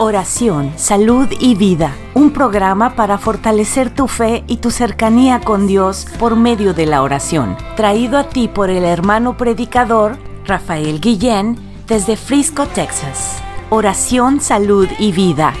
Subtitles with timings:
[0.00, 1.92] Oración, salud y vida.
[2.14, 7.02] Un programa para fortalecer tu fe y tu cercanía con Dios por medio de la
[7.02, 7.56] oración.
[7.76, 11.56] Traído a ti por el hermano predicador Rafael Guillén
[11.88, 13.42] desde Frisco, Texas.
[13.70, 15.52] Oración, salud y vida.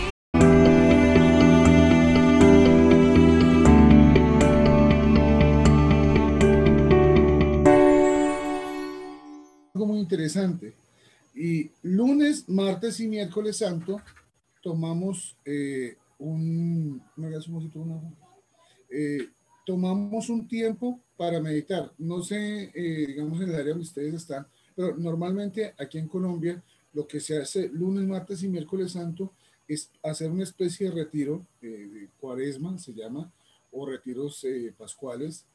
[9.74, 10.76] Algo muy interesante.
[11.34, 14.00] Y lunes, martes y miércoles santo
[14.68, 17.02] tomamos eh, un,
[18.90, 19.28] eh,
[19.64, 21.90] tomamos un tiempo para meditar.
[21.96, 26.62] No sé, eh, digamos, en el área donde ustedes están, pero normalmente aquí en Colombia
[26.92, 29.32] lo que se hace lunes, martes y miércoles santo
[29.66, 31.46] es hacer una especie de retiro
[32.20, 33.32] cuaresma, se llama,
[33.72, 34.44] o retiros
[34.76, 35.46] pascuales,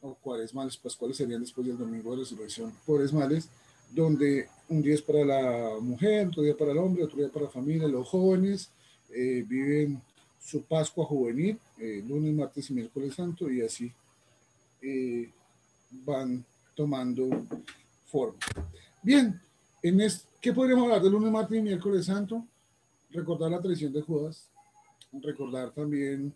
[0.00, 3.50] o cuaresmales, pascuales serían después del domingo de resurrección, cuaresmales,
[3.94, 7.44] donde un día es para la mujer, otro día para el hombre, otro día para
[7.44, 8.70] la familia, los jóvenes
[9.10, 10.02] eh, viven
[10.40, 13.92] su Pascua juvenil, eh, lunes, martes y miércoles santo, y así
[14.82, 15.30] eh,
[15.90, 17.46] van tomando
[18.06, 18.38] forma.
[19.02, 19.40] Bien,
[19.82, 20.00] en
[20.40, 22.44] ¿qué podríamos hablar de lunes, martes y miércoles santo?
[23.10, 24.50] Recordar la tradición de Judas,
[25.12, 26.34] recordar también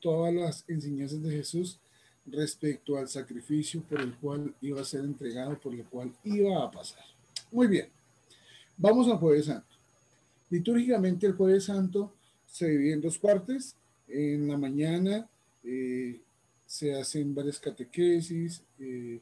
[0.00, 1.78] todas las enseñanzas de Jesús
[2.26, 6.70] respecto al sacrificio por el cual iba a ser entregado, por el cual iba a
[6.70, 7.04] pasar.
[7.50, 7.88] Muy bien,
[8.76, 9.66] vamos al jueves santo.
[10.50, 12.12] Litúrgicamente el jueves santo
[12.46, 13.74] se divide en dos partes.
[14.06, 15.26] En la mañana
[15.64, 16.20] eh,
[16.66, 19.20] se hacen varias catequesis, eh,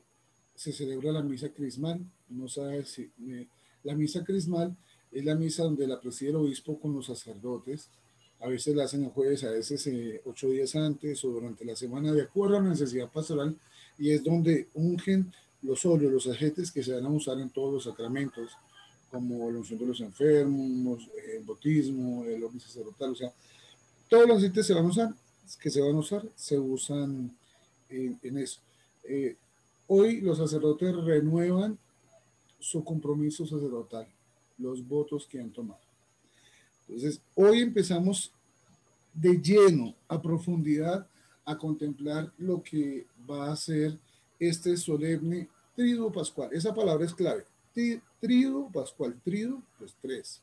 [0.54, 2.00] se celebra la misa crismal.
[2.28, 3.46] No sabe si eh,
[3.84, 4.76] la misa crismal
[5.12, 7.88] es la misa donde la preside el obispo con los sacerdotes
[8.41, 11.77] a veces la hacen el jueves, a veces eh, ocho días antes o durante la
[11.77, 13.56] semana, de acuerdo a la necesidad pastoral,
[13.98, 17.72] y es donde ungen los óleos, los ajetes que se van a usar en todos
[17.72, 18.50] los sacramentos,
[19.11, 23.33] como la unción de los enfermos, el bautismo, el orden sacerdotal, o sea,
[24.08, 25.14] todos los aceites se van a usar,
[25.61, 27.36] que se van a usar, se usan
[27.89, 28.61] en, eso.
[29.05, 29.36] Eh,
[29.89, 31.78] hoy los sacerdotes renuevan
[32.58, 34.07] su compromiso sacerdotal,
[34.58, 35.89] los votos que han tomado.
[36.90, 38.33] Entonces, hoy empezamos
[39.14, 41.06] de lleno, a profundidad,
[41.45, 43.96] a contemplar lo que va a ser
[44.40, 46.51] este solemne trido pascual.
[46.52, 47.45] Esa palabra es clave.
[48.20, 50.42] Trido pascual, trido, pues tres.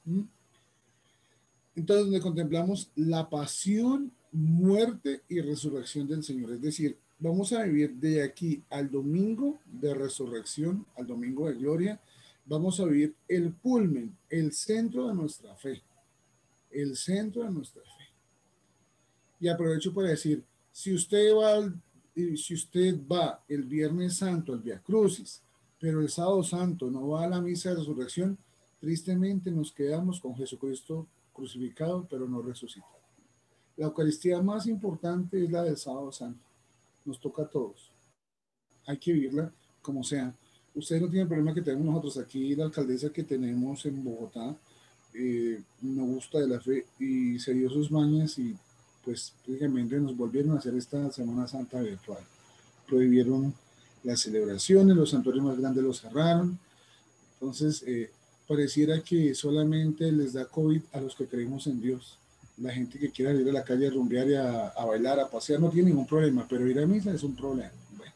[1.75, 6.53] Entonces, donde contemplamos la pasión, muerte y resurrección del Señor.
[6.53, 11.99] Es decir, vamos a vivir de aquí al domingo de resurrección, al domingo de gloria.
[12.45, 15.83] Vamos a vivir el pulmen, el centro de nuestra fe
[16.81, 18.05] el centro de nuestra fe.
[19.39, 21.73] Y aprovecho para decir, si usted va,
[22.13, 25.41] si usted va el Viernes Santo al Via Crucis,
[25.79, 28.37] pero el Sábado Santo no va a la misa de resurrección,
[28.79, 32.97] tristemente nos quedamos con Jesucristo crucificado, pero no resucitado.
[33.75, 36.43] La Eucaristía más importante es la del Sábado Santo.
[37.05, 37.91] Nos toca a todos.
[38.85, 39.51] Hay que vivirla
[39.81, 40.33] como sea.
[40.75, 44.55] Ustedes no tienen problema que tenemos nosotros aquí, la alcaldesa que tenemos en Bogotá,
[45.19, 48.55] eh, me gusta de la fe y se dio sus mañas y
[49.03, 52.19] pues prácticamente nos volvieron a hacer esta Semana Santa virtual.
[52.87, 53.53] Prohibieron
[54.03, 56.59] las celebraciones, los santuarios más grandes los cerraron.
[57.33, 58.11] Entonces, eh,
[58.47, 62.19] pareciera que solamente les da COVID a los que creemos en Dios.
[62.57, 65.29] La gente que quiera ir a la calle a rumbear y a, a bailar, a
[65.29, 67.71] pasear, no tiene ningún problema, pero ir a misa es un problema.
[67.97, 68.13] Bueno.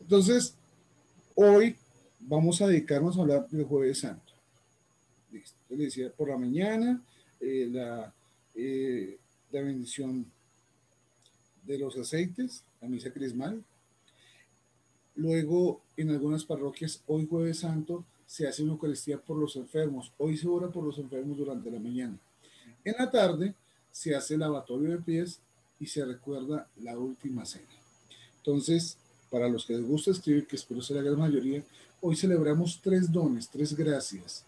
[0.00, 0.54] Entonces,
[1.34, 1.76] hoy
[2.20, 4.31] vamos a dedicarnos a hablar del Jueves Santo.
[5.76, 7.02] Le decía, por la mañana,
[7.40, 8.12] eh, la,
[8.54, 9.18] eh,
[9.50, 10.26] la bendición
[11.64, 13.64] de los aceites, la misa crismal.
[15.14, 20.12] Luego, en algunas parroquias, hoy jueves santo, se hace una Eucaristía por los enfermos.
[20.18, 22.18] Hoy se ora por los enfermos durante la mañana.
[22.84, 23.54] En la tarde
[23.90, 25.40] se hace el lavatorio de pies
[25.78, 27.66] y se recuerda la última cena.
[28.38, 28.96] Entonces,
[29.30, 31.62] para los que les gusta escribir, que espero sea la gran mayoría,
[32.00, 34.44] hoy celebramos tres dones, tres gracias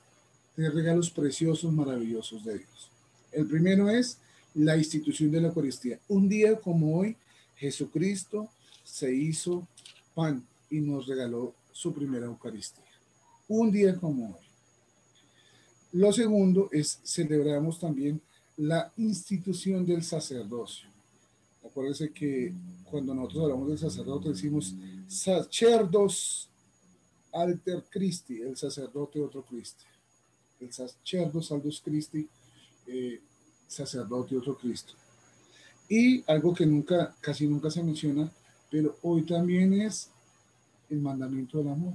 [0.57, 2.91] de regalos preciosos, maravillosos de Dios.
[3.33, 4.19] El primero es
[4.55, 5.99] la institución de la Eucaristía.
[6.09, 7.17] Un día como hoy,
[7.57, 8.49] Jesucristo
[8.85, 9.67] se hizo
[10.15, 12.85] pan y nos regaló su primera Eucaristía.
[13.49, 14.45] Un día como hoy.
[15.93, 18.21] Lo segundo es celebramos también
[18.57, 20.89] la institución del sacerdocio.
[21.65, 22.53] Acuérdense que
[22.85, 24.75] cuando nosotros hablamos del sacerdote decimos
[25.09, 26.49] sacerdos
[27.33, 29.85] alter Christi, el sacerdote otro Cristo
[30.65, 32.29] el sacerdote Saldos Christi,
[32.87, 33.21] eh,
[33.69, 34.95] sacerdote otro Cristo.
[35.89, 38.31] Y algo que nunca, casi nunca se menciona,
[38.71, 40.11] pero hoy también es
[40.91, 41.95] el mandamiento del amor.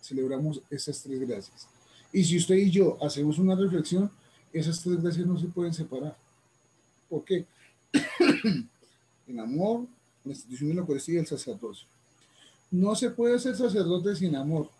[0.00, 1.68] celebramos esas tres gracias.
[2.12, 4.10] Y si usted y yo hacemos una reflexión,
[4.52, 6.16] esas tres gracias no se pueden separar.
[7.08, 7.46] ¿Por qué?
[9.28, 9.86] el amor,
[10.24, 11.86] la institución de la Eucaristía y el sacerdocio.
[12.72, 14.70] No se puede ser sacerdote sin amor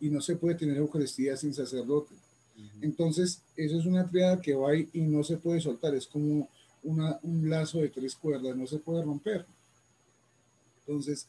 [0.00, 2.14] y no se puede tener Eucaristía sin sacerdote.
[2.80, 6.48] Entonces, eso es una triada que va y no se puede soltar, es como
[6.82, 9.44] una, un lazo de tres cuerdas, no se puede romper.
[10.86, 11.26] Entonces,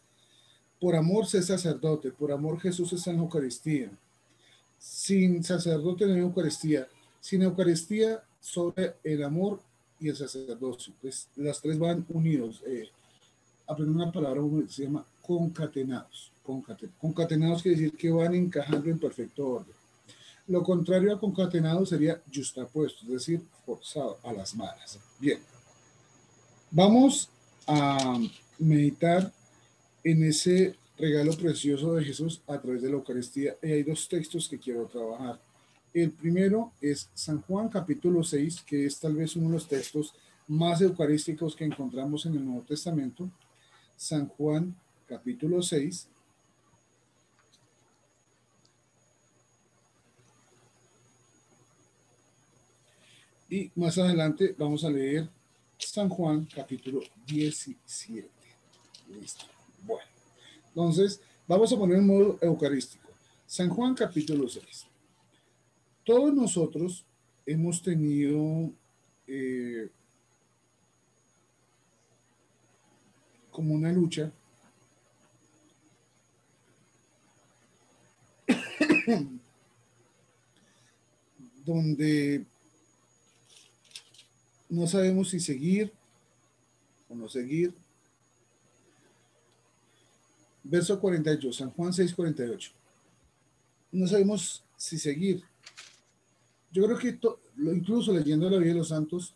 [0.79, 3.91] por amor ser sacerdote, por amor Jesús está en Eucaristía.
[4.79, 6.87] Sin sacerdote no hay Eucaristía.
[7.19, 9.61] Sin Eucaristía sobre el amor
[9.99, 10.91] y el sacerdocio.
[10.99, 12.63] Pues las tres van unidos.
[12.65, 12.89] Eh,
[13.67, 16.31] aprender una palabra que se llama concatenados.
[16.99, 19.80] Concatenados quiere decir que van encajando en perfecto orden.
[20.51, 24.99] Lo contrario a concatenado sería justapuesto, es decir, forzado a las malas.
[25.17, 25.39] Bien,
[26.69, 27.29] vamos
[27.65, 28.19] a
[28.59, 29.31] meditar
[30.03, 33.55] en ese regalo precioso de Jesús a través de la Eucaristía.
[33.63, 35.39] Y hay dos textos que quiero trabajar.
[35.93, 40.13] El primero es San Juan capítulo 6, que es tal vez uno de los textos
[40.49, 43.31] más eucarísticos que encontramos en el Nuevo Testamento.
[43.95, 44.75] San Juan
[45.07, 46.09] capítulo 6.
[53.51, 55.29] Y más adelante vamos a leer
[55.77, 58.29] San Juan capítulo 17.
[59.09, 59.43] Listo.
[59.83, 60.09] Bueno,
[60.69, 63.09] entonces vamos a poner en modo eucarístico.
[63.45, 64.87] San Juan capítulo 6.
[66.05, 67.03] Todos nosotros
[67.45, 68.71] hemos tenido
[69.27, 69.89] eh,
[73.51, 74.31] como una lucha
[81.65, 82.45] donde
[84.71, 85.91] no sabemos si seguir
[87.09, 87.73] o no seguir.
[90.63, 92.71] Verso 48, San Juan 6, 48.
[93.91, 95.43] No sabemos si seguir.
[96.71, 97.19] Yo creo que
[97.57, 99.35] incluso leyendo la vida de los santos,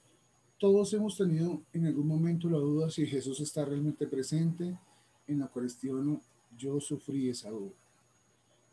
[0.57, 4.79] todos hemos tenido en algún momento la duda si Jesús está realmente presente
[5.27, 5.51] en la
[6.01, 6.21] no.
[6.57, 7.73] Yo sufrí esa duda.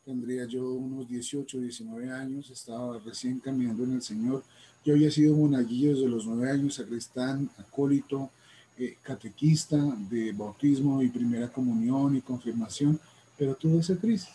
[0.04, 4.42] Tendría yo unos 18, 19 años, estaba recién caminando en el Señor.
[4.84, 8.30] Yo había sido monaguillo desde los 9 años, sacristán, acólito,
[8.76, 9.76] eh, catequista
[10.10, 12.98] de bautismo y primera comunión y confirmación,
[13.38, 14.34] pero tuve esa crisis.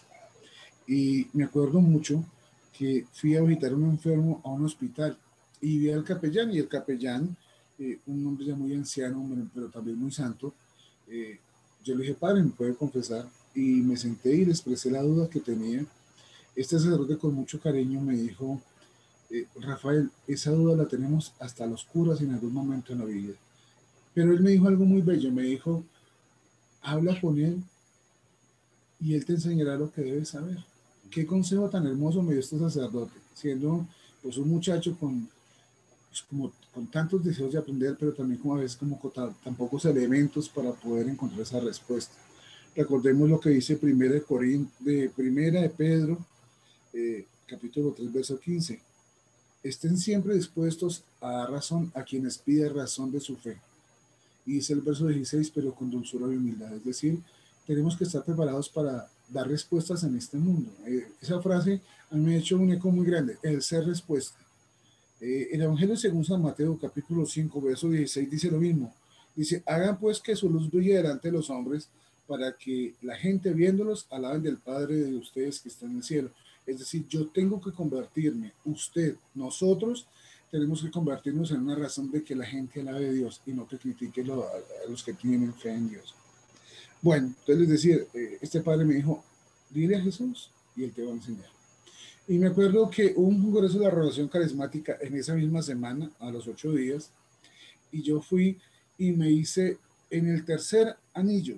[0.87, 2.23] Y me acuerdo mucho
[2.71, 5.17] que fui a visitar a un enfermo a un hospital
[5.59, 7.35] y vi al capellán y el capellán,
[7.77, 10.53] eh, un hombre ya muy anciano, pero también muy santo,
[11.09, 11.39] eh,
[11.83, 13.27] yo le dije, padre, ¿me puede confesar?
[13.57, 15.83] Y me senté y le expresé la duda que tenía.
[16.55, 18.61] Este sacerdote con mucho cariño me dijo,
[19.31, 23.33] eh, Rafael, esa duda la tenemos hasta los curas en algún momento en la vida.
[24.13, 25.83] Pero él me dijo algo muy bello, me dijo,
[26.83, 27.63] habla con él
[28.99, 30.63] y él te enseñará lo que debes saber.
[31.09, 33.87] Qué consejo tan hermoso me dio este sacerdote, siendo
[34.21, 35.27] pues un muchacho con,
[36.09, 39.55] pues, como, con tantos deseos de aprender, pero también como a veces como con tan,
[39.55, 42.13] pocos elementos para poder encontrar esa respuesta.
[42.77, 46.23] Recordemos lo que dice Primera de, Corín, de, primera de Pedro,
[46.93, 48.79] eh, capítulo 3, verso 15.
[49.63, 53.57] Estén siempre dispuestos a dar razón a quienes piden razón de su fe.
[54.45, 56.71] Y dice el verso 16, pero con dulzura y humildad.
[56.71, 57.17] Es decir,
[57.65, 60.69] tenemos que estar preparados para dar respuestas en este mundo.
[60.85, 61.81] Eh, esa frase
[62.11, 64.37] a mí me ha hecho un eco muy grande, el ser respuesta.
[65.19, 68.93] Eh, el Evangelio según San Mateo, capítulo 5, verso 16, dice lo mismo.
[69.35, 71.89] Dice, hagan pues que su luz brille delante de los hombres
[72.27, 76.31] para que la gente viéndolos alaben del Padre de ustedes que está en el cielo.
[76.65, 80.07] Es decir, yo tengo que convertirme, usted, nosotros,
[80.51, 83.67] tenemos que convertirnos en una razón de que la gente alabe a Dios y no
[83.67, 86.15] que critique a los que tienen fe en Dios.
[87.01, 89.23] Bueno, entonces les decía, eh, este padre me dijo,
[89.69, 91.49] dile a Jesús y él te va a enseñar.
[92.27, 96.29] Y me acuerdo que un congreso de la relación carismática en esa misma semana, a
[96.31, 97.11] los ocho días,
[97.91, 98.57] y yo fui
[98.97, 99.77] y me hice
[100.09, 101.57] en el tercer anillo,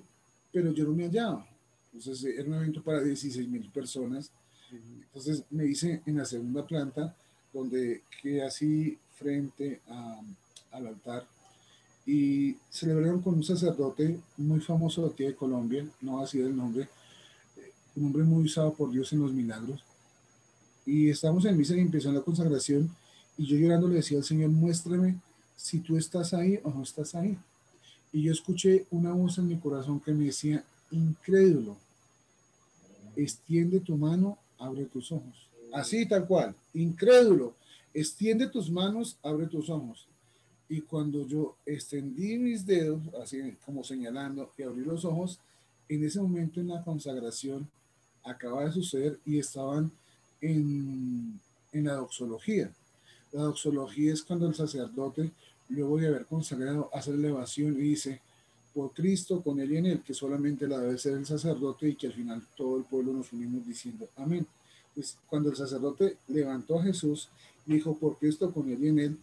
[0.52, 1.46] pero yo no me hallaba.
[1.92, 4.30] Entonces era un evento para 16 mil personas.
[4.70, 7.14] Entonces me hice en la segunda planta,
[7.52, 9.80] donde quedé así frente
[10.70, 11.26] al altar
[12.06, 16.88] y celebraron con un sacerdote muy famoso de aquí de Colombia, no así el nombre,
[17.56, 19.84] eh, un hombre muy usado por Dios en los milagros.
[20.86, 22.90] Y estábamos en misa y empezó la consagración
[23.36, 25.20] y yo llorando le decía al Señor, muéstrame
[25.56, 27.38] si tú estás ahí o no estás ahí.
[28.12, 31.76] Y yo escuché una voz en mi corazón que me decía, incrédulo,
[33.16, 35.48] extiende tu mano, abre tus ojos.
[35.72, 37.54] Así tal cual, incrédulo,
[37.94, 40.06] extiende tus manos, abre tus ojos.
[40.68, 45.38] Y cuando yo extendí mis dedos, así como señalando, y abrí los ojos,
[45.88, 47.68] en ese momento en la consagración,
[48.24, 49.90] acaba de suceder y estaban
[50.40, 51.40] en,
[51.72, 52.70] en la doxología.
[53.32, 55.30] La doxología es cuando el sacerdote,
[55.70, 58.20] luego de haber consagrado, hace elevación y dice,
[58.74, 61.94] por Cristo, con él y en él, que solamente la debe ser el sacerdote y
[61.96, 64.46] que al final todo el pueblo nos unimos diciendo amén.
[64.94, 67.28] Pues cuando el sacerdote levantó a Jesús,
[67.66, 69.18] dijo, por Cristo, con él y en él,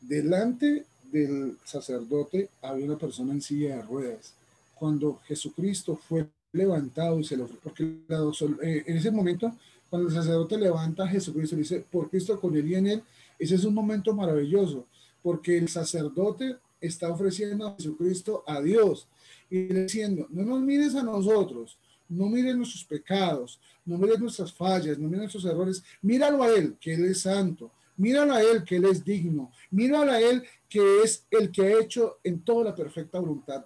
[0.00, 4.34] delante del sacerdote había una persona en silla de ruedas.
[4.74, 9.54] Cuando Jesucristo fue levantado y se lo porque eh, en ese momento,
[9.88, 13.02] cuando el sacerdote levanta a Jesucristo, dice, por Cristo, con él y en él,
[13.38, 14.86] ese es un momento maravilloso,
[15.22, 19.08] porque el sacerdote está ofreciendo a Jesucristo a Dios
[19.48, 24.98] y diciendo, no nos mires a nosotros, no mires nuestros pecados, no mires nuestras fallas,
[24.98, 28.76] no mires nuestros errores, míralo a Él, que Él es santo, míralo a Él, que
[28.76, 32.74] Él es digno, míralo a Él, que es el que ha hecho en toda la
[32.74, 33.64] perfecta voluntad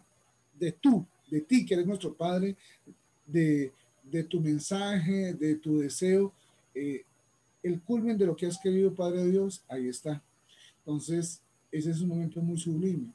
[0.59, 2.57] de tú, de ti, que eres nuestro Padre,
[3.27, 3.73] de,
[4.03, 6.33] de tu mensaje, de tu deseo,
[6.75, 7.05] eh,
[7.63, 10.23] el culmen de lo que has querido, Padre Dios, ahí está.
[10.79, 11.43] Entonces,
[11.77, 13.09] ese es un momento muy sublime.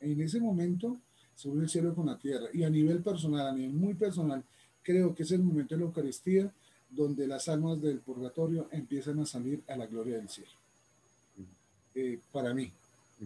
[0.00, 0.98] En ese momento
[1.34, 2.46] se une el cielo con la tierra.
[2.52, 4.42] Y a nivel personal, a nivel muy personal,
[4.82, 6.52] creo que es el momento de la Eucaristía
[6.90, 10.50] donde las almas del purgatorio empiezan a salir a la gloria del cielo.
[11.94, 12.70] Eh, para mí,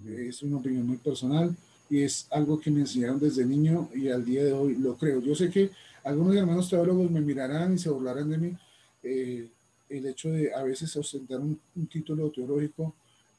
[0.06, 1.54] es una opinión muy personal
[1.88, 5.20] y es algo que me enseñaron desde niño y al día de hoy lo creo.
[5.20, 5.70] Yo sé que
[6.02, 8.56] algunos hermanos teólogos me mirarán y se burlarán de mí.
[9.02, 9.48] Eh,
[9.88, 12.94] el hecho de a veces ostentar un título teológico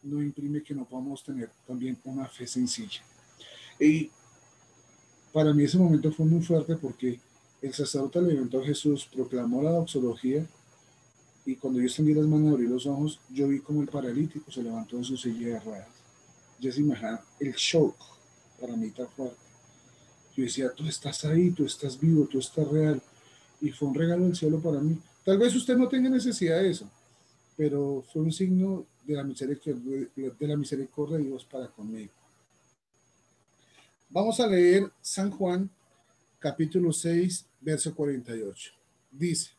[0.06, 3.02] no imprime que no podamos tener también una fe sencilla.
[3.80, 4.10] Y
[5.34, 7.20] para mí ese momento fue muy fuerte porque
[7.62, 10.46] el sacerdote levantó a Jesús, proclamó la doxología
[11.46, 14.52] y cuando yo extendí las manos y abrí los ojos, yo vi como el paralítico
[14.52, 15.90] se levantó de su silla de ruedas.
[16.60, 17.96] Ya se imagina el shock
[18.60, 19.38] para mí tan fuerte.
[20.36, 23.02] Yo decía, tú estás ahí, tú estás vivo, tú estás real.
[23.62, 24.98] Y fue un regalo del cielo para mí.
[25.24, 26.90] Tal vez usted no tenga necesidad de eso,
[27.58, 32.12] pero fue un signo de la misericordia de, la misericordia de Dios para conmigo.
[34.10, 35.70] Vamos a leer San Juan
[36.40, 38.72] capítulo 6, verso 48.
[39.12, 39.52] Dice,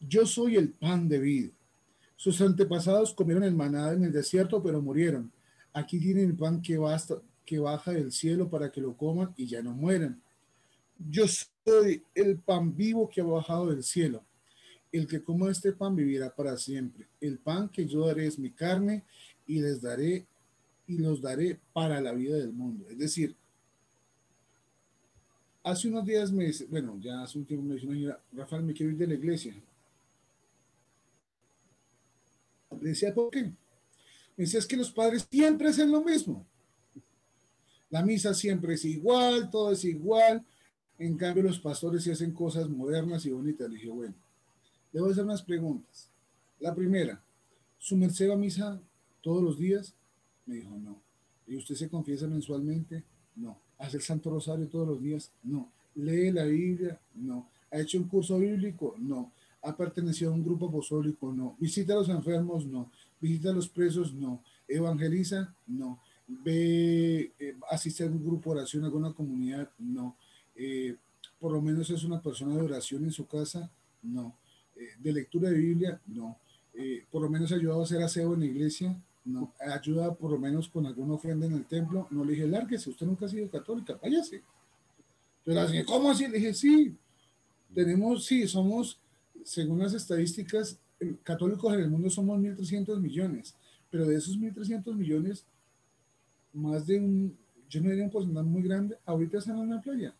[0.00, 1.50] yo soy el pan de vida.
[2.16, 5.30] Sus antepasados comieron el maná en el desierto, pero murieron.
[5.72, 9.46] Aquí tienen el pan que, basta, que baja del cielo para que lo coman y
[9.46, 10.20] ya no mueran.
[10.98, 11.24] Yo
[11.64, 14.24] soy el pan vivo que ha bajado del cielo
[14.98, 17.06] el que coma este pan vivirá para siempre.
[17.20, 19.02] El pan que yo daré es mi carne
[19.46, 20.24] y les daré
[20.86, 22.86] y los daré para la vida del mundo.
[22.88, 23.34] Es decir,
[25.64, 28.62] hace unos días me dice, bueno, ya hace un tiempo me dice una señora, Rafael,
[28.62, 29.54] me quiero ir de la iglesia.
[32.80, 33.42] Le decía, ¿por qué?
[33.42, 36.46] Me decía, es que los padres siempre hacen lo mismo.
[37.90, 40.44] La misa siempre es igual, todo es igual.
[40.98, 43.68] En cambio, los pastores sí hacen cosas modernas y bonitas.
[43.68, 44.14] Le dije, bueno,
[44.94, 46.08] Debo hacer unas preguntas.
[46.60, 47.20] La primera,
[47.78, 48.80] ¿su merced va a misa
[49.20, 49.92] todos los días?
[50.46, 51.00] Me dijo, no.
[51.48, 53.02] ¿Y usted se confiesa mensualmente?
[53.34, 53.58] No.
[53.76, 55.32] ¿Hace el Santo Rosario todos los días?
[55.42, 55.68] No.
[55.96, 57.00] ¿Lee la Biblia?
[57.16, 57.50] No.
[57.72, 58.94] ¿Ha hecho un curso bíblico?
[58.96, 59.32] No.
[59.62, 61.32] ¿Ha pertenecido a un grupo apostólico?
[61.32, 61.56] No.
[61.58, 62.64] ¿Visita a los enfermos?
[62.64, 62.92] No.
[63.20, 64.14] ¿Visita a los presos?
[64.14, 64.44] No.
[64.68, 65.52] ¿Evangeliza?
[65.66, 65.98] No.
[66.28, 69.68] ¿Ve, eh, asiste a un grupo de oración, a alguna comunidad?
[69.76, 70.16] No.
[70.54, 70.96] Eh,
[71.40, 73.68] ¿Por lo menos es una persona de oración en su casa?
[74.04, 74.36] No.
[74.76, 76.38] Eh, de lectura de Biblia, no.
[76.74, 79.52] Eh, por lo menos ayudado a hacer aseo en la iglesia, no.
[79.60, 83.06] Ayuda por lo menos con alguna ofrenda en el templo, no le dije, lárguese, usted
[83.06, 84.42] nunca ha sido católica, váyase.
[85.44, 86.26] Entonces ¿cómo así?
[86.26, 86.96] Le dije, sí,
[87.74, 88.98] tenemos, sí, somos,
[89.44, 90.78] según las estadísticas,
[91.22, 93.54] católicos en el mundo somos 1.300 millones,
[93.90, 95.44] pero de esos 1.300 millones,
[96.52, 97.36] más de un,
[97.68, 100.14] yo no diría un porcentaje muy grande, ahorita están en la playa,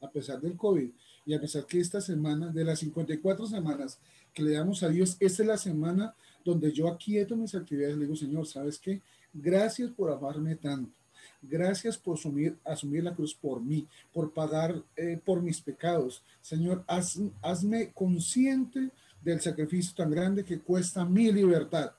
[0.00, 0.90] a pesar del COVID.
[1.24, 3.98] Y a pesar que esta semana, de las 54 semanas
[4.34, 6.14] que le damos a Dios, esta es la semana
[6.44, 7.96] donde yo aquieto mis actividades.
[7.96, 9.00] Le digo, Señor, ¿sabes qué?
[9.32, 10.92] Gracias por amarme tanto.
[11.40, 16.22] Gracias por asumir, asumir la cruz por mí, por pagar eh, por mis pecados.
[16.40, 18.90] Señor, hazme consciente
[19.22, 21.92] del sacrificio tan grande que cuesta mi libertad.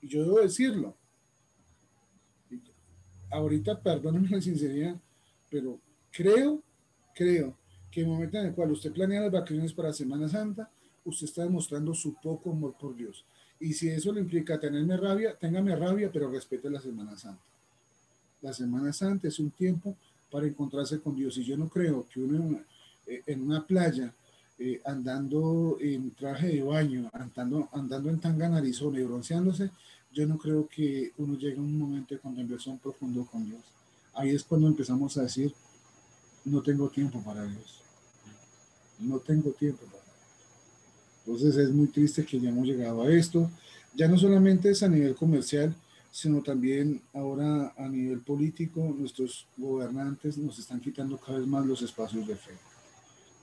[0.00, 0.94] Y yo debo decirlo.
[3.30, 4.96] Ahorita, perdónenme la sinceridad,
[5.50, 5.80] pero
[6.10, 6.62] creo,
[7.14, 7.56] creo
[7.96, 10.68] que en el momento en el cual usted planea las vacaciones para Semana Santa,
[11.06, 13.24] usted está demostrando su poco amor por Dios.
[13.58, 17.40] Y si eso le implica tenerme rabia, téngame rabia, pero respete la Semana Santa.
[18.42, 19.96] La Semana Santa es un tiempo
[20.30, 21.38] para encontrarse con Dios.
[21.38, 22.36] Y yo no creo que uno
[23.06, 24.12] en una, eh, playa,
[24.58, 29.70] eh, andando en traje de baño, andando, andando en tanga narizona y bronceándose,
[30.12, 33.62] yo no creo que uno llegue a un momento de contemplación profundo con Dios.
[34.12, 35.54] Ahí es cuando empezamos a decir,
[36.44, 37.85] no tengo tiempo para Dios
[38.98, 40.02] no tengo tiempo para
[41.24, 43.50] Entonces es muy triste que ya hemos llegado a esto.
[43.94, 45.74] Ya no solamente es a nivel comercial,
[46.10, 51.82] sino también ahora a nivel político, nuestros gobernantes nos están quitando cada vez más los
[51.82, 52.52] espacios de fe.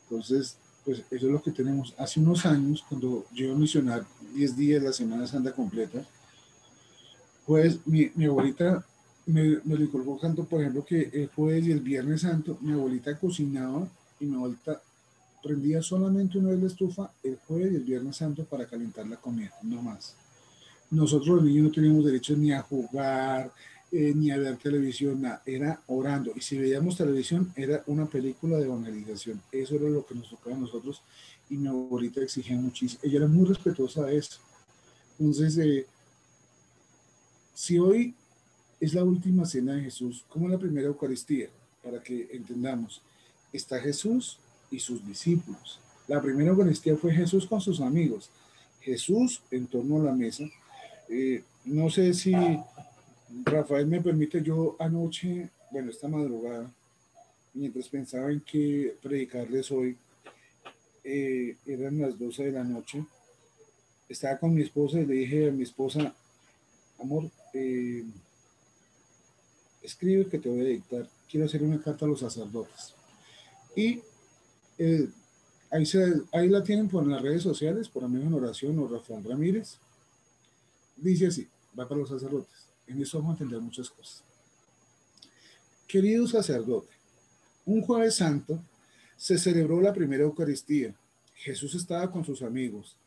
[0.04, 1.94] Entonces, pues eso es lo que tenemos.
[1.98, 6.04] Hace unos años, cuando yo iba a misionar 10 días la Semana Santa completa,
[7.46, 8.86] pues mi, mi abuelita
[9.26, 13.18] me, me recordó tanto, por ejemplo, que el jueves y el viernes santo, mi abuelita
[13.18, 13.88] cocinaba
[14.20, 14.82] y mi abuelita
[15.44, 19.18] prendía solamente una vez la estufa el jueves y el viernes santo para calentar la
[19.18, 20.16] comida, no más.
[20.90, 23.52] Nosotros los niños no teníamos derecho ni a jugar,
[23.92, 26.32] eh, ni a ver televisión, era orando.
[26.36, 29.42] Y si veíamos televisión, era una película de evangelización.
[29.52, 31.02] Eso era lo que nos tocaba a nosotros.
[31.50, 33.02] Y mi abuelita exigía muchísimo.
[33.04, 34.40] Ella era muy respetuosa de eso.
[35.20, 35.86] Entonces, eh,
[37.54, 38.16] si hoy
[38.80, 41.50] es la última cena de Jesús, como la primera Eucaristía,
[41.84, 43.02] para que entendamos,
[43.52, 44.40] está Jesús
[44.74, 45.80] y sus discípulos.
[46.08, 48.30] La primera Eucaristía fue Jesús con sus amigos.
[48.82, 50.44] Jesús en torno a la mesa.
[51.10, 52.34] Eh, no sé si
[53.46, 56.70] Rafael me permite, yo anoche, bueno, esta madrugada,
[57.54, 59.96] mientras pensaba en qué predicarles hoy,
[61.04, 63.06] eh, eran las 12 de la noche,
[64.10, 66.14] estaba con mi esposa y le dije a mi esposa,
[67.00, 68.04] amor, eh,
[69.82, 72.94] escribe que te voy a dictar, quiero hacer una carta a los sacerdotes.
[73.76, 74.02] Y
[74.86, 75.08] eh,
[75.72, 79.24] ahí, se, ahí la tienen por las redes sociales, por Amigo en Oración o Rafael
[79.24, 79.78] Ramírez.
[80.98, 81.48] Dice así,
[81.78, 82.68] va para los sacerdotes.
[82.86, 84.24] En eso vamos a entender muchas cosas.
[85.88, 86.92] Querido sacerdote,
[87.66, 88.60] un jueves santo
[89.16, 90.94] se celebró la primera Eucaristía.
[91.36, 92.98] Jesús estaba con sus amigos.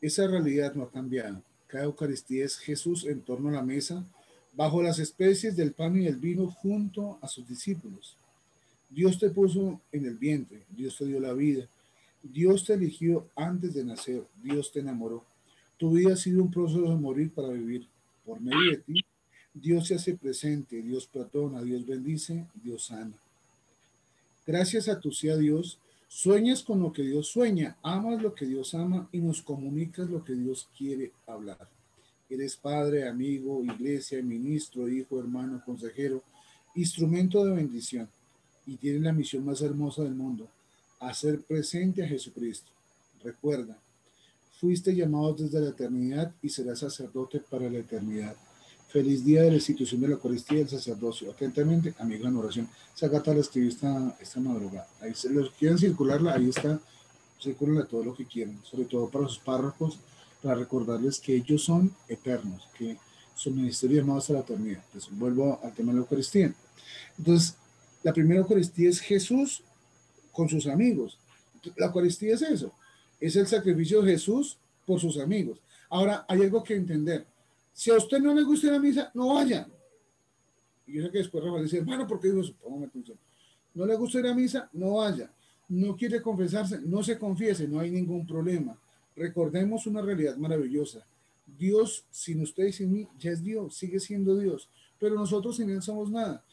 [0.00, 1.42] Esa realidad no ha cambiado.
[1.66, 4.04] Cada Eucaristía es Jesús en torno a la mesa,
[4.54, 8.16] bajo las especies del pan y el vino, junto a sus discípulos.
[8.88, 11.68] Dios te puso en el vientre, Dios te dio la vida,
[12.22, 15.24] Dios te eligió antes de nacer, Dios te enamoró.
[15.76, 17.86] Tu vida ha sido un proceso de morir para vivir.
[18.24, 19.04] Por medio de ti,
[19.52, 23.14] Dios se hace presente, Dios perdona, Dios bendice, Dios sana.
[24.46, 28.74] Gracias a tu sea Dios, sueñas con lo que Dios sueña, amas lo que Dios
[28.74, 31.68] ama y nos comunicas lo que Dios quiere hablar.
[32.28, 36.22] Eres padre, amigo, iglesia, ministro, hijo, hermano, consejero,
[36.74, 38.08] instrumento de bendición
[38.66, 40.48] y tienes la misión más hermosa del mundo,
[41.00, 42.70] hacer presente a Jesucristo.
[43.22, 43.78] Recuerda,
[44.60, 48.34] fuiste llamado desde la eternidad y serás sacerdote para la eternidad.
[48.88, 51.30] Feliz día de la institución de la Eucaristía y del sacerdocio.
[51.30, 52.68] Atentamente, amigo en oración.
[52.94, 54.88] Esa carta la escribí esta, esta madrugada.
[55.00, 56.80] Ahí se los quieren circularla, ahí está.
[57.40, 59.98] Circularla todo lo que quieran, sobre todo para sus párrafos,
[60.42, 62.96] para recordarles que ellos son eternos, que
[63.34, 64.82] su ministerio llamado hasta la eternidad.
[64.86, 66.54] Entonces, vuelvo al tema de la Eucaristía.
[67.18, 67.56] Entonces,
[68.06, 69.64] la primera Eucaristía es Jesús
[70.30, 71.18] con sus amigos.
[71.74, 72.72] La Eucaristía es eso,
[73.18, 75.58] es el sacrificio de Jesús por sus amigos.
[75.90, 77.26] Ahora, hay algo que entender.
[77.72, 79.66] Si a usted no le gusta la misa, no vaya.
[80.86, 82.54] Y yo sé que después Rafael dice, hermano, ¿por qué digo eso?
[82.62, 83.18] Póngame atención.
[83.74, 85.28] No le gusta la misa, no vaya.
[85.68, 88.78] No quiere confesarse, no se confiese, no hay ningún problema.
[89.16, 91.04] Recordemos una realidad maravillosa.
[91.58, 94.68] Dios, sin usted y sin mí, ya es Dios, sigue siendo Dios.
[94.96, 96.44] Pero nosotros sin Él somos nada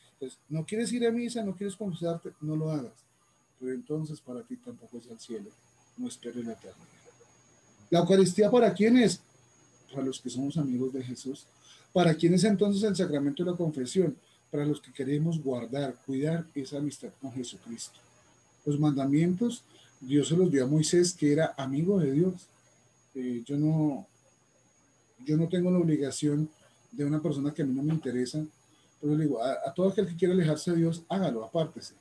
[0.50, 2.94] no quieres ir a misa, no quieres confesarte, no lo hagas.
[3.60, 5.50] Pero entonces para ti tampoco es el cielo.
[5.98, 6.88] No esperes la eternidad.
[7.90, 9.22] ¿La Eucaristía para quién es?
[9.92, 11.46] Para los que somos amigos de Jesús.
[11.92, 14.18] ¿Para quién es entonces el sacramento de la confesión?
[14.50, 18.00] Para los que queremos guardar, cuidar esa amistad con Jesucristo.
[18.66, 19.64] Los mandamientos,
[20.02, 22.34] Dios se los dio a Moisés, que era amigo de Dios.
[23.16, 24.08] Eh, yo, no,
[25.24, 26.50] yo no tengo la obligación
[26.92, 28.44] de una persona que a mí no me interesa
[29.04, 31.94] pero digo, a, todo aquel que quiera alejarse de Dios, hágalo, apártese.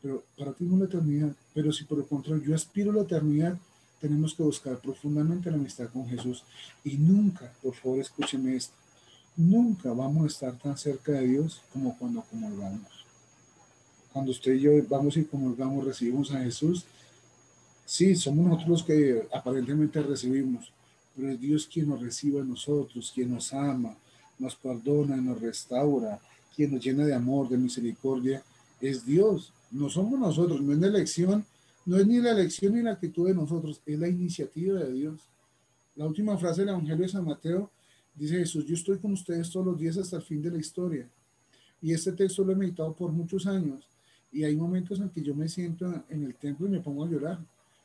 [0.00, 1.34] Pero para ti no la eternidad.
[1.52, 3.58] Pero si por el contrario yo aspiro a la eternidad,
[4.00, 6.44] tenemos que buscar profundamente la amistad con Jesús.
[6.84, 8.74] Y nunca, por favor, escúcheme esto,
[9.36, 13.04] nunca vamos a estar tan cerca de Dios como cuando comulgamos.
[14.12, 16.84] Cuando usted y yo vamos y comulgamos, recibimos a Jesús,
[17.84, 20.72] sí, somos nosotros los que aparentemente recibimos,
[21.16, 23.96] pero es Dios quien nos recibe a nosotros, quien nos ama,
[24.40, 26.18] nos perdona, nos restaura,
[26.56, 28.42] quien nos llena de amor, de misericordia,
[28.80, 29.52] es Dios.
[29.70, 31.44] No somos nosotros, no es la elección,
[31.86, 35.20] no es ni la elección ni la actitud de nosotros, es la iniciativa de Dios.
[35.96, 37.70] La última frase del Evangelio de San Mateo
[38.14, 41.08] dice Jesús, yo estoy con ustedes todos los días hasta el fin de la historia.
[41.82, 43.86] Y este texto lo he meditado por muchos años
[44.32, 47.08] y hay momentos en que yo me siento en el templo y me pongo a
[47.08, 47.38] llorar,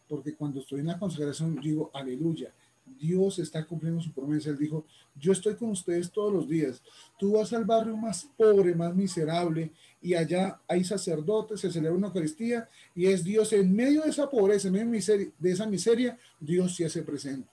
[0.07, 2.53] porque cuando estoy en la consagración digo, aleluya,
[2.85, 4.49] Dios está cumpliendo su promesa.
[4.49, 6.81] Él dijo, yo estoy con ustedes todos los días.
[7.17, 9.71] Tú vas al barrio más pobre, más miserable,
[10.01, 14.29] y allá hay sacerdotes, se celebra una Eucaristía, y es Dios en medio de esa
[14.29, 17.49] pobreza, en medio de esa miseria, Dios se hace presente.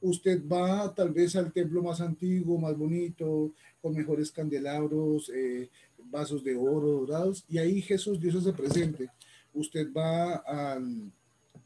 [0.00, 5.68] Usted va tal vez al templo más antiguo, más bonito, con mejores candelabros, eh,
[6.04, 9.10] vasos de oro dorados, y ahí Jesús, Dios se hace presente.
[9.52, 11.10] Usted va al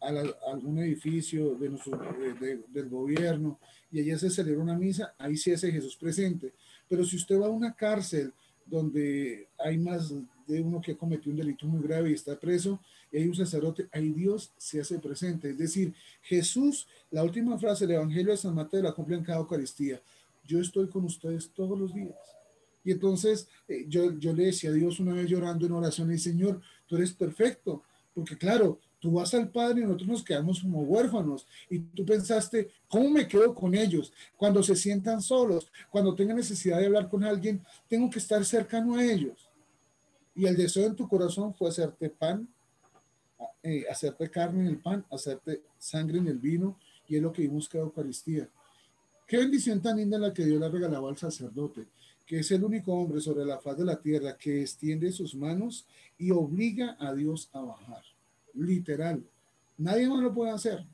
[0.03, 3.59] a, algún edificio de del gobierno
[3.91, 6.53] y allá se celebra una misa, ahí sí hace Jesús presente.
[6.89, 8.33] Pero si usted va a una cárcel
[8.67, 10.13] donde hay más
[10.47, 13.89] de uno que cometió un delito muy grave y está preso, y hay un sacerdote,
[13.93, 15.51] ahí Dios se hace presente.
[15.51, 19.41] Es decir, Jesús, la última frase del Evangelio de San Mateo la cumple en cada
[19.41, 20.01] Eucaristía.
[20.45, 22.17] Yo estoy con ustedes todos los días.
[22.85, 26.19] Y entonces eh, yo, yo le decía a Dios una vez llorando en oración, y
[26.19, 27.83] Señor, tú eres perfecto,
[28.15, 31.45] porque claro, Tú vas al Padre y nosotros nos quedamos como huérfanos.
[31.69, 34.13] Y tú pensaste, ¿cómo me quedo con ellos?
[34.37, 38.95] Cuando se sientan solos, cuando tengan necesidad de hablar con alguien, tengo que estar cercano
[38.95, 39.51] a ellos.
[40.37, 42.47] Y el deseo en tu corazón fue hacerte pan,
[43.65, 46.79] eh, hacerte carne en el pan, hacerte sangre en el vino.
[47.09, 48.49] Y es lo que vimos que Eucaristía.
[49.27, 51.89] Qué bendición tan linda la que Dios le regalaba al sacerdote,
[52.25, 55.89] que es el único hombre sobre la faz de la tierra que extiende sus manos
[56.19, 58.12] y obliga a Dios a bajar
[58.55, 59.23] literal.
[59.79, 60.85] Nadie más lo puede hacer.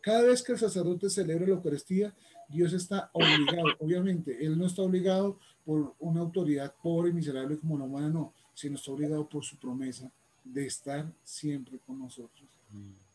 [0.00, 2.14] Cada vez que el sacerdote celebra la Eucaristía,
[2.48, 3.64] Dios está obligado.
[3.80, 8.32] Obviamente, Él no está obligado por una autoridad pobre y miserable como la humana, no,
[8.54, 10.10] sino está obligado por su promesa
[10.44, 12.48] de estar siempre con nosotros.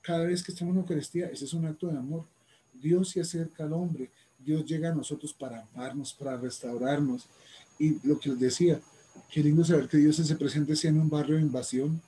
[0.02, 2.26] Cada vez que estamos en la Eucaristía, ese es un acto de amor.
[2.74, 7.28] Dios se acerca al hombre, Dios llega a nosotros para amarnos, para restaurarnos.
[7.80, 8.82] Y lo que les decía,
[9.32, 12.02] qué lindo saber que Dios se presente en un barrio de invasión,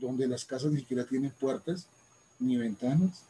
[0.00, 1.86] donde las casas ni siquiera tienen puertas
[2.38, 3.22] ni ventanas.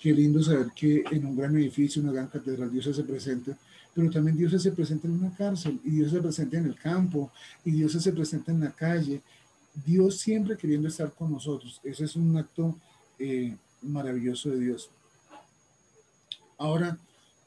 [0.00, 3.54] Qué lindo saber que en un gran edificio, una gran catedral, Dios se presente,
[3.94, 7.30] pero también Dios se presente en una cárcel, y Dios se presente en el campo,
[7.64, 9.22] y Dios se presente en la calle.
[9.86, 11.80] Dios siempre queriendo estar con nosotros.
[11.82, 12.76] Ese es un acto
[13.18, 14.90] eh, maravilloso de Dios.
[16.58, 16.98] Ahora,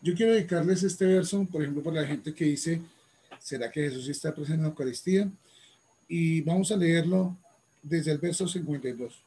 [0.02, 2.82] yo quiero dedicarles este verso, por ejemplo, para la gente que dice,
[3.40, 5.30] ¿será que Jesús está presente en la Eucaristía?
[6.08, 7.38] Y vamos a leerlo
[7.82, 9.24] desde el verso 52.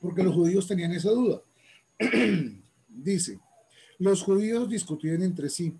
[0.00, 1.40] Porque los judíos tenían esa duda.
[2.88, 3.38] Dice,
[3.98, 5.74] los judíos discutían entre sí,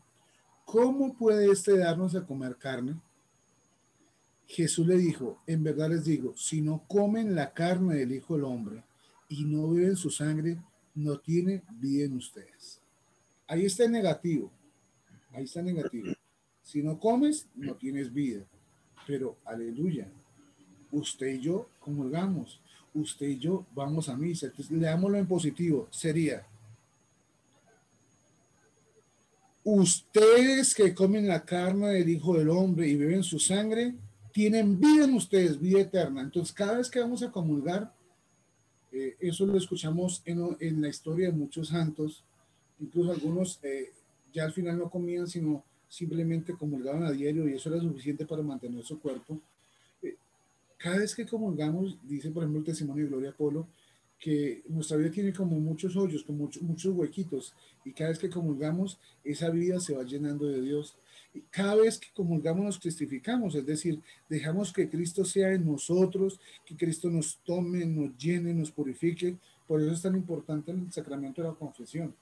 [0.65, 2.95] ¿cómo puede este darnos a comer carne?
[4.47, 8.45] Jesús le dijo, en verdad les digo, si no comen la carne del Hijo del
[8.45, 8.83] Hombre
[9.29, 10.59] y no beben su sangre,
[10.95, 12.81] no tiene vida en ustedes.
[13.49, 14.51] Ahí está el negativo,
[15.33, 16.13] ahí está el negativo.
[16.63, 18.45] Si no comes, no tienes vida.
[19.07, 20.09] Pero, aleluya,
[20.99, 22.59] usted y yo comulgamos,
[22.95, 24.47] usted y yo vamos a misa.
[24.47, 26.47] Entonces, leámoslo en positivo, sería,
[29.65, 33.95] ustedes que comen la carne del Hijo del Hombre y beben su sangre,
[34.33, 36.23] tienen vida en ustedes, vida eterna.
[36.23, 37.93] Entonces, cada vez que vamos a comulgar,
[38.93, 42.23] eh, eso lo escuchamos en, la historia de muchos santos,
[42.81, 43.93] incluso algunos eh,
[44.33, 48.43] ya al final no comían, sino simplemente comulgaban a diario y eso era suficiente para
[48.43, 49.41] mantener su cuerpo
[50.79, 53.67] cada vez que comulgamos, dice por ejemplo el testimonio de Gloria Polo,
[54.19, 58.31] que nuestra vida tiene como muchos hoyos, como muchos, muchos huequitos, y cada vez que
[58.31, 60.97] comulgamos, esa vida se va llenando de Dios.
[61.35, 66.41] Y cada vez que comulgamos nos testificamos, es decir, dejamos que Cristo sea en nosotros,
[66.65, 69.37] que Cristo nos tome, nos llene, nos purifique.
[69.67, 72.15] Por eso es tan importante el sacramento de la confesión.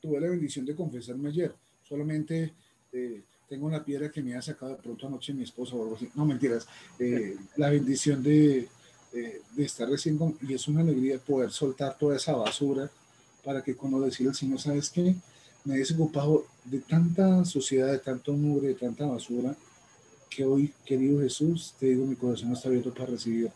[0.00, 2.52] Tuve la bendición de confesarme ayer, solamente...
[2.92, 5.96] Eh, tengo una piedra que me ha sacado de pronto anoche mi esposa o algo
[5.96, 6.08] así.
[6.14, 6.66] No, mentiras.
[6.98, 8.68] Eh, la bendición de,
[9.12, 12.90] de, estar recién con, y es una alegría poder soltar toda esa basura
[13.44, 15.14] para que cuando decir al Señor, ¿sabes qué?
[15.64, 19.56] Me he desocupado de tanta suciedad, de tanto mugre, de tanta basura,
[20.28, 23.50] que hoy, querido Jesús, te digo, mi corazón está abierto para recibir.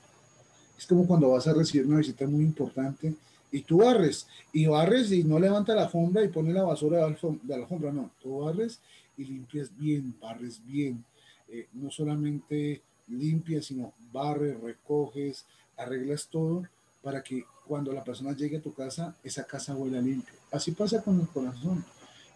[0.78, 3.14] Es como cuando vas a recibir una visita muy importante
[3.50, 7.36] y tú barres, y barres y no levanta la alfombra y pone la basura de
[7.46, 8.80] la alfombra, no, tú barres
[9.22, 11.04] y limpias bien, barres bien.
[11.48, 16.62] Eh, no solamente limpias, sino barres, recoges, arreglas todo
[17.02, 20.34] para que cuando la persona llegue a tu casa, esa casa huela limpio.
[20.50, 21.84] Así pasa con el corazón.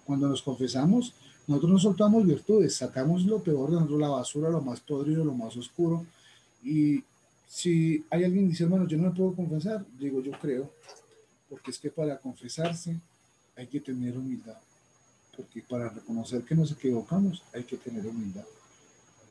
[0.04, 1.14] Cuando nos confesamos,
[1.46, 5.34] nosotros no soltamos virtudes, sacamos lo peor de nosotros, la basura, lo más podrido, lo
[5.34, 6.06] más oscuro.
[6.62, 7.02] Y
[7.46, 10.70] si hay alguien que dice, hermano, yo no me puedo confesar, digo, yo creo,
[11.48, 13.00] porque es que para confesarse
[13.56, 14.58] hay que tener humildad
[15.36, 18.44] porque para reconocer que nos equivocamos hay que tener humildad.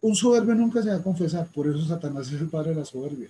[0.01, 2.85] Un soberbio nunca se va a confesar, por eso Satanás es el padre de la
[2.85, 3.29] soberbia.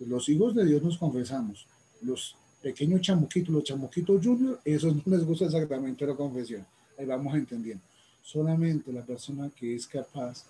[0.00, 1.66] Los hijos de Dios nos confesamos,
[2.02, 6.66] Los pequeños chamuquitos, los chamuquitos junior, esos no les gusta el sacramento de la confesión.
[6.98, 7.82] Ahí vamos entendiendo.
[8.22, 10.44] Solamente la persona que es capaz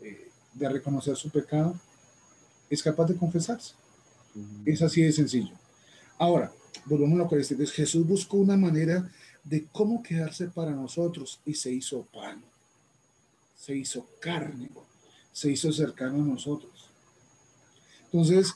[0.00, 1.74] eh, de reconocer su pecado
[2.68, 3.74] es capaz de confesarse.
[4.64, 5.52] Es así de sencillo.
[6.18, 6.52] Ahora,
[6.86, 7.72] volvemos a lo que decimos.
[7.72, 9.10] Jesús buscó una manera
[9.44, 12.42] de cómo quedarse para nosotros y se hizo pan,
[13.54, 14.70] se hizo carne,
[15.32, 16.90] se hizo cercano a nosotros.
[18.04, 18.54] Entonces,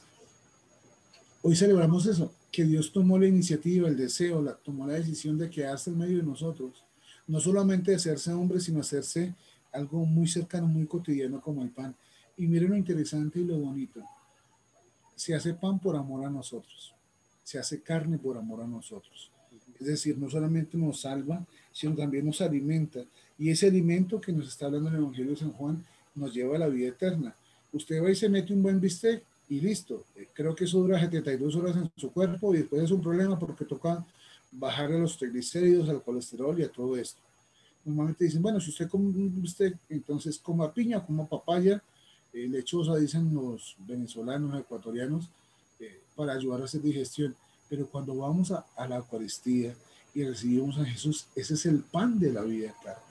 [1.42, 5.50] hoy celebramos eso, que Dios tomó la iniciativa, el deseo, la, tomó la decisión de
[5.50, 6.84] quedarse en medio de nosotros.
[7.26, 9.34] No solamente de hacerse hombre, sino hacerse
[9.72, 11.96] algo muy cercano, muy cotidiano como el pan.
[12.36, 14.00] Y miren lo interesante y lo bonito.
[15.16, 16.94] Se hace pan por amor a nosotros.
[17.42, 19.30] Se hace carne por amor a nosotros.
[19.84, 23.00] Es decir, no solamente nos salva, sino también nos alimenta.
[23.38, 26.60] Y ese alimento que nos está hablando el Evangelio de San Juan nos lleva a
[26.60, 27.34] la vida eterna.
[27.70, 30.04] Usted va y se mete un buen bistec y listo.
[30.16, 33.38] Eh, creo que eso dura 72 horas en su cuerpo y después es un problema
[33.38, 34.02] porque toca
[34.52, 37.20] bajarle los triglicéridos, al colesterol y a todo esto.
[37.84, 41.82] Normalmente dicen, bueno, si usted come un bistec, entonces coma piña, coma papaya,
[42.32, 45.28] eh, lechosa, dicen los venezolanos, ecuatorianos,
[45.78, 47.36] eh, para ayudar a hacer digestión.
[47.74, 49.74] Pero cuando vamos a, la Eucaristía
[50.14, 53.02] y recibimos a Jesús, ese es el pan de la vida eterna.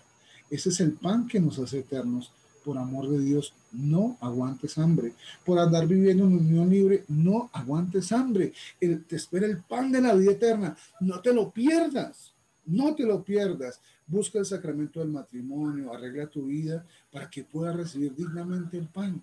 [0.49, 2.31] Ese es el pan que nos hace eternos
[2.63, 5.15] por amor de Dios, no aguantes hambre.
[5.45, 8.53] Por andar viviendo en unión libre, no aguantes hambre.
[8.79, 10.77] te espera el pan de la vida eterna.
[11.01, 12.31] No te lo pierdas.
[12.65, 13.81] No te lo pierdas.
[14.07, 19.21] Busca el sacramento del matrimonio, arregla tu vida para que puedas recibir dignamente el pan.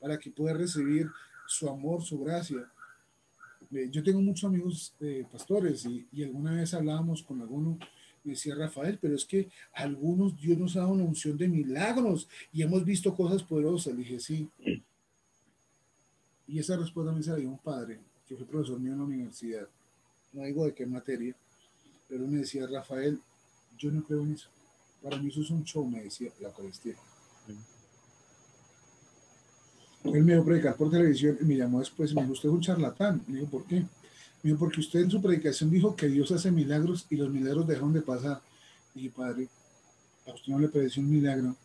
[0.00, 1.10] Para que puedas recibir
[1.46, 2.66] su amor, su gracia.
[3.72, 7.78] Eh, yo tengo muchos amigos eh, pastores y, y alguna vez hablábamos con alguno
[8.30, 12.62] decía Rafael, pero es que algunos Dios nos ha dado una unción de milagros y
[12.62, 13.94] hemos visto cosas poderosas.
[13.94, 14.48] Le dije, sí.
[16.48, 19.68] Y esa respuesta me salió un padre, que fue profesor mío en la universidad.
[20.32, 21.34] No digo de qué materia,
[22.08, 23.18] pero me decía, Rafael,
[23.78, 24.48] yo no creo en eso.
[25.02, 26.94] Para mí eso es un show, me decía la Eucaristía.
[30.14, 32.48] Él me dio a predicar por televisión y me llamó después y me dijo, usted
[32.48, 33.22] es un charlatán.
[33.28, 33.84] Le digo, ¿por qué?
[34.54, 38.02] porque usted en su predicación dijo que Dios hace milagros y los milagros dejaron de
[38.02, 38.40] pasar.
[38.94, 39.48] Y padre,
[40.26, 41.56] a usted no le pareció un milagro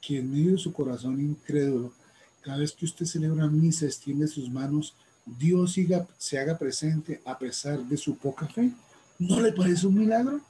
[0.00, 1.92] que en medio de su corazón incrédulo,
[2.40, 4.94] cada vez que usted celebra misa, extiende sus manos,
[5.24, 5.78] Dios
[6.18, 8.70] se haga presente a pesar de su poca fe.
[9.18, 10.40] ¿No le parece un milagro?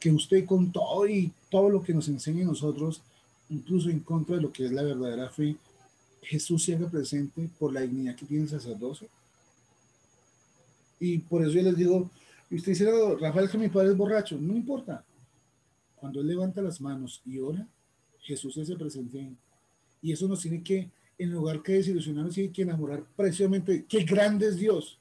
[0.00, 3.02] Que usted con todo y todo lo que nos enseña a nosotros,
[3.50, 5.56] incluso en contra de lo que es la verdadera fe,
[6.22, 9.08] Jesús se haga presente por la dignidad que tiene el sacerdocio.
[11.00, 12.10] Y por eso yo les digo,
[12.50, 15.04] usted dice, Rafael, que mi padre es borracho, no importa.
[15.96, 17.66] Cuando él levanta las manos y ora,
[18.20, 19.32] Jesús se presente.
[20.02, 23.84] Y eso nos tiene que, en lugar que desilusionarnos, tiene que enamorar precisamente.
[23.88, 24.98] ¡Qué grande es Dios!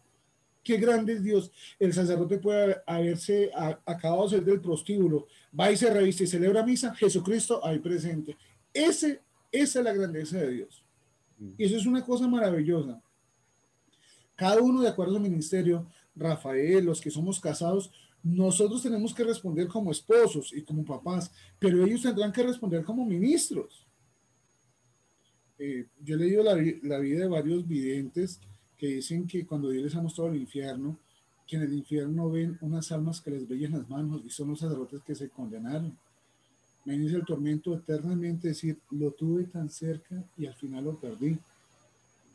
[0.64, 1.52] ¡Qué grande es Dios!
[1.80, 3.52] El sacerdote puede haberse
[3.86, 5.28] acabado de salir del prostíbulo,
[5.58, 8.36] va y se reviste y celebra misa, Jesucristo ahí presente.
[8.74, 10.84] Ese, esa es la grandeza de Dios.
[11.40, 13.02] Y eso es una cosa maravillosa.
[14.36, 17.92] Cada uno de acuerdo al ministerio, Rafael, los que somos casados,
[18.24, 23.06] nosotros tenemos que responder como esposos y como papás, pero ellos tendrán que responder como
[23.06, 23.86] ministros.
[25.60, 28.40] Eh, yo he leído la, la, vida de varios videntes
[28.78, 31.00] que dicen que cuando Dios les ha mostrado el infierno,
[31.48, 34.60] que en el infierno ven unas almas que les brillan las manos y son los
[34.60, 35.98] sacerdotes que se condenaron.
[36.88, 41.38] Me dice el tormento eternamente decir, lo tuve tan cerca y al final lo perdí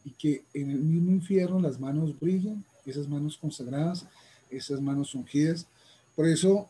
[0.04, 4.06] y que en el mismo infierno las manos brillan, esas manos consagradas,
[4.50, 5.66] esas manos ungidas.
[6.14, 6.68] Por eso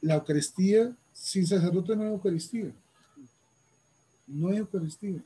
[0.00, 2.70] la Eucaristía, sin sacerdote no hay Eucaristía.
[4.28, 5.20] No hay Eucaristía.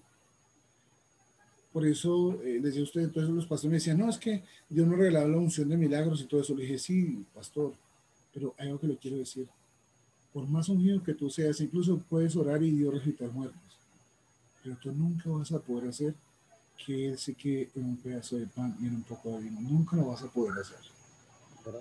[1.74, 4.96] Por eso eh, decía usted, entonces los pastores me decían, no, es que Dios no
[4.96, 6.54] regalaba la unción de milagros y todo eso.
[6.54, 7.74] Le dije, sí, pastor,
[8.32, 9.46] pero hay algo que le quiero decir.
[10.38, 13.60] Por más ungido que tú seas, incluso puedes orar y Dios resucitar muertos,
[14.62, 16.14] pero tú nunca vas a poder hacer
[16.86, 19.60] que él se quede en un pedazo de pan y en un poco de vino.
[19.60, 20.78] Nunca lo vas a poder hacer.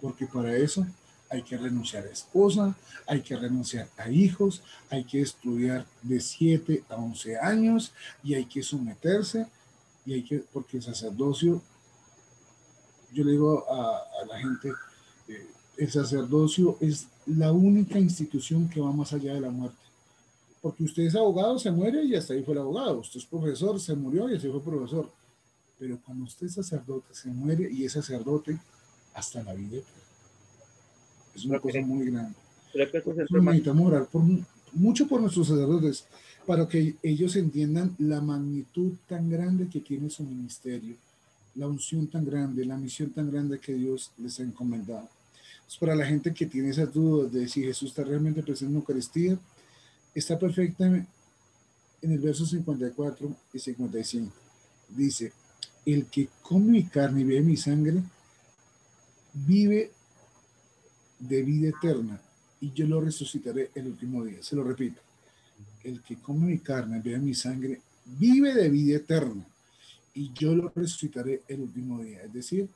[0.01, 0.87] Porque para eso
[1.29, 6.83] hay que renunciar a esposa, hay que renunciar a hijos, hay que estudiar de 7
[6.89, 7.93] a 11 años
[8.23, 9.45] y hay que someterse
[10.03, 11.61] y hay que, porque el sacerdocio,
[13.13, 14.71] yo le digo a, la gente,
[15.27, 19.77] eh, el sacerdocio es la única institución que va más allá de la muerte
[20.67, 22.99] porque usted es abogado, se muere y hasta ahí fue el abogado.
[22.99, 25.09] Usted es profesor, se murió y así fue profesor.
[25.79, 28.57] Pero cuando usted es sacerdote, se muere y es sacerdote
[29.13, 29.77] hasta la vida.
[31.33, 32.35] Es una cosa muy grande.
[32.73, 34.23] Necesitamos orar por,
[34.73, 36.05] mucho por nuestros sacerdotes
[36.45, 40.95] para que ellos entiendan la magnitud tan grande que tiene su ministerio
[41.55, 45.09] la unción tan grande, la misión tan grande que Dios les ha encomendado.
[45.79, 48.79] Para la gente que tiene esas dudas de si Jesús está realmente presente en la
[48.79, 49.37] Eucaristía,
[50.15, 54.33] está perfecta en el verso 54 y 55.
[54.89, 55.33] Dice,
[55.85, 58.01] el que come mi carne y bebe mi sangre,
[59.33, 59.91] vive
[61.19, 62.19] de vida eterna
[62.59, 64.41] y yo lo resucitaré el último día.
[64.41, 65.01] Se lo repito,
[65.83, 69.45] el que come mi carne y bebe mi sangre, vive de vida eterna
[70.13, 72.23] y yo lo resucitaré el último día.
[72.23, 72.67] Es decir,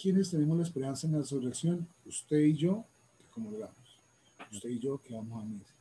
[0.00, 2.84] quienes tenemos la esperanza en la resurrección, usted y yo,
[3.18, 4.00] que comulgamos,
[4.52, 5.74] usted y yo que vamos a misa.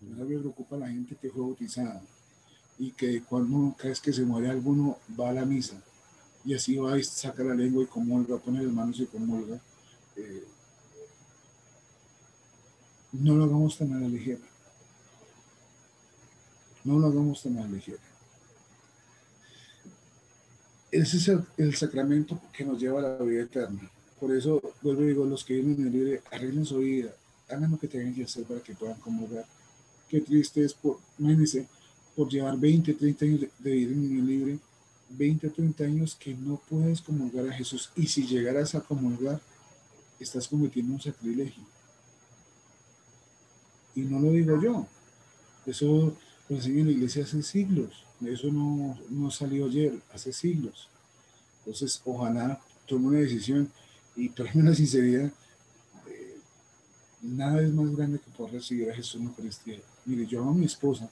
[0.00, 2.02] No me preocupa la gente que fue bautizada
[2.78, 5.82] y que cuando cada vez que se muere alguno va a la misa
[6.44, 9.60] y así va y saca la lengua y comulga, pone las manos y comulga.
[10.16, 10.44] Eh,
[13.12, 14.40] no lo hagamos tan a la ligera.
[16.84, 18.09] No lo hagamos tan a la ligera.
[20.90, 23.88] Ese es el, sacramento que nos lleva a la vida eterna.
[24.18, 27.10] Por eso, vuelvo y digo, los que vienen en el libre, arreglen su vida,
[27.48, 29.46] hagan lo que tengan que hacer para que puedan comulgar.
[30.08, 31.68] Qué triste es, por, imagínense,
[32.16, 34.58] por llevar 20, 30 años de, vida en el libre,
[35.10, 37.90] 20, 30 años que no puedes comulgar a Jesús.
[37.94, 39.40] Y si llegaras a comulgar,
[40.18, 41.62] estás cometiendo un sacrilegio.
[43.94, 44.86] Y no lo digo yo.
[45.66, 46.16] Eso
[46.48, 48.09] lo enseña en la iglesia hace siglos.
[48.26, 50.88] Eso no, no salió ayer, hace siglos.
[51.60, 53.70] Entonces, ojalá tome una decisión
[54.16, 55.32] y tome una sinceridad.
[56.08, 56.36] Eh,
[57.22, 59.78] nada es más grande que poder recibir a Jesús en la Eucaristía.
[60.04, 61.10] Mire, yo amo a mi esposa,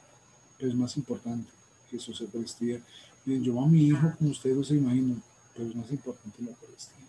[0.58, 1.50] pero es más importante
[1.90, 2.80] Jesús Eucaristía.
[3.24, 5.22] Miren, yo amo a mi hijo como ustedes no se imaginan,
[5.54, 7.06] pero es más importante la Eucaristía.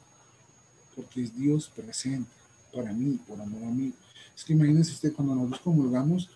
[0.95, 2.29] Porque es Dios presente
[2.73, 3.93] para mí, por amor a mí.
[4.35, 6.29] Es que imagínense usted, cuando nosotros comulgamos,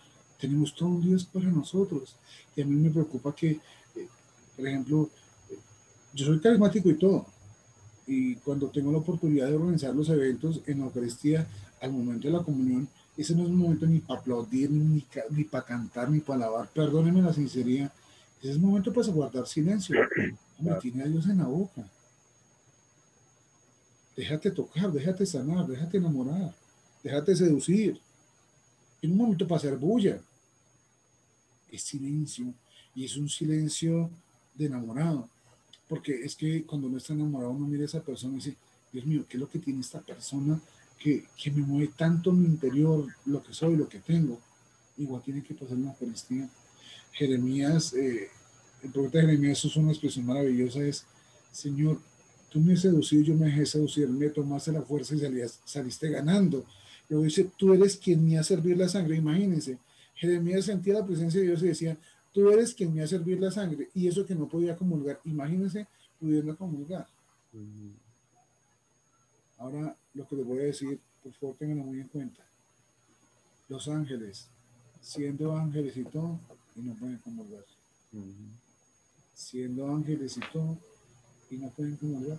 [0.43, 2.17] tenemos todo un Dios para nosotros.
[2.53, 4.07] Y a mí me preocupa que, eh,
[4.57, 5.09] por ejemplo,
[5.49, 5.57] eh,
[6.13, 7.25] yo soy carismático y todo.
[8.05, 11.47] Y cuando tengo la oportunidad de organizar los eventos en la Eucaristía,
[11.79, 15.43] al momento de la comunión, ese no es un momento ni para aplaudir, ni, ni
[15.45, 16.69] para cantar, ni para alabar.
[16.73, 17.93] Perdónenme la sinceridad.
[18.39, 19.95] Ese es el momento para guardar silencio.
[20.59, 21.87] Me tiene a Dios en la boca.
[24.17, 26.53] Déjate tocar, déjate sanar, déjate enamorar,
[27.01, 27.99] déjate seducir.
[29.01, 30.19] En un momento para hacer bulla
[31.73, 32.53] es silencio
[32.95, 34.09] y es un silencio
[34.55, 35.29] de enamorado.
[35.87, 38.55] Porque es que cuando uno está enamorado, uno mira a esa persona y dice,
[38.91, 40.59] Dios mío, ¿qué es lo que tiene esta persona
[40.99, 44.39] que, que me mueve tanto en mi interior, lo que soy, lo que tengo?
[44.97, 46.47] Igual tiene que pasar una Eucaristía.
[47.11, 48.29] Jeremías, eh,
[48.83, 51.05] el profeta Jeremías, eso es una expresión maravillosa, es,
[51.51, 51.99] Señor,
[52.49, 55.21] tú me has seducido, yo me dejé seducir, me tomaste la fuerza y
[55.65, 56.65] saliste ganando.
[57.09, 59.77] Luego dice, tú eres quien me ha servir la sangre, imagínense,
[60.15, 61.97] Jeremías sentía la presencia de Dios y decía,
[62.33, 65.87] tú eres quien me ha servir la sangre, y eso que no podía comulgar, imagínense
[66.19, 67.07] pudiendo comulgar.
[69.57, 72.43] Ahora, lo que les voy a decir, por favor, tenganlo muy en cuenta.
[73.69, 74.47] Los ángeles,
[75.01, 76.39] siendo ángeles y todo,
[76.75, 77.63] y no pueden comulgar.
[79.33, 80.77] Siendo ángeles y todo,
[81.49, 82.37] y no pueden comulgar.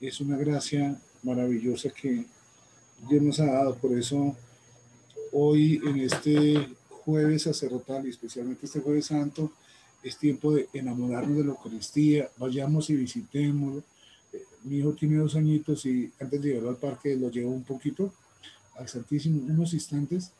[0.00, 2.26] Es una gracia maravillosa que
[3.08, 4.36] Dios nos ha dado, por eso
[5.36, 9.50] Hoy en este jueves sacerdotal y especialmente este jueves santo
[10.00, 13.82] es tiempo de enamorarnos de la Eucaristía, vayamos y visitémoslo.
[14.32, 17.64] Eh, mi hijo tiene dos añitos y antes de llevarlo al parque lo llevo un
[17.64, 18.12] poquito
[18.78, 20.30] al Santísimo, unos instantes,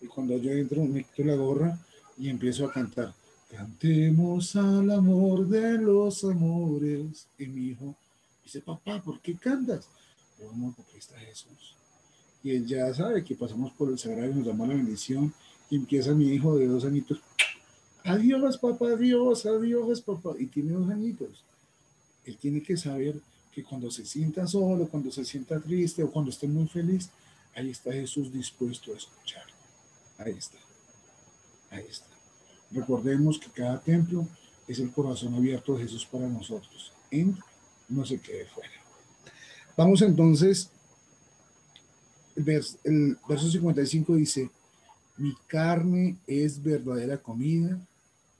[0.00, 1.76] y cuando yo entro me quito la gorra
[2.16, 3.12] y empiezo a cantar.
[3.50, 7.26] Cantemos al amor de los amores.
[7.40, 7.96] Y mi hijo
[8.44, 9.88] dice, papá, ¿por qué cantas?
[10.38, 11.74] Yo, amor, porque está Jesús
[12.44, 15.32] y él ya sabe que pasamos por el sagrado y nos damos la bendición
[15.70, 17.18] y empieza mi hijo de dos añitos,
[18.04, 21.42] adiós papá, adiós, adiós papá, y tiene dos añitos.
[22.24, 23.18] Él tiene que saber
[23.50, 27.08] que cuando se sienta solo, cuando se sienta triste o cuando esté muy feliz,
[27.54, 29.44] ahí está Jesús dispuesto a escuchar.
[30.18, 30.58] Ahí está.
[31.70, 32.06] Ahí está.
[32.70, 34.28] Recordemos que cada templo
[34.68, 36.92] es el corazón abierto de Jesús para nosotros.
[37.10, 37.44] Entra,
[37.88, 38.72] no se quede fuera.
[39.76, 40.70] Vamos entonces
[42.36, 44.50] el, verso 55 dice,
[45.16, 47.78] mi carne es verdadera comida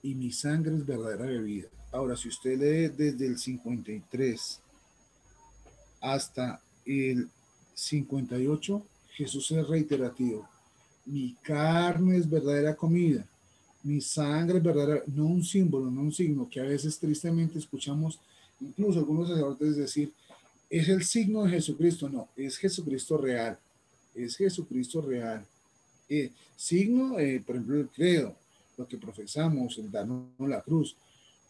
[0.02, 1.68] y mi sangre es verdadera bebida.
[1.92, 4.60] Ahora, si usted lee desde el 53
[6.00, 7.28] hasta el
[7.74, 10.48] 58, Jesús es reiterativo.
[11.06, 13.24] Mi carne es verdadera comida,
[13.82, 18.18] mi sangre es verdadera, no un símbolo, no un signo, que a veces tristemente escuchamos
[18.60, 20.12] incluso algunos sacerdotes decir,
[20.70, 22.08] es el signo de Jesucristo.
[22.08, 23.58] No, es Jesucristo real
[24.14, 25.44] es Jesucristo real.
[26.08, 28.36] Eh, signo, eh, por ejemplo, el credo,
[28.76, 30.96] lo que profesamos, el darnos la cruz,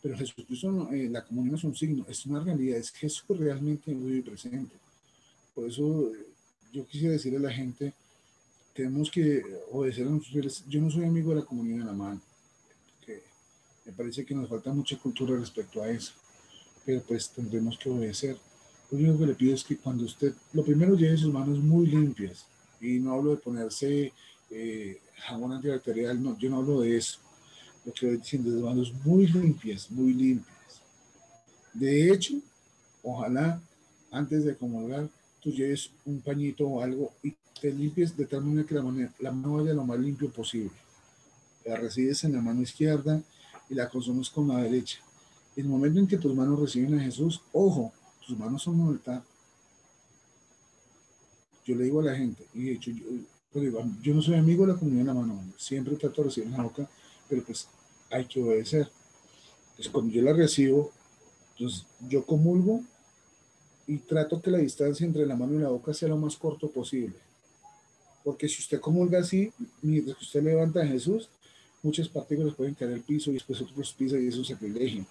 [0.02, 4.20] Pero Jesucristo, eh, la comunión es un signo, es una realidad, es Jesús realmente muy
[4.20, 4.76] presente.
[5.54, 6.26] Por eso eh,
[6.72, 7.94] yo quisiera decirle a la gente,
[8.74, 9.42] tenemos que
[9.72, 12.20] obedecer a nuestros Yo no soy amigo de la comunión de la mano,
[13.06, 13.22] que
[13.86, 16.12] me parece que nos falta mucha cultura respecto a eso,
[16.84, 18.36] pero pues tendremos que obedecer.
[18.90, 21.86] Lo único que le pido es que cuando usted, lo primero lleve sus manos muy
[21.86, 22.44] limpias,
[22.84, 24.12] y no hablo de ponerse
[24.50, 27.18] eh, jabón antibacterial, no, yo no hablo de eso.
[27.84, 30.82] Lo que voy diciendo es manos muy limpias, muy limpias.
[31.72, 32.34] De hecho,
[33.02, 33.60] ojalá
[34.10, 35.08] antes de comulgar
[35.42, 38.82] tú lleves un pañito o algo y te limpies de tal manera que la,
[39.18, 40.72] la mano vaya lo más limpio posible.
[41.64, 43.22] La recibes en la mano izquierda
[43.68, 44.98] y la consumes con la derecha.
[45.56, 47.92] En el momento en que tus manos reciben a Jesús, ojo,
[48.26, 49.00] tus manos son.
[51.64, 53.04] Yo le digo a la gente, y de hecho, yo,
[53.52, 56.48] pues yo no soy amigo de la comunidad de la mano, siempre trato de recibir
[56.48, 56.88] en la boca,
[57.28, 57.68] pero pues
[58.10, 58.90] hay que obedecer.
[59.70, 60.92] Entonces, cuando yo la recibo,
[61.52, 62.82] entonces yo comulgo
[63.86, 66.70] y trato que la distancia entre la mano y la boca sea lo más corto
[66.70, 67.16] posible.
[68.22, 69.52] Porque si usted comulga así,
[69.82, 71.28] mientras que usted levanta a Jesús,
[71.82, 75.06] muchas partículas pueden caer al piso y después otros pisan y eso se privilegia.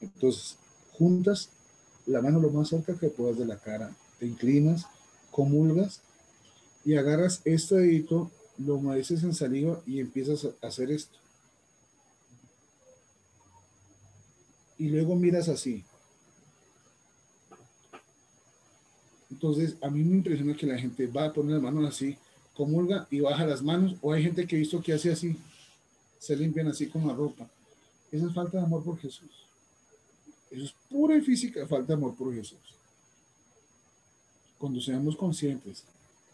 [0.00, 0.56] Entonces,
[0.92, 1.50] juntas
[2.06, 4.86] la mano lo más cerca que puedas de la cara, te inclinas,
[5.34, 6.00] comulgas
[6.84, 11.18] y agarras este dedito, lo mereces en saliva y empiezas a hacer esto.
[14.78, 15.84] Y luego miras así.
[19.28, 22.16] Entonces, a mí me impresiona que la gente va a poner las manos así,
[22.54, 25.36] comulga y baja las manos, o hay gente que he visto que hace así,
[26.20, 27.50] se limpian así con la ropa.
[28.12, 29.30] Esa es falta de amor por Jesús.
[30.52, 32.60] Eso es pura y física falta de amor por Jesús.
[34.58, 35.84] Cuando seamos conscientes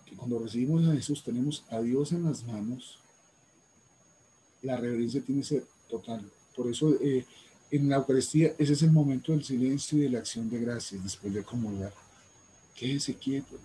[0.07, 2.99] que cuando recibimos a Jesús tenemos a Dios en las manos,
[4.63, 6.31] la reverencia tiene que ser total.
[6.57, 7.25] Por eso eh,
[7.71, 11.03] en la Eucaristía ese es el momento del silencio y de la acción de gracias
[11.03, 11.93] después de comulgar
[12.81, 13.59] quédese quieto.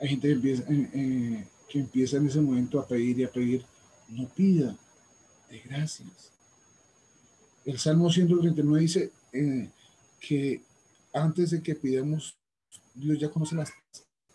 [0.00, 3.30] Hay gente que empieza, eh, eh, que empieza en ese momento a pedir y a
[3.30, 3.64] pedir.
[4.08, 4.76] No pida,
[5.50, 6.32] de gracias.
[7.66, 9.68] El Salmo 139 dice eh,
[10.18, 10.62] que
[11.12, 12.34] antes de que pidamos,
[12.94, 13.72] Dios ya conoce las,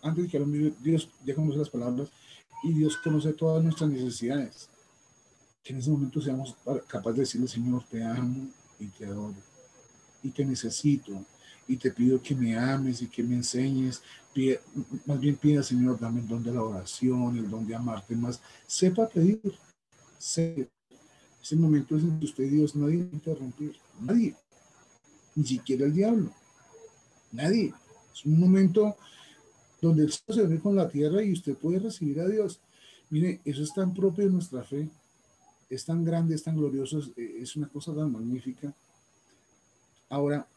[0.01, 2.09] antes de que Dios ya conoce las palabras
[2.63, 4.69] y Dios conoce todas nuestras necesidades.
[5.63, 6.55] Que en ese momento seamos
[6.87, 8.47] capaces de decirle, Señor, te amo
[8.79, 9.35] y te adoro
[10.23, 11.25] y te necesito
[11.67, 14.01] y te pido que me ames y que me enseñes.
[15.05, 18.41] más bien pida, Señor, dame el don de la oración, el don de amarte más.
[18.65, 19.41] Sepa pedir.
[20.17, 20.69] Sepa.
[21.41, 23.75] Ese momento es en que usted Dios nadie va a interrumpir.
[24.01, 24.35] Nadie.
[25.35, 26.31] Ni siquiera el diablo.
[27.31, 27.73] Nadie.
[28.19, 28.95] Es un momento
[29.81, 32.59] donde el cielo se ve con la tierra y usted puede recibir a Dios.
[33.09, 34.89] Mire, eso es tan propio de nuestra fe.
[35.69, 38.73] Es tan grande, es tan glorioso, es una cosa tan magnífica.
[40.09, 40.47] Ahora,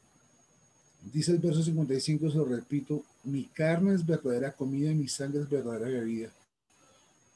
[1.02, 5.40] Dice el verso 55, se lo repito, mi carne es verdadera comida y mi sangre
[5.40, 6.30] es verdadera bebida.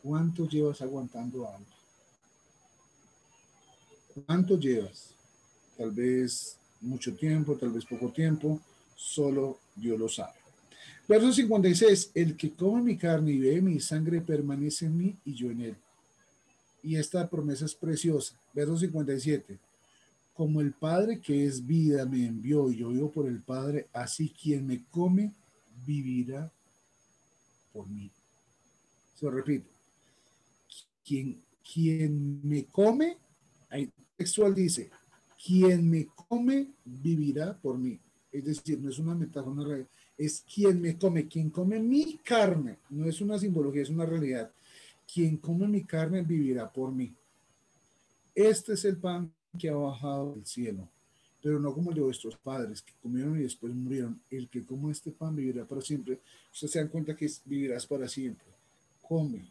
[0.03, 1.65] ¿Cuánto llevas aguantando algo?
[4.27, 5.15] ¿Cuánto llevas?
[5.79, 8.61] Tal vez mucho tiempo, tal vez poco tiempo,
[8.95, 10.45] solo Dios lo sabe.
[11.07, 15.35] Verso 56, el que come mi carne y bebe mi sangre permanece en mí y
[15.35, 15.77] yo en él.
[16.83, 18.35] Y esta promesa es preciosa.
[18.55, 19.59] Verso 57,
[20.33, 24.31] como el Padre que es vida me envió y yo vivo por el Padre, así
[24.31, 25.33] quien me come
[25.87, 26.51] vivirá
[27.73, 28.11] por mí.
[29.15, 29.69] Se lo repito.
[31.07, 33.19] Quien, quien me come,
[33.69, 34.91] hay textual dice,
[35.45, 38.01] quien me come vivirá por mí.
[38.35, 39.87] Es decir, no es una metáfora, una
[40.19, 44.51] es quien me come, quien come mi carne, no es una simbología, es una realidad.
[45.13, 47.15] Quien come mi carne vivirá por mí.
[48.35, 50.89] Este es el pan que ha bajado del cielo,
[51.41, 54.21] pero no como el de vuestros padres que comieron y después murieron.
[54.29, 56.19] El que come este pan vivirá para siempre.
[56.53, 58.49] Ustedes se dan cuenta que vivirás para siempre.
[59.01, 59.47] Come,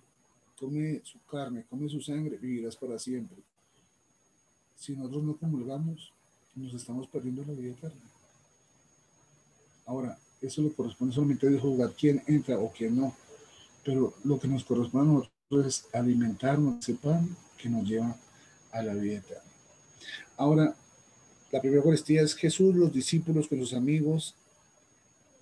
[0.60, 3.38] come su carne, come su sangre, vivirás para siempre.
[4.76, 6.12] Si nosotros no comulgamos,
[6.54, 8.13] nos estamos perdiendo la vida eterna.
[9.86, 13.16] Ahora, eso le corresponde solamente a juzgar quién entra o quién no.
[13.84, 18.16] Pero lo que nos corresponde a nosotros es alimentarnos ese pan que nos lleva
[18.72, 19.44] a la vida eterna.
[20.38, 20.76] Ahora,
[21.52, 24.34] la primera Eucaristía es Jesús, los discípulos con los amigos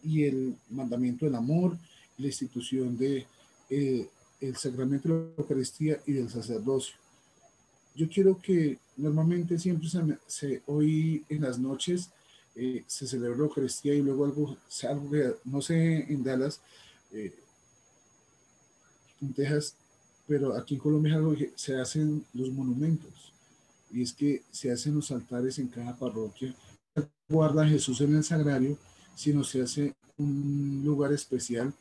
[0.04, 1.78] y el mandamiento del amor,
[2.18, 3.26] la institución de
[3.70, 4.10] eh,
[4.42, 6.96] el sacramento de la Eucaristía y del sacerdocio.
[7.96, 9.88] Yo quiero que normalmente siempre
[10.28, 12.10] se, hoy en las noches
[12.56, 14.58] eh, se celebra la Eucaristía y luego algo,
[14.90, 16.62] algo que no sé en Dallas,
[17.12, 17.34] eh,
[19.22, 19.76] en Texas,
[20.28, 21.20] pero aquí en Colombia
[21.56, 23.32] se hacen los monumentos
[23.92, 26.54] y es que se hacen los altares en cada parroquia.
[27.30, 28.78] Guarda Jesús en el sagrario,
[29.16, 31.74] sino se hace un lugar especial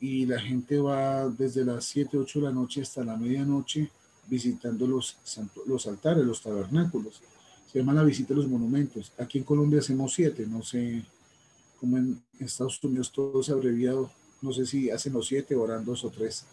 [0.00, 3.90] y la gente va desde las 7, 8 de la noche hasta la medianoche
[4.26, 5.16] visitando los,
[5.66, 7.20] los altares, los tabernáculos.
[7.74, 9.10] Se la visita a los monumentos.
[9.18, 11.04] Aquí en Colombia hacemos siete, no sé,
[11.80, 14.12] como en Estados Unidos todo es abreviado,
[14.42, 16.44] no sé si hacen los siete o harán dos o tres.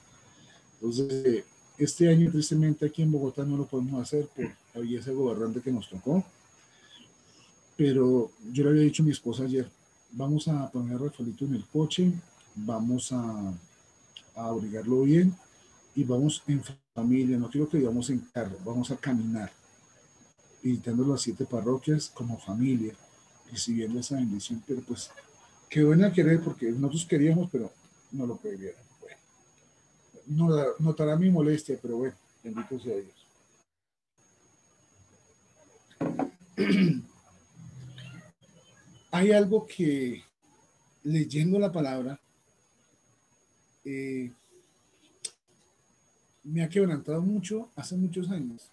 [0.73, 1.43] Entonces,
[1.77, 5.71] este año tristemente aquí en Bogotá no lo podemos hacer por la belleza gobernante que
[5.71, 6.25] nos tocó.
[7.77, 9.69] Pero yo le había dicho a mi esposa ayer,
[10.13, 12.11] vamos a poner a Rafaelito en el coche,
[12.55, 13.53] vamos a,
[14.37, 15.35] a abrigarlo bien
[15.93, 16.63] y vamos en
[16.95, 19.51] familia, no quiero que vayamos en carro, vamos a caminar,
[20.61, 22.93] visitando las siete parroquias como familia,
[23.51, 25.11] recibiendo esa bendición, pero pues
[25.69, 27.71] qué buena querer porque nosotros queríamos, pero
[28.11, 28.81] no lo pidieron.
[30.27, 33.21] Bueno, notará mi molestia, pero bueno, bendito sea Dios.
[39.11, 40.23] Hay algo que
[41.03, 42.19] leyendo la palabra
[43.83, 44.31] eh,
[46.43, 48.69] me ha quebrantado mucho hace muchos años.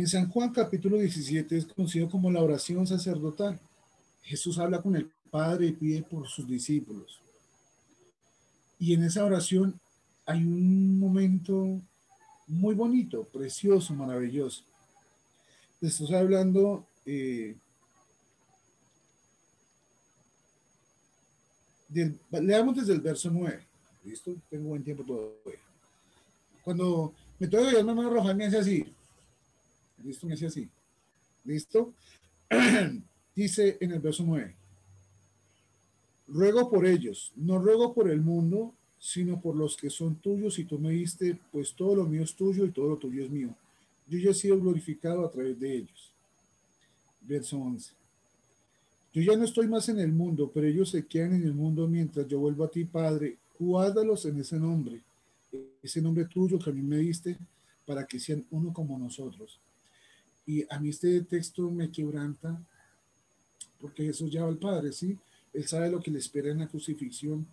[0.00, 3.60] En San Juan capítulo 17 es conocido como la oración sacerdotal.
[4.22, 7.20] Jesús habla con el Padre y pide por sus discípulos.
[8.78, 9.78] Y en esa oración
[10.24, 11.82] hay un momento
[12.46, 14.62] muy bonito, precioso, maravilloso.
[15.82, 17.58] Estoy hablando eh,
[22.40, 23.66] leamos desde el verso 9.
[24.04, 24.34] ¿Listo?
[24.48, 25.60] Tengo buen tiempo todavía.
[26.64, 28.94] Cuando me toca mi mano roja, me hace así.
[30.04, 30.26] ¿Listo?
[30.26, 30.68] Me hace así.
[31.44, 31.94] ¿Listo?
[33.34, 34.54] Dice en el verso 9.
[36.28, 40.64] Ruego por ellos, no ruego por el mundo, sino por los que son tuyos y
[40.64, 43.54] tú me diste, pues todo lo mío es tuyo y todo lo tuyo es mío.
[44.06, 46.12] Yo ya he sido glorificado a través de ellos.
[47.22, 47.92] Verso 11.
[49.12, 51.88] Yo ya no estoy más en el mundo, pero ellos se quedan en el mundo
[51.88, 53.38] mientras yo vuelvo a ti, Padre.
[53.58, 55.02] Guárdalos en ese nombre
[55.82, 57.36] ese nombre tuyo que a mí me diste,
[57.86, 59.58] para que sean uno como nosotros.
[60.50, 62.60] Y a mí este texto me quebranta,
[63.80, 65.16] porque Jesús ya va al Padre, ¿sí?
[65.52, 67.46] Él sabe lo que le espera en la crucifixión.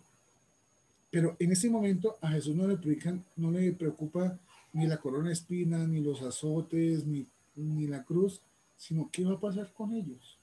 [1.08, 4.36] Pero en ese momento a Jesús no le, le preocupa
[4.72, 7.24] ni la corona espina, ni los azotes, ni,
[7.54, 8.40] ni la cruz,
[8.76, 10.36] sino qué va a pasar con ellos.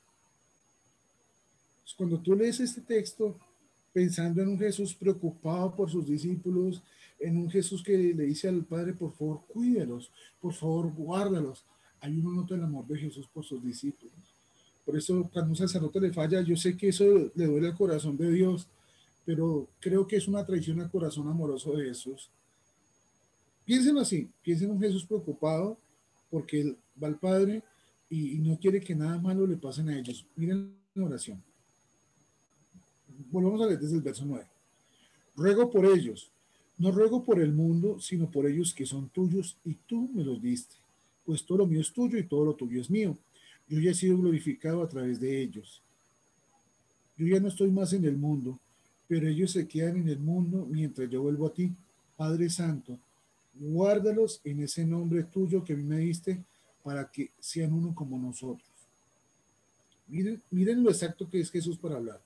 [1.98, 3.38] Cuando tú lees este texto
[3.92, 6.82] pensando en un Jesús preocupado por sus discípulos,
[7.20, 11.66] en un Jesús que le dice al Padre, por favor, cuídalos, por favor, guárdalos.
[12.06, 14.14] Hay uno nota el amor de Jesús por sus discípulos.
[14.86, 17.04] Por eso, cuando un sacerdote le falla, yo sé que eso
[17.34, 18.68] le duele al corazón de Dios,
[19.26, 22.30] pero creo que es una traición al corazón amoroso de Jesús.
[23.66, 25.80] Piensen así, piensen en un Jesús preocupado
[26.30, 27.64] porque él va al Padre
[28.08, 30.28] y, no quiere que nada malo le pasen a ellos.
[30.36, 31.42] Miren la oración.
[33.32, 34.46] Volvamos a leer desde el verso 9.
[35.36, 36.30] Ruego por ellos,
[36.78, 40.40] no ruego por el mundo, sino por ellos que son tuyos y tú me los
[40.40, 40.76] diste,
[41.26, 43.18] pues todo lo mío es tuyo y todo lo tuyo es mío.
[43.68, 45.82] Yo ya he sido glorificado a través de ellos.
[47.18, 48.60] Yo ya no estoy más en el mundo,
[49.08, 51.72] pero ellos se quedan en el mundo mientras yo vuelvo a ti.
[52.16, 53.00] Padre Santo,
[53.54, 56.44] guárdalos en ese nombre tuyo que a mí me diste
[56.84, 58.68] para que sean uno como nosotros.
[60.08, 62.22] Miren, lo exacto que es Jesús para hablar.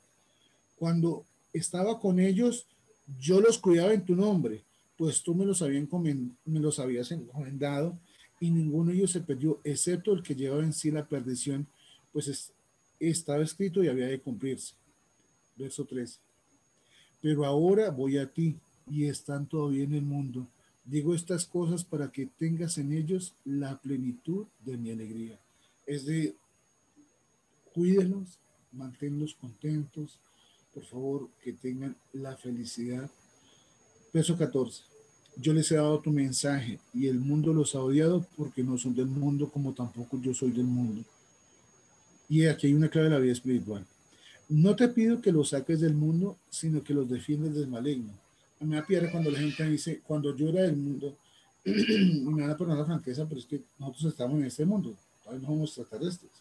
[0.75, 1.23] Cuando
[1.53, 2.65] estaba con ellos,
[3.19, 4.61] yo los cuidaba en tu nombre,
[4.97, 7.97] pues tú me los, me los habías encomendado
[8.39, 11.67] y ninguno de ellos se perdió, excepto el que llevaba en sí la perdición,
[12.11, 12.51] pues
[12.99, 14.73] estaba escrito y había de cumplirse.
[15.55, 16.19] Verso 13.
[17.21, 18.55] Pero ahora voy a ti
[18.89, 20.47] y están todavía en el mundo.
[20.85, 25.37] Digo estas cosas para que tengas en ellos la plenitud de mi alegría.
[25.85, 26.35] Es de,
[27.73, 28.39] cuídelos,
[28.71, 30.17] manténlos contentos,
[30.73, 33.09] por favor, que tengan la felicidad.
[34.13, 34.83] Verso 14.
[35.41, 38.93] Yo les he dado tu mensaje y el mundo los ha odiado porque no son
[38.93, 41.03] del mundo como tampoco yo soy del mundo.
[42.27, 43.85] Y aquí hay una clave de la vida espiritual.
[44.49, 48.11] No te pido que los saques del mundo, sino que los defiendes del maligno.
[48.59, 51.15] A mí me pierde cuando la gente dice, cuando yo era del mundo,
[51.63, 55.47] me van a poner la franqueza, pero es que nosotros estamos en este mundo, todavía
[55.47, 56.31] no somos extraterrestres.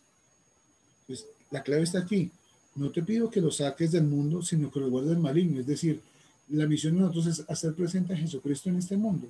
[1.07, 2.31] Pues la clave está aquí.
[2.75, 5.61] No te pido que lo saques del mundo, sino que lo guardes del maligno.
[5.61, 6.01] Es decir,
[6.51, 9.29] la misión de nosotros es hacer presente a Jesucristo en este mundo.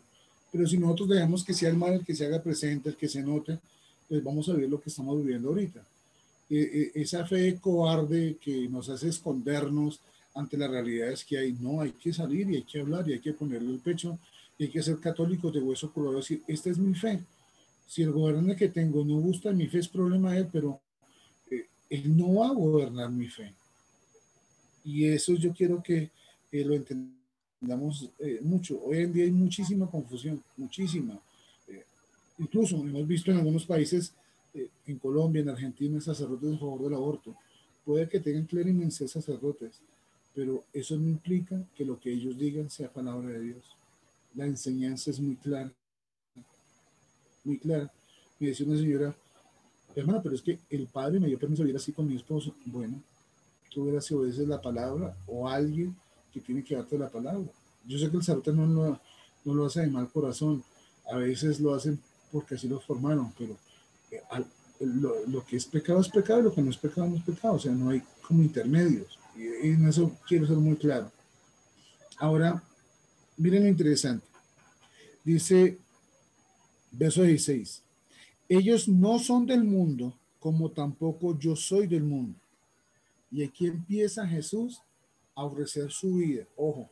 [0.50, 3.08] Pero si nosotros dejamos que sea el mal el que se haga presente, el que
[3.08, 3.58] se note,
[4.08, 5.80] pues vamos a ver lo que estamos viviendo ahorita.
[6.50, 10.00] E, e, esa fe cobarde que nos hace escondernos
[10.34, 13.20] ante las realidades que hay, no, hay que salir y hay que hablar y hay
[13.20, 14.18] que ponerle el pecho
[14.56, 17.20] y hay que ser católicos de hueso colorado decir, esta es mi fe.
[17.86, 20.80] Si el gobernante que tengo no gusta mi fe, es problema de él, pero
[21.50, 23.52] eh, él no va a gobernar mi fe.
[24.84, 26.10] Y eso yo quiero que
[26.52, 28.80] lo entendamos eh, mucho.
[28.82, 31.18] Hoy en día hay muchísima confusión, muchísima.
[31.68, 31.84] Eh,
[32.38, 34.12] incluso hemos visto en algunos países,
[34.86, 37.36] en Colombia, en Argentina, sacerdotes a favor del aborto.
[37.84, 39.80] Puede que tengan clérigos sacerdotes,
[40.34, 43.64] pero eso no implica que lo que ellos digan sea palabra de Dios.
[44.34, 45.72] La enseñanza es muy clara,
[47.44, 47.90] muy clara.
[48.38, 49.14] Me decía una señora,
[49.96, 52.54] hermana, pero es que el padre me dio permiso de ir así con mi esposo.
[52.66, 53.02] Bueno,
[53.72, 55.96] tú verás si obedeces la palabra o alguien
[56.38, 57.48] que tiene que darte la palabra.
[57.86, 59.00] Yo sé que el sacerdote no lo,
[59.44, 60.62] no lo hace de mal corazón,
[61.10, 61.98] a veces lo hacen
[62.30, 63.56] porque así lo formaron, pero
[64.10, 64.20] eh,
[64.80, 67.54] lo, lo, que es pecado es pecado, lo que no es pecado no es pecado,
[67.54, 69.18] o sea, no hay como intermedios.
[69.36, 71.10] Y en eso quiero ser muy claro.
[72.18, 72.62] Ahora,
[73.36, 74.26] miren lo interesante.
[75.24, 75.78] Dice,
[76.92, 77.82] verso 16,
[78.48, 82.38] ellos no son del mundo, como tampoco yo soy del mundo.
[83.30, 84.80] Y aquí empieza Jesús
[85.38, 86.44] a ofrecer su vida.
[86.56, 86.90] Ojo,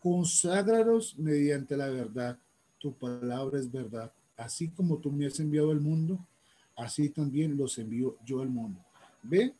[0.00, 2.38] conságraros mediante la verdad.
[2.78, 4.10] Tu palabra es verdad.
[4.34, 6.26] Así como tú me has enviado al mundo,
[6.74, 8.82] así también los envío yo al mundo.
[9.22, 9.54] ¿Ve?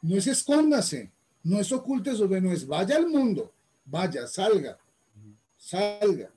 [0.00, 1.10] No es escóndase,
[1.42, 3.52] no es oculte sobre, no es vaya al mundo,
[3.84, 4.78] vaya, salga,
[5.56, 6.30] salga.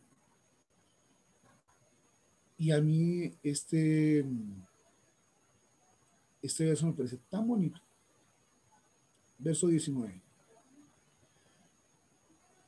[2.57, 4.25] Y a mí este,
[6.41, 7.79] este verso me parece tan bonito.
[9.43, 10.21] Verso 19.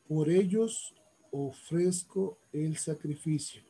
[0.10, 0.94] Por ellos
[1.32, 3.62] ofrezco el sacrificio,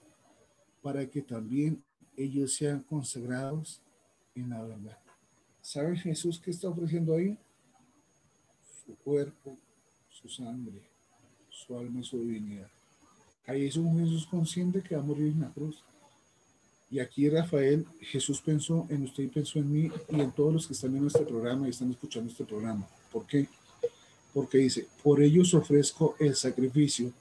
[0.82, 1.84] para que también
[2.18, 3.80] ellos sean consagrados
[4.34, 4.98] en la verdad.
[5.62, 7.38] ¿Sabe Jesús qué está ofreciendo ahí?
[8.86, 9.56] Su cuerpo,
[10.10, 10.82] su sangre,
[11.50, 12.70] su alma su divinidad.
[13.46, 15.84] Ahí es un Jesús consciente que va a morir en la cruz.
[16.90, 20.68] Y aquí Rafael, Jesús pensó en usted y pensó en mí y en todos los
[20.68, 22.88] que están en este programa y están escuchando este programa.
[23.16, 23.48] ¿Por qué?
[24.34, 27.14] Porque dice, por ellos ofrezco el sacrificio,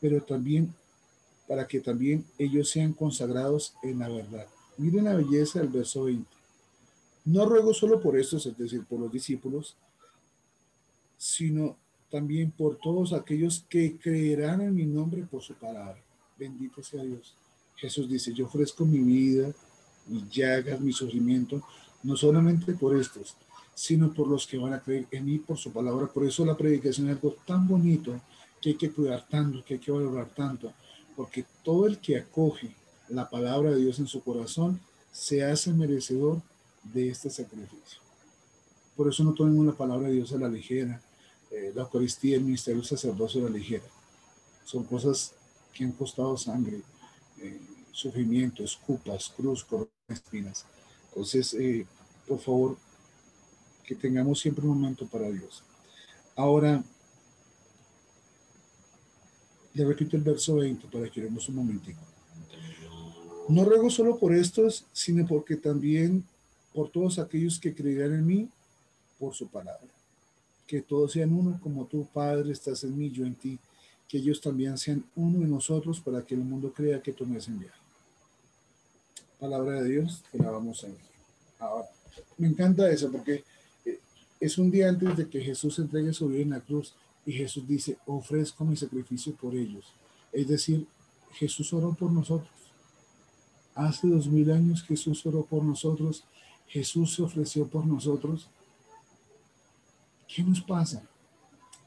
[0.00, 0.72] pero también
[1.48, 4.46] para que también ellos sean consagrados en la verdad.
[4.76, 6.24] Miren la belleza del verso 20.
[7.24, 9.74] No ruego solo por estos, es decir, por los discípulos,
[11.18, 11.76] sino
[12.12, 16.00] también por todos aquellos que creerán en mi nombre por su palabra.
[16.38, 17.34] Bendito sea Dios.
[17.74, 19.52] Jesús dice, yo ofrezco mi vida,
[20.06, 21.60] mis llagas, mi sufrimiento,
[22.04, 23.36] no solamente por estos,
[23.74, 26.06] sino por los que van a creer en mí por su palabra.
[26.06, 28.20] Por eso la predicación es algo tan bonito
[28.60, 30.72] que hay que cuidar tanto, que hay que valorar tanto,
[31.16, 32.74] porque todo el que acoge
[33.08, 34.80] la palabra de Dios en su corazón
[35.12, 36.40] se hace merecedor
[36.82, 38.00] de este sacrificio.
[38.96, 41.00] Por eso no tomemos la palabra de Dios a la ligera,
[41.50, 43.84] eh, la Eucaristía, el ministerio del sacerdocio a la ligera.
[44.64, 45.34] Son cosas
[45.72, 46.80] que han costado sangre,
[47.38, 47.60] eh,
[47.92, 50.64] sufrimiento, escupas, cruz, coronas, espinas.
[51.08, 51.86] Entonces, eh,
[52.26, 52.76] por favor,
[53.84, 55.62] que tengamos siempre un momento para Dios.
[56.36, 56.82] Ahora,
[59.74, 62.00] le repito el verso 20 para que veamos un momentico.
[63.48, 66.24] No ruego solo por estos, sino porque también
[66.72, 68.48] por todos aquellos que creerán en mí
[69.18, 69.88] por su palabra.
[70.66, 73.58] Que todos sean uno como tú, Padre, estás en mí, yo en ti.
[74.08, 77.36] Que ellos también sean uno en nosotros para que el mundo crea que tú me
[77.36, 77.76] has enviado.
[79.38, 80.96] Palabra de Dios, que la vamos a ver.
[81.58, 81.88] Ahora,
[82.38, 83.44] me encanta eso porque
[84.44, 86.94] es un día antes de que Jesús entregue su vida en la cruz
[87.26, 89.92] y Jesús dice, ofrezco mi sacrificio por ellos.
[90.32, 90.86] Es decir,
[91.32, 92.50] Jesús oró por nosotros.
[93.74, 96.24] Hace dos mil años Jesús oró por nosotros
[96.66, 98.48] Jesús se ofreció por nosotros.
[100.26, 101.02] ¿Qué nos pasa?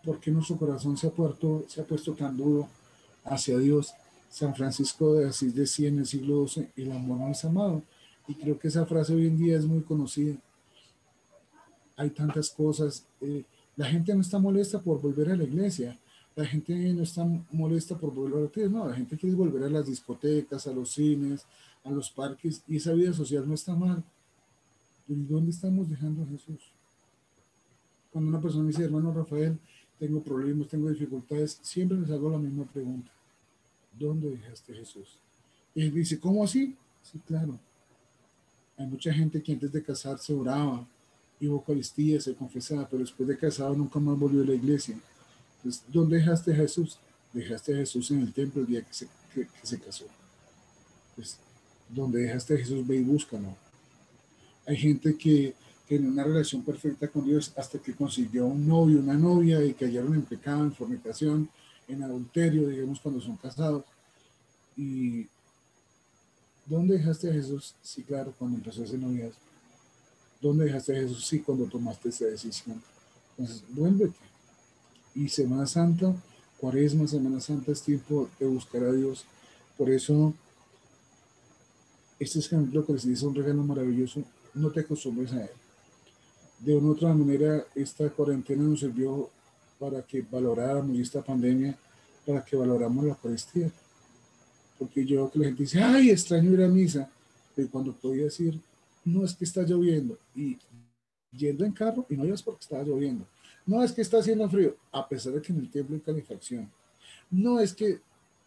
[0.04, 2.68] ¿Por qué nuestro corazón se ha, puesto, se ha puesto tan duro
[3.26, 3.94] hacia Dios?
[4.30, 7.84] San Francisco de Asís decía en el siglo XII, el amor no es amado.
[8.28, 10.38] Y creo que esa frase hoy en día es muy conocida.
[11.98, 13.06] Hay tantas cosas.
[13.20, 13.44] Eh,
[13.76, 16.00] la gente no está molesta por volver a la iglesia.
[16.36, 18.70] La gente no está molesta por volver a la iglesia.
[18.70, 21.46] No, la gente quiere volver a las discotecas, a los cines,
[21.84, 22.64] a los parques.
[22.68, 24.04] Y esa vida social no está mal
[25.08, 26.60] ¿Y dónde estamos dejando a Jesús?
[28.12, 29.58] Cuando una persona dice, hermano Rafael,
[29.98, 33.12] tengo problemas, tengo dificultades, siempre les hago la misma pregunta.
[33.98, 35.18] ¿Dónde dejaste a Jesús?
[35.74, 36.76] Y él dice, ¿cómo así?
[37.02, 37.58] Sí, claro.
[38.76, 40.86] Hay mucha gente que antes de casarse oraba,
[41.40, 44.98] iba a se confesaba, pero después de casado nunca más volvió a la iglesia.
[45.58, 46.98] Entonces, ¿dónde dejaste a Jesús?
[47.34, 50.06] Dejaste a Jesús en el templo el día que se, que, se casó.
[51.16, 51.38] Pues,
[51.90, 53.56] donde dejaste a Jesús, ve y búscalo
[54.68, 55.56] hay gente que
[55.88, 60.14] tiene una relación perfecta con Dios hasta que consiguió un novio, una novia y cayeron
[60.14, 61.50] en pecado, en fornicación,
[61.88, 63.86] en adulterio, digamos, cuando son casados.
[64.76, 65.26] Y
[66.66, 67.76] ¿Dónde dejaste a Jesús?
[67.82, 69.40] Sí, claro, cuando empezó ese noviazgo.
[70.42, 71.26] ¿Dónde dejaste a Jesús?
[71.26, 72.82] Sí, cuando tomaste esa decisión.
[73.32, 74.16] Entonces, vuélvete.
[75.16, 76.16] Y Semana Santa,
[76.60, 79.26] Cuaresma, Semana Santa es tiempo de buscar a Dios.
[79.78, 80.34] Por eso,
[82.20, 84.24] este ejemplo que les dice un regalo maravilloso,
[84.54, 85.52] no te acostumbres a él.
[86.60, 89.30] De una u otra manera, esta cuarentena nos sirvió
[89.80, 91.78] para que valoráramos esta pandemia,
[92.26, 93.72] para que valoramos la Eucaristía.
[94.80, 97.10] Porque yo que la gente dice, ay, extraño ir a misa,
[97.56, 98.60] pero cuando podía decir,
[99.08, 100.58] no es que está lloviendo, y
[101.32, 103.26] yendo en carro y no ibas porque estaba lloviendo.
[103.66, 106.70] No es que está haciendo frío, a pesar de que en el templo hay calefacción.
[107.32, 108.02] No es que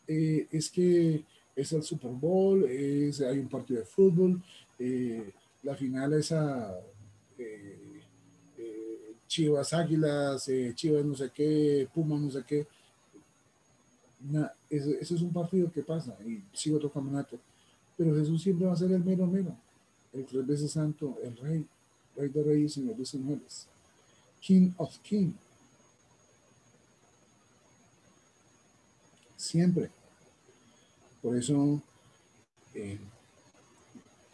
[0.06, 1.24] eh, es que
[1.56, 4.42] es el Super Bowl, es, hay un partido de fútbol,
[4.78, 5.32] eh,
[5.62, 6.78] la final es a
[7.38, 8.02] eh,
[9.26, 12.66] Chivas Águilas, Chivas no sé qué, Pumas no sé qué.
[14.68, 17.38] ese, es un partido que pasa y sigue otro campeonato.
[17.96, 19.56] Pero Jesús siempre va a ser el mero mero,
[20.12, 21.66] el tres veces santo, el rey,
[22.16, 23.66] rey de reyes, señor de señores,
[24.40, 25.32] King of King.
[29.36, 29.90] Siempre.
[31.22, 31.80] Por eso
[32.74, 32.98] eh,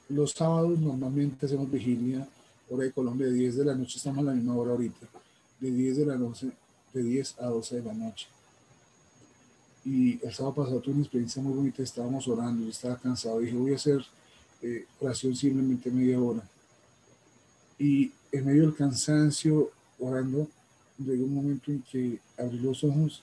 [0.08, 2.28] los sábados normalmente hacemos vigilia,
[2.70, 5.06] hora de Colombia, de 10 de la noche, estamos a la misma hora ahorita,
[5.60, 6.50] de 10 de la noche,
[6.92, 8.28] de 10 a 12 de la noche.
[9.84, 13.56] Y el sábado pasado tuve una experiencia muy bonita, estábamos orando, yo estaba cansado, dije
[13.56, 14.04] voy a hacer
[14.66, 16.42] eh, oración simplemente media hora.
[17.78, 20.48] Y en medio del cansancio, orando,
[20.98, 23.22] llegó un momento en que abrí los ojos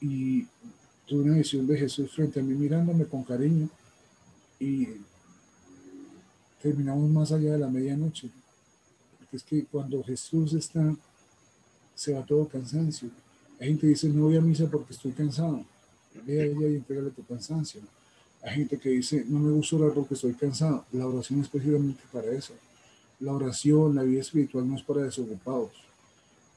[0.00, 0.46] y
[1.08, 3.68] tuve una visión de Jesús frente a mí mirándome con cariño
[4.60, 4.86] y
[6.62, 8.30] terminamos más allá de la medianoche.
[9.18, 10.94] Porque es que cuando Jesús está,
[11.96, 13.10] se va todo cansancio.
[13.58, 15.64] Hay gente que dice, no voy a misa porque estoy cansado.
[16.24, 17.80] Ve a ella y entregale tu cansancio.
[18.44, 20.84] Hay gente que dice, no me gusta orar porque estoy cansado.
[20.92, 22.52] La oración es precisamente para eso.
[23.20, 25.72] La oración, la vida espiritual no es para desocupados.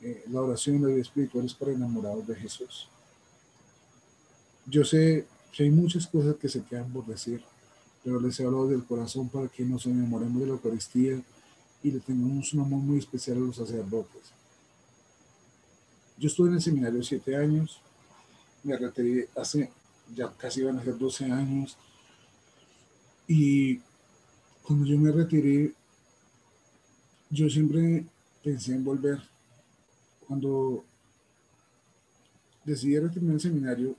[0.01, 2.89] Eh, la oración, la vida espiritual es para enamorados de Jesús.
[4.65, 7.41] Yo sé que hay muchas cosas que se quedan por decir,
[8.03, 11.21] pero les he hablado del corazón para que nos enamoremos de la Eucaristía
[11.81, 14.33] y le tengamos un amor muy especial a los sacerdotes.
[16.17, 17.79] Yo estuve en el seminario siete años,
[18.63, 19.71] me retiré hace
[20.15, 21.77] ya casi van a ser 12 años.
[23.27, 23.79] Y
[24.63, 25.73] cuando yo me retiré,
[27.29, 28.05] yo siempre
[28.43, 29.21] pensé en volver.
[30.27, 30.83] Cuando
[32.63, 33.95] decidí retirarme del seminario,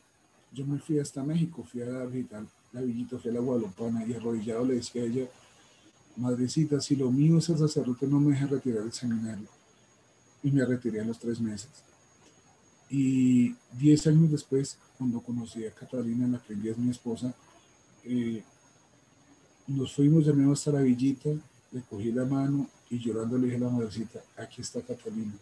[0.52, 4.64] yo me fui hasta México, fui a la villita, fui a la Guadalupana y arrodillado
[4.64, 5.28] le decía a ella,
[6.16, 9.48] madrecita, si lo mío es el sacerdote, no me deja retirar del seminario.
[10.42, 11.87] Y me retiré a los tres meses.
[12.90, 17.34] Y diez años después, cuando conocí a Catalina, la que es mi esposa,
[18.04, 18.42] eh,
[19.66, 21.28] nos fuimos de nuevo hasta la villita,
[21.72, 25.34] le cogí la mano y llorando le dije a la madrecita, aquí está Catalina.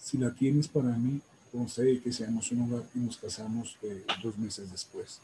[0.00, 1.20] Si la tienes para mí,
[1.50, 5.20] concede que seamos un hogar y nos casamos eh, dos meses después.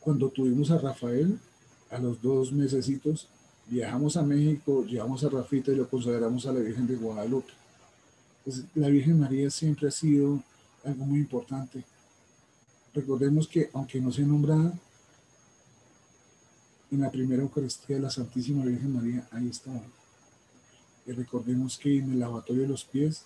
[0.00, 1.38] Cuando tuvimos a Rafael,
[1.90, 3.28] a los dos mesecitos,
[3.66, 7.52] viajamos a México, llevamos a Rafita y lo consagramos a la Virgen de Guadalupe.
[8.44, 10.42] Pues, la Virgen María siempre ha sido
[10.84, 11.84] algo muy importante.
[12.92, 14.72] Recordemos que aunque no sea nombrada,
[16.90, 19.82] en la primera Eucaristía de la Santísima Virgen María, ahí estaba.
[21.06, 23.24] Y recordemos que en el lavatorio de los pies,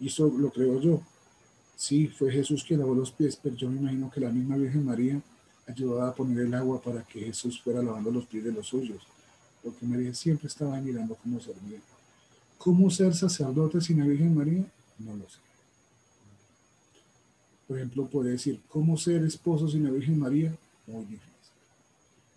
[0.00, 1.02] eso lo creo yo,
[1.76, 4.84] sí, fue Jesús quien lavó los pies, pero yo me imagino que la misma Virgen
[4.84, 5.22] María
[5.66, 9.02] ayudaba a poner el agua para que Jesús fuera lavando los pies de los suyos,
[9.62, 11.78] porque María siempre estaba mirando cómo servía.
[12.60, 14.62] ¿Cómo ser sacerdote sin la Virgen María?
[14.98, 15.38] No lo sé.
[17.66, 20.54] Por ejemplo, puede decir, ¿cómo ser esposo sin la Virgen María?
[20.86, 21.30] Muy difícil.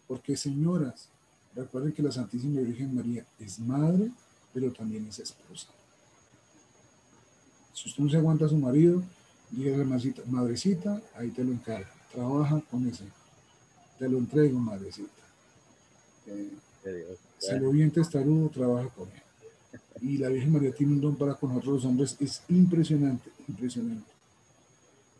[0.07, 1.09] Porque señoras,
[1.53, 4.11] recuerden que la Santísima Virgen María es madre,
[4.53, 5.67] pero también es esposa.
[7.74, 9.03] Si usted no se aguanta a su marido,
[9.51, 11.89] dígale madrecita, ahí te lo encargo.
[12.13, 13.03] Trabaja con ese.
[13.99, 15.09] Te lo entrego, madrecita.
[16.28, 16.49] Eh,
[17.39, 19.24] se lo bien testarudo, trabaja con él
[20.04, 24.12] y la Virgen María tiene un don para con nosotros los hombres, es impresionante, impresionante.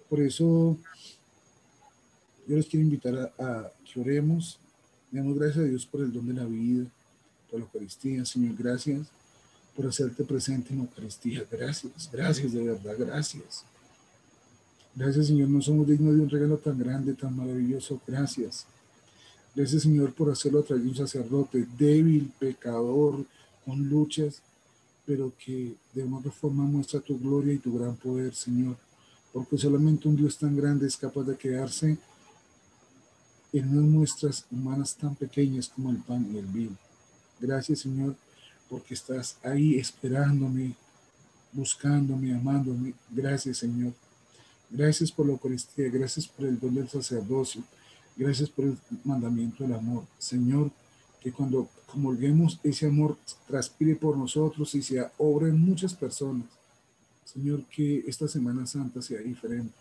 [0.10, 0.78] Por eso
[2.46, 4.60] yo les quiero invitar a, que oremos,
[5.10, 6.86] demos gracias a Dios por el don de la vida,
[7.50, 9.08] por la Eucaristía, Señor, gracias
[9.74, 13.64] por hacerte presente en la Eucaristía, gracias, gracias de verdad, gracias.
[14.96, 18.68] Gracias Señor, no somos dignos de un regalo tan grande, tan maravilloso, gracias.
[19.56, 23.26] Gracias Señor por hacerlo a través de un sacerdote débil, pecador,
[23.66, 24.42] con luchas,
[25.06, 28.78] pero que de una forma muestra tu gloria y tu gran poder, Señor,
[29.32, 31.97] porque solamente un Dios tan grande es capaz de quedarse
[33.51, 36.76] en unas muestras humanas tan pequeñas como el pan y el vino.
[37.39, 38.16] Gracias, Señor,
[38.70, 40.76] porque estás ahí esperándome,
[41.51, 42.93] buscándome, amándome.
[43.12, 43.93] Gracias, Señor.
[44.70, 47.62] Gracias por la Eucaristía, gracias por el don del sacerdocio,
[48.16, 50.06] gracias por el mandamiento del amor.
[50.18, 50.72] Señor,
[51.24, 53.18] que cuando comulguemos ese amor
[53.48, 56.48] transpire por nosotros y se obra en muchas personas.
[57.24, 59.74] Señor, que esta Semana Santa sea diferente.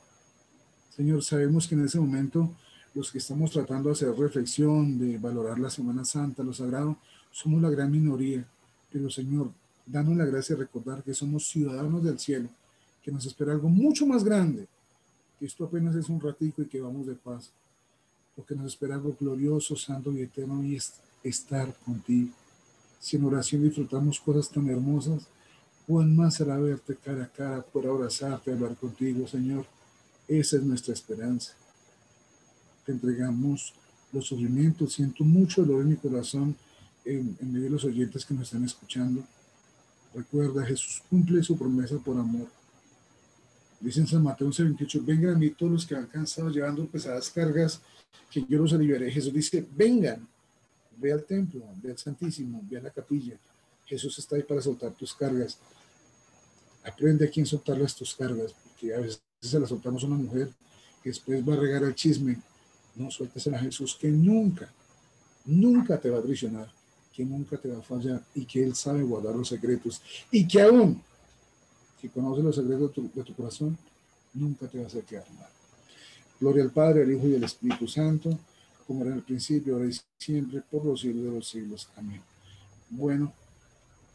[0.95, 2.49] Señor, sabemos que en ese momento
[2.95, 6.97] los que estamos tratando de hacer reflexión, de valorar la Semana Santa, lo sagrado,
[7.33, 8.47] somos la gran minoría.
[8.93, 9.51] Pero Señor,
[9.85, 12.49] danos la gracia de recordar que somos ciudadanos del cielo,
[13.03, 14.69] que nos espera algo mucho más grande,
[15.41, 17.51] que esto apenas es un ratico y que vamos de paz,
[18.37, 22.31] porque nos espera algo glorioso, santo y eterno y es estar contigo.
[23.01, 25.27] Si en oración disfrutamos cosas tan hermosas,
[25.87, 29.67] ¿cuán más será verte cara a cara, poder abrazarte, hablar contigo, Señor?
[30.29, 31.53] Esa es nuestra esperanza.
[32.87, 33.75] Te entregamos
[34.13, 34.93] los sufrimientos.
[34.93, 36.57] Siento mucho dolor en mi corazón
[37.05, 39.25] en, medio de los oyentes que nos están escuchando.
[40.15, 42.49] Recuerda, Jesús cumple su promesa por amor.
[43.81, 47.31] Dice en San Mateo 11:28, vengan a mí todos los que han cansado llevando pesadas
[47.31, 47.81] cargas,
[48.31, 49.11] que yo los aliviaré.
[49.11, 50.29] Jesús dice, vengan,
[50.97, 53.37] ve al templo, ve al Santísimo, ve a la capilla.
[53.87, 55.59] Jesús está ahí para soltar tus cargas.
[56.85, 60.51] Aprende a quién soltarlas tus cargas, porque a veces se las soltamos a una mujer
[61.03, 62.41] que después va a regar el chisme.
[62.95, 64.73] No sueltes a Jesús que nunca,
[65.45, 66.71] nunca te va a traicionar,
[67.13, 70.61] que nunca te va a fallar y que Él sabe guardar los secretos y que
[70.63, 71.03] aún,
[72.01, 73.77] si conoce los secretos de tu, corazón,
[74.35, 75.49] nunca te va a hacer quedar mal.
[76.39, 78.39] Gloria al Padre, al Hijo y al Espíritu Santo
[78.87, 81.89] como era en el principio, ahora y siempre, por los siglos de los siglos.
[81.97, 82.21] Amén.
[82.91, 83.33] Bueno,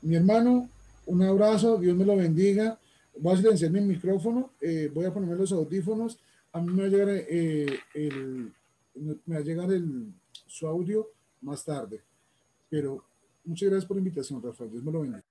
[0.02, 0.70] mi hermano,
[1.06, 2.80] un abrazo, Dios me lo bendiga.
[3.20, 6.20] Voy a silenciar mi micrófono, eh, voy a ponerme los audífonos.
[6.52, 8.54] A mí me va a llegar, eh, el,
[9.26, 10.14] me va a llegar el,
[10.46, 11.10] su audio
[11.42, 12.02] más tarde.
[12.70, 13.04] Pero
[13.44, 14.72] muchas gracias por la invitación, Rafael.
[14.72, 15.24] Dios me lo bendiga.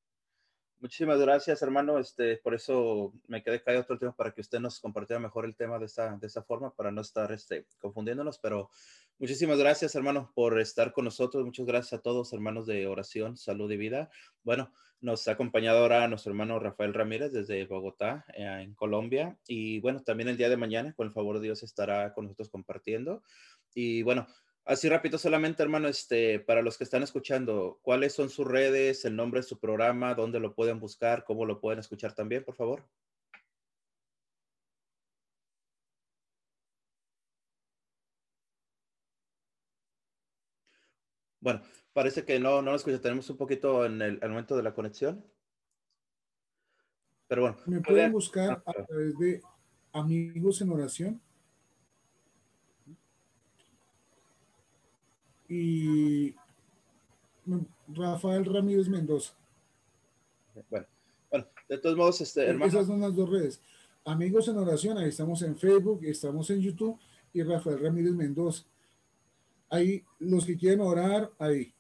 [0.81, 1.99] Muchísimas gracias, hermano.
[1.99, 5.57] Este, por eso me quedé callado otro tiempo para que usted nos compartiera mejor el
[5.57, 8.39] tema de esta, de esta forma, para no estar este, confundiéndonos.
[8.39, 8.71] Pero
[9.19, 11.45] muchísimas gracias, hermano, por estar con nosotros.
[11.45, 14.11] Muchas gracias a todos, hermanos de oración, salud y vida.
[14.43, 19.39] Bueno, nos ha acompañado ahora nuestro hermano Rafael Ramírez desde Bogotá, eh, en Colombia.
[19.47, 22.49] Y bueno, también el día de mañana, con el favor de Dios, estará con nosotros
[22.49, 23.23] compartiendo.
[23.75, 24.27] Y bueno,
[24.67, 29.15] Así rápido solamente, hermano, este, para los que están escuchando, ¿cuáles son sus redes, el
[29.15, 32.85] nombre de su programa, dónde lo pueden buscar, cómo lo pueden escuchar también, por favor?
[41.47, 43.01] Bueno, parece que no, no lo escucha.
[43.01, 45.25] Tenemos un poquito en el, momento de la conexión.
[47.29, 47.57] Pero bueno.
[47.67, 49.41] Me pueden buscar a través de
[49.93, 51.21] Amigos en Oración
[55.49, 56.35] y
[57.95, 59.33] Rafael Ramírez Mendoza.
[60.69, 60.87] Bueno,
[61.31, 62.67] bueno, de todos modos, este, hermano.
[62.67, 63.61] Esas son las dos redes.
[64.05, 66.99] Amigos en oración, ahí estamos en Facebook, estamos en YouTube
[67.33, 68.65] y Rafael Ramírez Mendoza.
[69.69, 71.75] Ahí, los que quieren orar, ahí.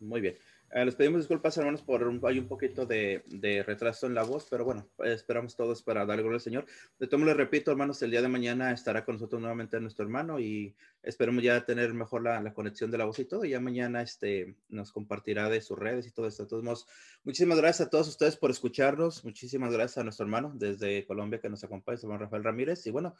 [0.00, 0.36] Muy bien.
[0.70, 4.22] Eh, les pedimos disculpas, hermanos, por un, hay un poquito de, de, retraso en la
[4.22, 6.66] voz, pero bueno, esperamos todos para darle gloria al Señor.
[6.98, 10.38] De todo les repito, hermanos, el día de mañana estará con nosotros nuevamente nuestro hermano
[10.38, 13.46] y esperemos ya tener mejor la, la, conexión de la voz y todo.
[13.46, 16.42] Y ya mañana este, nos compartirá de sus redes y todo esto.
[16.42, 16.86] De todos modos,
[17.24, 19.24] muchísimas gracias a todos ustedes por escucharnos.
[19.24, 22.86] Muchísimas gracias a nuestro hermano desde Colombia que nos acompaña, hermano Rafael Ramírez.
[22.86, 23.14] Y bueno,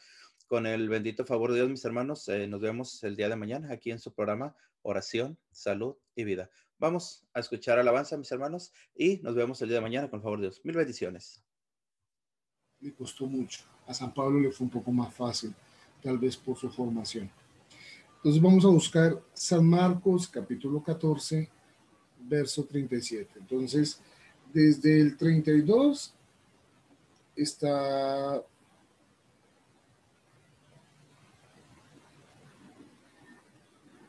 [0.49, 3.73] con el bendito favor de Dios, mis hermanos, eh, nos vemos el día de mañana
[3.73, 6.51] aquí en su programa Oración, Salud y Vida.
[6.81, 10.39] Vamos a escuchar alabanza, mis hermanos, y nos vemos el día de mañana con favor
[10.39, 10.61] de Dios.
[10.63, 11.43] Mil bendiciones.
[12.79, 13.65] Le costó mucho.
[13.89, 15.53] A San Pablo le fue un poco más fácil,
[16.01, 17.29] tal vez por su formación.
[18.19, 21.51] Entonces vamos a buscar San Marcos, capítulo 14,
[22.21, 23.41] verso 37.
[23.41, 24.01] Entonces,
[24.53, 26.15] desde el 32
[27.35, 28.41] está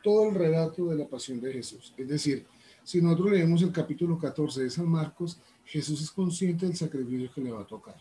[0.04, 1.94] todo el relato de la pasión de Jesús.
[1.98, 2.46] Es decir,
[2.90, 7.40] si nosotros leemos el capítulo 14 de San Marcos, Jesús es consciente del sacrificio que
[7.40, 7.96] le va a tocar.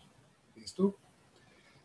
[0.56, 0.96] ¿Listo?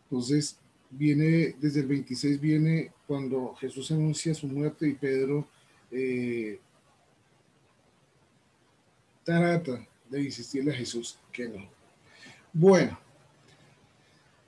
[0.04, 5.46] Entonces, viene, desde el 26 viene cuando Jesús anuncia su muerte y Pedro
[5.90, 6.58] eh,
[9.22, 11.68] trata de insistirle a Jesús que no.
[12.54, 12.98] Bueno,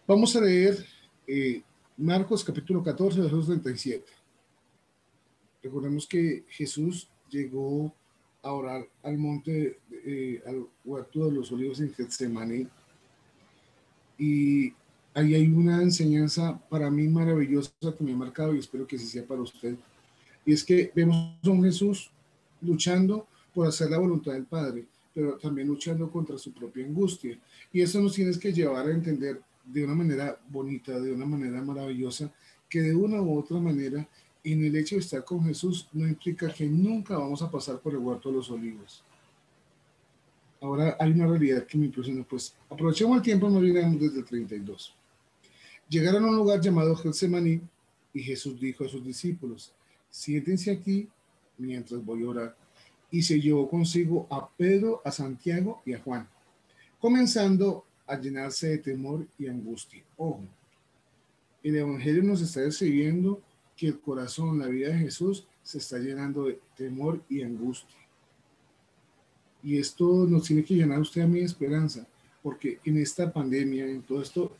[0.07, 0.83] vamos a leer
[1.27, 1.61] eh,
[1.99, 4.03] Marcos capítulo 14, versos 37.
[5.63, 7.95] Recordemos que Jesús llegó
[8.47, 12.69] a orar al monte, eh, al huerto de los olivos en Getsemaní.
[14.19, 14.73] Y
[15.15, 19.07] ahí hay una enseñanza para mí maravillosa que me ha marcado y espero que así
[19.07, 19.75] sea para usted.
[20.45, 22.11] Y es que vemos a un Jesús
[22.61, 27.37] luchando por hacer la voluntad del Padre, pero también luchando contra su propia angustia.
[27.73, 31.61] Y eso nos tiene que llevar a entender de una manera bonita, de una manera
[31.63, 32.33] maravillosa,
[32.69, 34.07] que de una u otra manera,
[34.53, 37.93] en el hecho de estar con Jesús, no implica que nunca vamos a pasar por
[37.93, 39.03] el huerto de los olivos.
[40.61, 44.25] Ahora hay una realidad que me impresiona, pues aprovechemos el tiempo, no llegamos desde el
[44.25, 44.95] 32.
[45.89, 47.61] Llegaron a un lugar llamado Getsemaní
[48.15, 49.73] y Jesús dijo a sus discípulos,
[50.11, 51.09] siéntense aquí
[51.59, 52.57] mientras voy a orar.
[53.11, 56.29] Y se llevó consigo a Pedro, a Santiago y a Juan,
[57.01, 60.03] comenzando a llenarse de temor y angustia.
[60.17, 60.43] Ojo,
[61.63, 63.43] el Evangelio nos está describiendo
[63.77, 67.97] que el corazón, la vida de Jesús, se está llenando de temor y angustia.
[69.63, 72.07] Y esto nos tiene que llenar usted a mi esperanza,
[72.43, 74.53] porque en esta pandemia, en todo esto,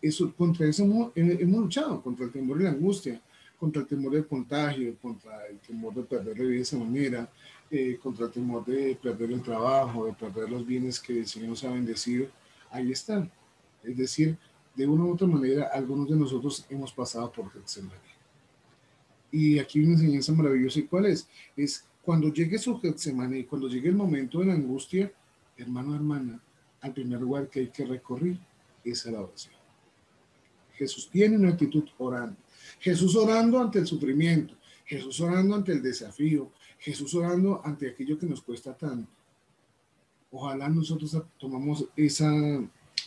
[0.00, 3.20] eso, contra eso hemos, hemos luchado, contra el temor y la angustia,
[3.58, 7.30] contra el temor del contagio, contra el temor de perder la vida de esa manera,
[7.70, 11.50] eh, contra el temor de perder el trabajo, de perder los bienes que el Señor
[11.50, 12.26] nos ha bendecido,
[12.70, 13.30] ahí están.
[13.82, 14.36] Es decir,
[14.74, 18.13] de una u otra manera, algunos de nosotros hemos pasado por Getsemaní.
[19.34, 20.78] Y aquí una enseñanza maravillosa.
[20.78, 21.26] ¿Y cuál es?
[21.56, 25.12] Es cuando llegue su Getsemaní, cuando llegue el momento de la angustia,
[25.56, 26.40] hermano, hermana,
[26.80, 28.38] al primer lugar que hay que recorrer
[28.84, 29.54] es la oración.
[30.74, 32.36] Jesús tiene una actitud orando.
[32.78, 34.54] Jesús orando ante el sufrimiento.
[34.84, 36.52] Jesús orando ante el desafío.
[36.78, 39.10] Jesús orando ante aquello que nos cuesta tanto.
[40.30, 42.32] Ojalá nosotros tomamos esa,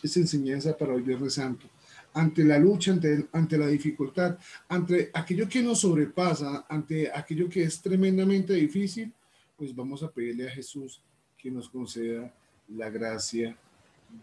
[0.04, 1.68] esa enseñanza para el Viernes Santo.
[2.14, 4.38] Ante la lucha, ante, ante la dificultad,
[4.68, 9.14] ante aquello que nos sobrepasa, ante aquello que es tremendamente difícil,
[9.56, 11.02] pues vamos a pedirle a Jesús
[11.38, 12.34] que nos conceda
[12.70, 13.56] la gracia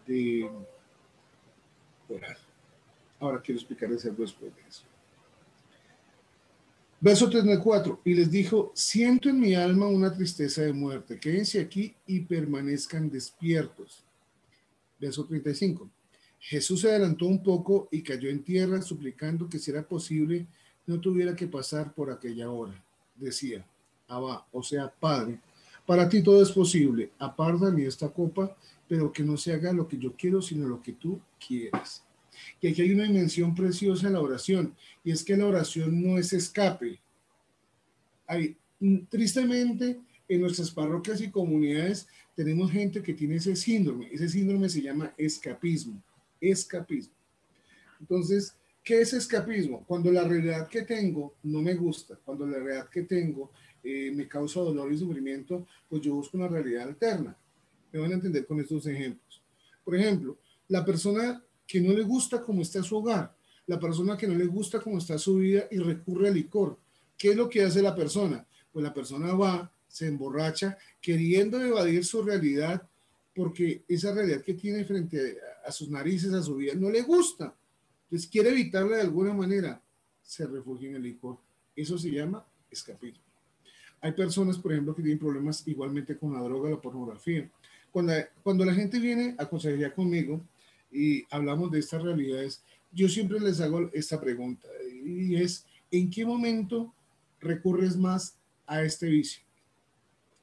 [0.05, 0.49] de
[2.09, 2.37] orar.
[3.19, 4.83] Ahora quiero explicarles algo después de eso.
[6.99, 8.01] Verso 34.
[8.03, 11.19] Y les dijo, siento en mi alma una tristeza de muerte.
[11.19, 14.03] Quédense aquí y permanezcan despiertos.
[14.99, 15.89] Verso 35.
[16.47, 20.45] Jesús se adelantó un poco y cayó en tierra suplicando que si era posible
[20.85, 22.79] no tuviera que pasar por aquella hora.
[23.15, 23.65] Decía,
[24.07, 25.39] Abba, o sea, Padre,
[25.87, 27.09] para ti todo es posible.
[27.17, 28.55] Apártame esta copa,
[28.87, 32.03] pero que no se haga lo que yo quiero, sino lo que tú quieras.
[32.61, 36.19] Y aquí hay una dimensión preciosa en la oración, y es que la oración no
[36.19, 36.99] es escape.
[38.27, 38.55] Hay,
[39.09, 44.09] tristemente, en nuestras parroquias y comunidades tenemos gente que tiene ese síndrome.
[44.11, 46.03] Ese síndrome se llama escapismo.
[46.39, 47.13] Escapismo.
[47.99, 49.83] Entonces, ¿qué es escapismo?
[49.85, 53.51] Cuando la realidad que tengo no me gusta, cuando la realidad que tengo
[53.83, 57.37] eh, me causa dolor y sufrimiento, pues yo busco una realidad alterna.
[57.91, 59.41] Me van a entender con estos ejemplos.
[59.83, 63.35] Por ejemplo, la persona que no le gusta cómo está su hogar,
[63.67, 66.77] la persona que no le gusta cómo está su vida y recurre al licor.
[67.17, 68.45] ¿Qué es lo que hace la persona?
[68.71, 72.87] Pues la persona va, se emborracha, queriendo evadir su realidad
[73.35, 77.53] porque esa realidad que tiene frente a, sus narices, a su vida, no le gusta.
[78.05, 79.81] Entonces quiere evitarla de alguna manera,
[80.23, 81.37] se refugia en el licor.
[81.75, 83.23] Eso se llama escapismo.
[84.01, 87.49] Hay personas, por ejemplo, que tienen problemas igualmente con la droga, la pornografía.
[87.91, 90.41] Cuando, cuando la gente viene a consejería conmigo,
[90.95, 94.67] y hablamos de estas realidades, yo siempre les hago esta pregunta
[95.03, 96.93] y es, ¿en qué momento
[97.41, 99.43] recurres más a este vicio?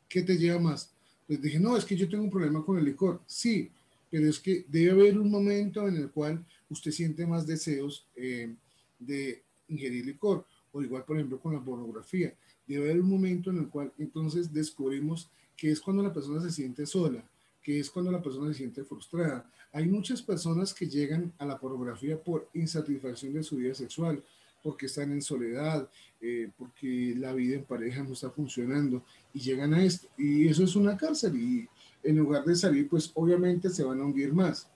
[0.08, 0.91] ¿Qué te lleva más?
[1.28, 3.20] Les dije, no, es que yo tengo un problema con el licor.
[3.26, 3.70] Sí,
[4.10, 8.54] pero es que debe haber un momento en el cual usted siente más deseos eh,
[8.98, 12.34] de ingerir licor, o igual, por ejemplo, con la pornografía.
[12.66, 16.50] Debe haber un momento en el cual entonces descubrimos que es cuando la persona se
[16.50, 17.24] siente sola,
[17.62, 19.50] que es cuando la persona se siente frustrada.
[19.72, 24.22] Hay muchas personas que llegan a la pornografía por insatisfacción de su vida sexual,
[24.62, 25.88] porque están en soledad,
[26.20, 29.02] eh, porque la vida en pareja no está funcionando
[29.34, 30.08] y llegan a esto.
[30.16, 31.68] Y eso es una cárcel y
[32.02, 34.68] en lugar de salir, pues obviamente se van a hundir más.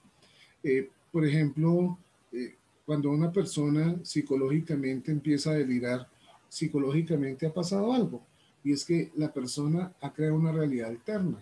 [0.63, 1.99] Eh, por ejemplo,
[2.33, 6.09] eh, cuando una persona psicológicamente empieza a delirar,
[6.49, 8.23] psicológicamente ha pasado algo.
[8.63, 11.39] Y es que la persona ha creado una realidad alterna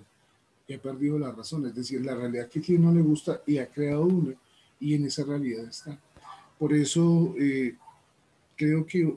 [0.67, 3.59] y ha perdido la razón, es decir, la realidad que tiene no le gusta y
[3.59, 4.35] ha creado una
[4.81, 5.99] y en esa realidad está.
[6.59, 7.77] Por eso eh,
[8.57, 9.17] creo que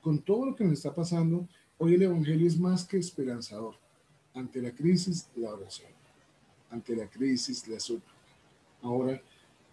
[0.00, 1.48] con todo lo que nos está pasando,
[1.78, 3.74] hoy el Evangelio es más que esperanzador.
[4.34, 5.90] Ante la crisis, la oración.
[6.70, 8.12] Ante la crisis, la súplica.
[8.82, 9.20] Ahora,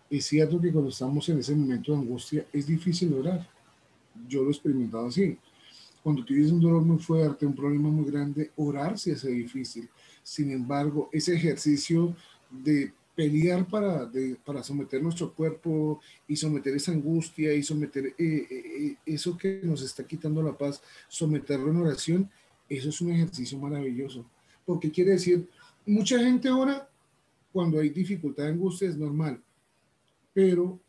[0.09, 3.47] es cierto que cuando estamos en ese momento de angustia, es difícil orar.
[4.27, 5.37] Yo lo he experimentado así.
[6.03, 9.89] Cuando tienes un dolor muy fuerte, un problema muy grande, orar se hace difícil
[10.23, 12.15] sin embargo, ese ejercicio
[12.49, 14.09] de pelear para,
[14.45, 19.62] para someter nuestro cuerpo y someter esa angustia y someter eh, eh, eh, eso que
[19.64, 22.30] nos está quitando la paz, someterlo en oración,
[22.70, 24.26] eso es un ejercicio maravilloso.
[24.66, 25.47] Porque quiere decir,
[25.86, 26.88] mucha gente ora
[27.51, 29.41] cuando hay dificultad, angustia, es normal,
[30.34, 30.80] pero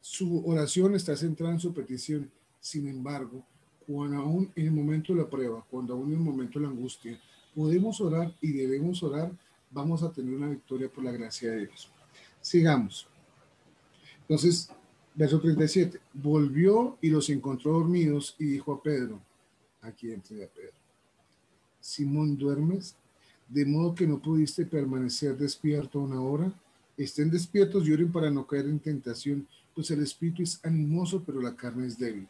[0.00, 2.28] su oración está centrada en su petición.
[2.60, 3.44] Sin embargo,
[3.86, 6.72] cuando aún en el momento de la prueba, cuando aún en el momento de la
[6.72, 7.18] angustia,
[7.54, 9.32] podemos orar y debemos orar,
[9.72, 11.90] vamos a tener una victoria por la gracia de Dios.
[12.40, 13.08] Sigamos.
[14.20, 14.70] Entonces,
[15.14, 19.20] verso 37, volvió y los encontró dormidos y dijo a Pedro,
[19.80, 20.76] aquí entre a Pedro,
[21.80, 22.94] Simón, ¿duermes?
[23.48, 26.52] De modo que no pudiste permanecer despierto una hora.
[26.96, 31.40] Estén despiertos y oren para no caer en tentación, pues el espíritu es animoso, pero
[31.40, 32.28] la carne es débil.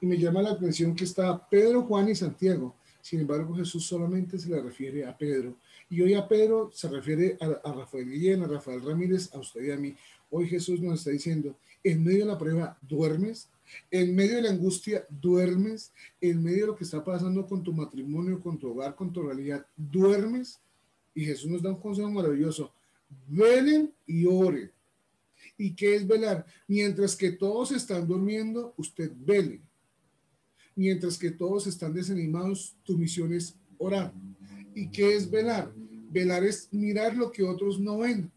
[0.00, 2.74] Y me llama la atención que está Pedro, Juan y Santiago.
[3.00, 5.54] Sin embargo, Jesús solamente se le refiere a Pedro.
[5.88, 9.70] Y hoy a Pedro se refiere a, Rafael Guillén, a Rafael Ramírez, a usted y
[9.70, 9.94] a mí.
[10.30, 13.48] Hoy Jesús nos está diciendo, en medio de la prueba, duermes,
[13.90, 17.72] en medio de la angustia, duermes, en medio de lo que está pasando con tu
[17.72, 20.58] matrimonio, con tu hogar, con tu realidad, duermes.
[21.14, 22.72] Y Jesús nos da un consejo maravilloso.
[23.28, 24.70] Velen y oren.
[25.56, 26.44] ¿Y qué es velar?
[26.66, 29.60] Mientras que todos están durmiendo, usted vele.
[30.74, 34.12] Mientras que todos están desanimados, tu misión es orar.
[34.76, 35.72] ¿Y qué es velar?
[36.10, 38.30] Velar es mirar lo que otros no ven.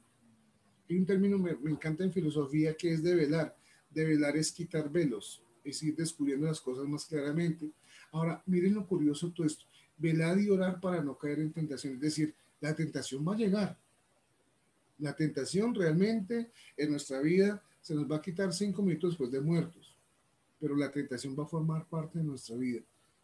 [0.90, 3.58] Hay un término me, me encanta en filosofía que es de velar.
[3.90, 7.70] De velar es quitar velos, es ir descubriendo las cosas más claramente.
[8.14, 9.66] Ahora, miren lo curioso todo esto.
[9.98, 11.96] Velar y orar para no caer en tentación.
[11.96, 13.78] Es decir, la tentación va a llegar.
[14.98, 19.42] La tentación realmente en nuestra vida se nos va a quitar cinco minutos después de
[19.42, 19.94] muertos,
[20.58, 22.80] pero la tentación va a formar parte de nuestra vida.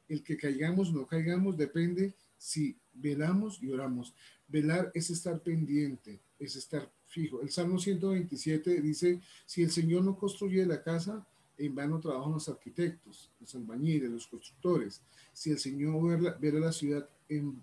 [0.09, 4.13] El que caigamos o no caigamos depende si velamos y oramos.
[4.47, 7.41] Velar es estar pendiente, es estar fijo.
[7.41, 11.25] El Salmo 127 dice, si el Señor no construye la casa,
[11.57, 15.01] en vano trabajan los arquitectos, los albañiles, los constructores.
[15.33, 17.61] Si el Señor ve la, ciudad, en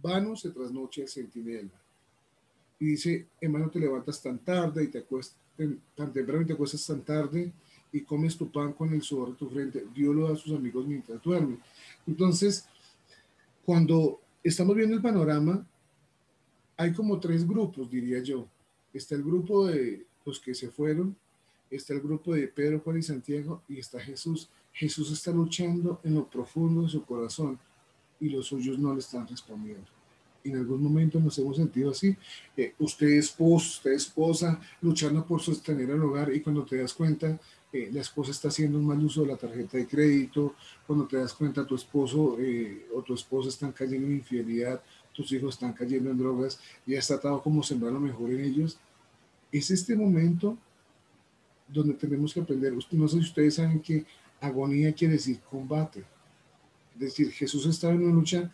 [0.00, 1.80] vano se trasnoche el centinela.
[2.78, 5.36] Y dice, en te levantas tan tarde y te acuestas
[5.94, 7.52] tan temprano y te acuestas tan tarde
[7.92, 9.84] y comes tu pan con el sudor de tu frente.
[9.94, 11.58] Dios lo da a sus amigos mientras duerme.
[12.06, 12.66] Entonces,
[13.64, 15.66] cuando estamos viendo el panorama,
[16.76, 18.46] hay como tres grupos, diría yo.
[18.92, 21.16] Está el grupo de los que se fueron,
[21.70, 24.48] está el grupo de Pedro, Juan y Santiago, y está Jesús.
[24.72, 27.58] Jesús está luchando en lo profundo de su corazón
[28.20, 29.86] y los suyos no le están respondiendo.
[30.42, 32.14] En algún momento nos hemos sentido así.
[32.56, 36.92] Eh, usted es esposo, usted esposa, luchando por sostener el hogar y cuando te das
[36.92, 37.40] cuenta,
[37.74, 40.54] eh, la esposa está haciendo un mal uso de la tarjeta de crédito,
[40.86, 44.80] cuando te das cuenta tu esposo eh, o tu esposa están cayendo en infidelidad,
[45.12, 48.78] tus hijos están cayendo en drogas y has tratado como sembrar lo mejor en ellos,
[49.50, 50.56] es este momento
[51.66, 52.72] donde tenemos que aprender.
[52.92, 54.06] No sé si ustedes saben que
[54.40, 56.04] agonía quiere decir combate.
[56.94, 58.52] Es decir, Jesús estaba en una lucha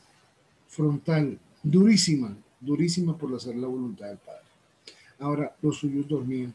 [0.66, 4.48] frontal, durísima, durísima por hacer la voluntad del Padre.
[5.18, 6.54] Ahora los suyos dormían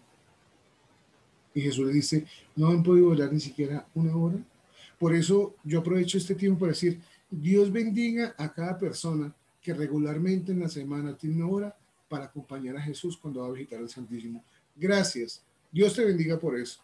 [1.56, 2.26] y Jesús le dice,
[2.58, 4.38] no han podido orar ni siquiera una hora.
[4.99, 6.99] Por eso yo aprovecho este tiempo para decir,
[7.32, 11.78] Dios bendiga a cada persona que regularmente en la semana tiene una hora
[12.10, 14.43] para acompañar a Jesús cuando va a visitar al Santísimo.
[14.76, 15.41] Gracias.
[15.72, 16.82] Dios te bendiga por eso.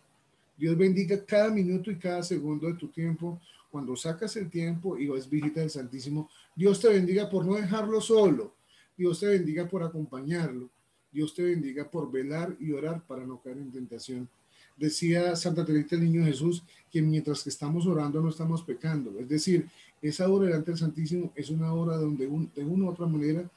[0.57, 3.41] Dios bendiga cada minuto y cada segundo de tu tiempo.
[3.69, 7.55] Cuando sacas el tiempo y vas a visitar al Santísimo, Dios te bendiga por no
[7.55, 8.55] dejarlo solo.
[8.97, 10.69] Dios te bendiga por acompañarlo.
[11.11, 14.29] Dios te bendiga por velar y orar para no caer en tentación.
[14.77, 19.17] Decía Santa Teresa el Niño Jesús que mientras que estamos orando no estamos pecando.
[19.19, 19.67] Es decir,
[20.01, 23.49] esa hora delante del Santísimo es una hora donde de una u otra manera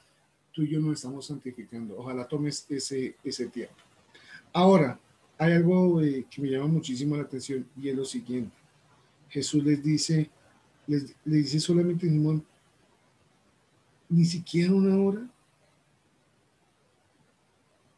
[0.51, 1.97] tú y yo nos estamos santificando.
[1.97, 3.75] Ojalá tomes ese, ese tiempo.
[4.53, 4.99] Ahora,
[5.37, 8.55] hay algo eh, que me llama muchísimo la atención y es lo siguiente.
[9.29, 10.29] Jesús les dice,
[10.87, 12.45] les dice solamente Simón,
[14.07, 15.27] ni siquiera una hora.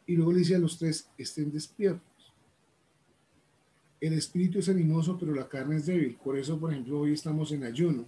[0.08, 2.07] Y luego le dice a los tres, estén despiertos
[4.00, 6.18] el espíritu es animoso, pero la carne es débil.
[6.24, 8.06] Por eso, por ejemplo, hoy estamos en ayuno.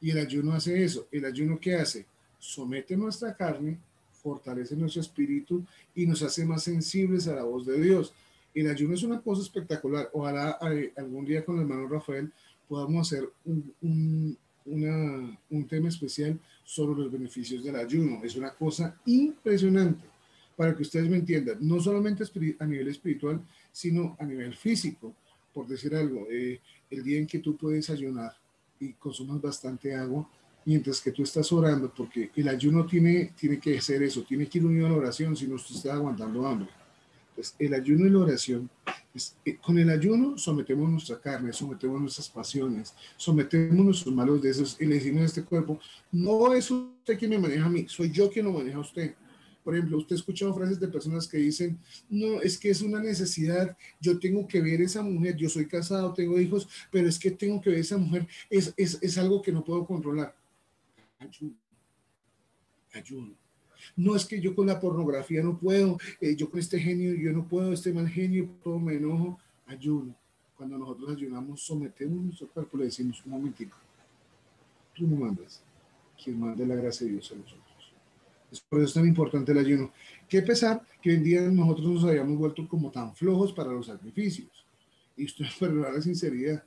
[0.00, 1.08] Y el ayuno hace eso.
[1.10, 2.06] ¿El ayuno qué hace?
[2.38, 3.78] Somete nuestra carne,
[4.22, 8.12] fortalece nuestro espíritu y nos hace más sensibles a la voz de Dios.
[8.54, 10.08] El ayuno es una cosa espectacular.
[10.12, 12.30] Ojalá eh, algún día con el hermano Rafael
[12.68, 18.20] podamos hacer un, un tema especial sobre los beneficios del ayuno.
[18.22, 20.14] Es una cosa impresionante
[20.56, 22.22] para que ustedes me entiendan, no solamente
[22.58, 23.40] a nivel espiritual,
[23.72, 25.14] sino a nivel físico
[25.54, 26.60] por decir algo, eh,
[26.90, 28.32] el día en que tú puedes ayunar
[28.80, 30.28] y consumas bastante agua,
[30.64, 34.58] mientras que tú estás orando, porque el ayuno tiene, tiene que ser eso, tiene que
[34.58, 36.68] ir unido a la oración, si no, usted está aguantando hambre.
[37.30, 38.70] Entonces, el ayuno y la oración,
[39.44, 44.86] eh, con el ayuno sometemos nuestra carne, sometemos nuestras pasiones, sometemos nuestros malos deseos y
[44.86, 45.78] le decimos a este cuerpo,
[46.10, 49.14] no es usted quien me maneja a mí, soy yo quien lo maneja a usted.
[49.64, 51.78] Por ejemplo, usted ha escuchado frases de personas que dicen,
[52.10, 56.12] no, es que es una necesidad, yo tengo que ver esa mujer, yo soy casado,
[56.12, 59.52] tengo hijos, pero es que tengo que ver esa mujer, es, es, es algo que
[59.52, 60.36] no puedo controlar.
[61.18, 61.54] Ayuno.
[62.92, 63.34] Ayuno.
[63.96, 67.32] No es que yo con la pornografía no puedo, eh, yo con este genio, yo
[67.32, 69.38] no puedo, este mal genio, todo me enojo.
[69.66, 70.14] Ayuno.
[70.56, 73.74] Cuando nosotros ayunamos, sometemos nuestro cuerpo, le decimos un momentito,
[74.94, 75.62] tú no mandas,
[76.22, 77.63] quien manda la gracia de Dios a nosotros.
[78.60, 79.92] Por eso es tan importante el ayuno.
[80.28, 83.86] Qué pesar que hoy en día nosotros nos hayamos vuelto como tan flojos para los
[83.86, 84.64] sacrificios.
[85.16, 86.64] Y esto es la sinceridad.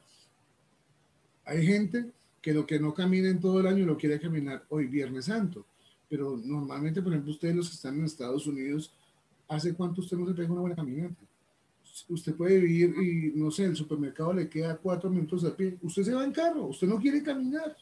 [1.46, 2.12] Hay gente
[2.42, 5.66] que lo que no camina en todo el año lo quiere caminar hoy Viernes Santo.
[6.10, 8.94] Pero normalmente, por ejemplo, ustedes los que están en Estados Unidos,
[9.48, 11.16] ¿hace cuánto usted no se pega una buena caminata?
[12.10, 15.78] Usted puede vivir y, no sé, el supermercado le queda cuatro minutos a pie.
[15.82, 17.76] Usted se va en carro, usted no quiere caminar.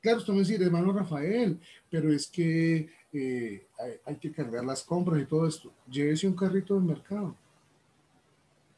[0.00, 1.58] Claro, usted me dice, hermano Rafael,
[1.90, 3.66] pero es que eh,
[4.04, 5.72] hay, que cargar las compras y todo esto.
[5.90, 7.34] Llévese un carrito del mercado.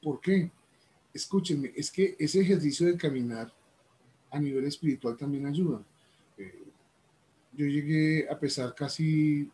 [0.03, 0.51] ¿Por qué?
[1.13, 3.53] Escúchenme, es que ese ejercicio de caminar
[4.31, 5.83] a nivel espiritual también ayuda.
[6.39, 6.65] Eh,
[7.53, 9.51] yo llegué a pesar casi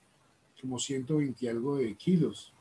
[0.60, 2.52] como 120 algo de kilos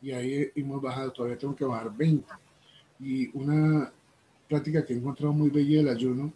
[0.00, 2.26] y ahí hemos bajado, todavía tengo que bajar 20.
[3.00, 3.92] Y una
[4.48, 6.32] práctica que he encontrado muy bella del ayuno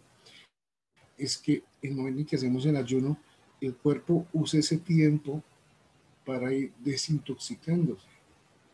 [1.21, 3.17] es que en el momento en que hacemos el ayuno,
[3.59, 5.43] el cuerpo usa ese tiempo
[6.25, 8.07] para ir desintoxicándose.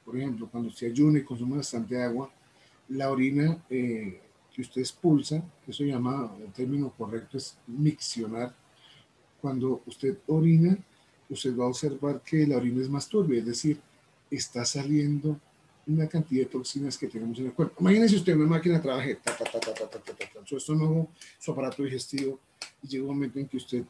[0.05, 2.31] Por ejemplo, cuando usted ayuna y consume bastante agua,
[2.87, 4.21] la orina eh,
[4.53, 8.55] que usted expulsa, eso llama, el término correcto es miccionar.
[9.41, 10.77] Cuando usted orina,
[11.29, 13.81] usted va a observar que la orina es más turbia, es decir,
[14.31, 15.37] está saliendo
[15.87, 17.75] una cantidad de toxinas que tenemos en el cuerpo.
[17.79, 21.09] Imagínese usted una máquina trabaje, ta, ta, ta, ta, ta, ta, ta, ta, su estómago,
[21.39, 22.39] su aparato digestivo,
[22.83, 23.83] y llega un momento en que usted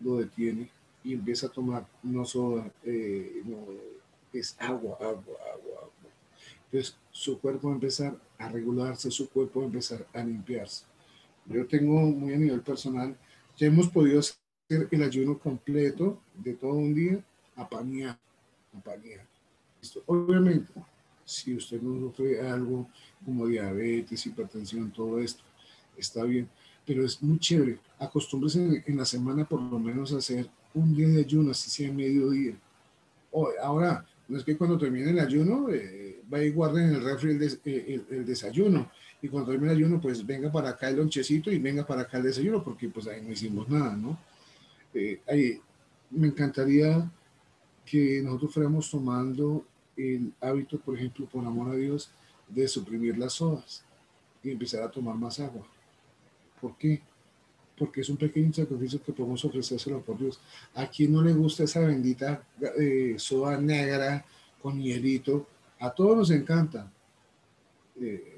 [0.00, 0.68] lo detiene
[1.04, 3.66] y empieza a tomar no soda, eh, no,
[4.32, 6.10] es agua, agua, agua, agua.
[6.66, 10.84] Entonces su cuerpo va a empezar a regularse, su cuerpo va a empezar a limpiarse.
[11.46, 13.16] Yo tengo muy a nivel personal,
[13.56, 14.36] ya hemos podido hacer
[14.90, 17.22] el ayuno completo de todo un día
[17.54, 18.18] a panear,
[18.76, 19.24] a panear.
[20.06, 20.72] Obviamente,
[21.24, 22.88] si usted no sufre algo
[23.24, 25.42] como diabetes, hipertensión, todo esto,
[25.96, 26.48] está bien,
[26.86, 27.78] pero es muy chévere.
[27.98, 31.92] Acostúmbrese en, la semana por lo menos a hacer un día de ayuno, así sea
[31.92, 32.54] mediodía.
[33.32, 37.04] O, ahora, no es que cuando termine el ayuno, eh, vaya y guarden en el
[37.04, 38.90] refri el, el, desayuno.
[39.22, 42.18] Y cuando termine el ayuno, pues venga para acá el lonchecito y venga para acá
[42.18, 44.18] el desayuno, porque pues ahí no hicimos nada, ¿no?
[44.92, 45.60] Eh, ahí,
[46.10, 47.10] me encantaría
[47.84, 49.64] que nosotros fuéramos tomando
[49.96, 52.10] el hábito, por ejemplo, por amor a Dios,
[52.48, 53.84] de suprimir las sodas
[54.42, 55.66] y empezar a tomar más agua.
[56.60, 57.00] ¿Por qué?
[57.76, 60.40] Porque es un pequeño sacrificio que podemos ofrecérselo por Dios.
[60.74, 62.42] A quien no le gusta esa bendita
[62.78, 64.24] eh, soda negra
[64.62, 65.46] con hielito,
[65.80, 66.90] a todos nos encanta.
[68.00, 68.30] Eh,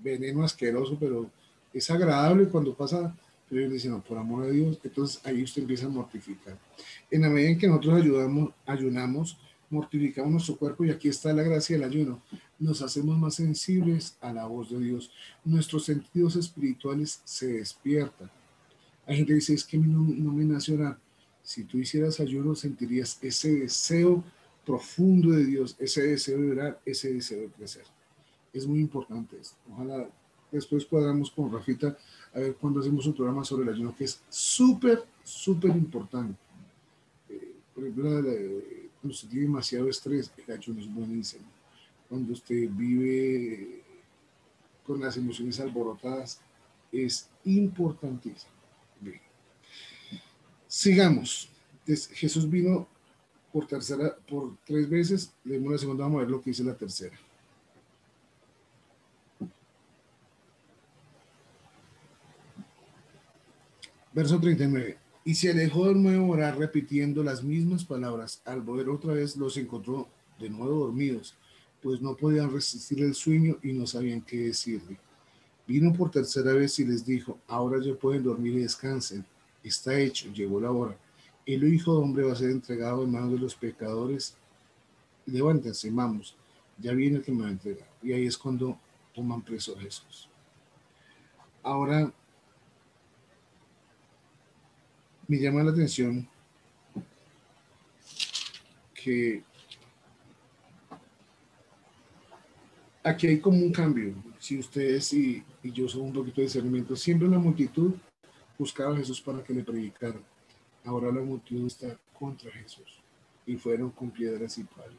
[0.00, 1.30] veneno asqueroso, pero
[1.72, 3.14] es agradable cuando pasa
[3.48, 6.58] pero ellos dicen, no, por amor a Dios, entonces ahí usted empieza a mortificar.
[7.10, 9.38] En la medida en que nosotros ayudamos, ayunamos,
[9.70, 12.22] mortificamos nuestro cuerpo y aquí está la gracia del ayuno.
[12.58, 15.10] Nos hacemos más sensibles a la voz de Dios.
[15.44, 18.30] Nuestros sentidos espirituales se despiertan.
[19.06, 20.98] Hay gente que dice, es que no, me nace orar.
[21.42, 24.22] Si tú hicieras ayuno, sentirías ese deseo
[24.66, 27.84] profundo de Dios, ese deseo de orar, ese deseo de crecer.
[28.52, 29.56] Es muy importante esto.
[29.72, 30.08] Ojalá
[30.52, 31.96] después cuadramos con Rafita
[32.34, 36.38] a ver cuando hacemos un programa sobre el ayuno, que es súper, súper importante.
[37.30, 38.22] Eh, por ejemplo,
[39.08, 41.44] cuando usted tiene demasiado estrés, el ayuno es buenísimo.
[42.10, 43.82] Cuando usted vive
[44.86, 46.40] con las emociones alborotadas,
[46.92, 48.52] es importantísimo.
[50.66, 51.48] Sigamos.
[51.86, 52.86] Jesús vino
[53.50, 55.32] por tercera, por tres veces.
[55.42, 57.18] Leemos la segunda, vamos a ver lo que dice la tercera.
[64.12, 65.07] Verso 39.
[65.28, 68.40] Y se alejó de nuevo orar repitiendo las mismas palabras.
[68.46, 70.08] Al volver otra vez los encontró
[70.40, 71.34] de nuevo dormidos,
[71.82, 74.98] pues no podían resistir el sueño y no sabían qué decirle.
[75.66, 79.22] Vino por tercera vez y les dijo, ahora ya pueden dormir y descansen.
[79.62, 80.96] Está hecho, llegó la hora.
[81.44, 84.34] El Hijo de Hombre va a ser entregado en manos de los pecadores.
[85.26, 86.36] Levántense, vamos,
[86.78, 87.90] ya viene que me va a entregar.
[88.02, 88.78] Y ahí es cuando
[89.14, 90.26] toman preso a Jesús.
[91.62, 92.10] Ahora
[95.28, 96.26] me llama la atención
[98.94, 99.42] que
[103.04, 104.14] aquí hay como un cambio.
[104.38, 107.94] Si ustedes y, yo son un poquito de discernimiento, siempre la multitud
[108.58, 110.18] buscaba a Jesús para que le predicara.
[110.84, 113.00] Ahora la multitud está contra Jesús
[113.46, 114.96] y fueron con piedras y palos.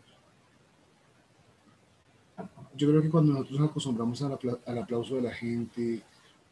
[2.75, 6.03] Yo creo que cuando nosotros nos acostumbramos al aplauso de la gente,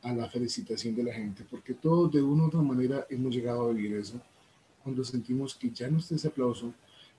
[0.03, 3.69] a la felicitación de la gente, porque todos de una u otra manera hemos llegado
[3.69, 4.21] a vivir eso,
[4.83, 6.73] cuando sentimos que ya no está ese aplauso,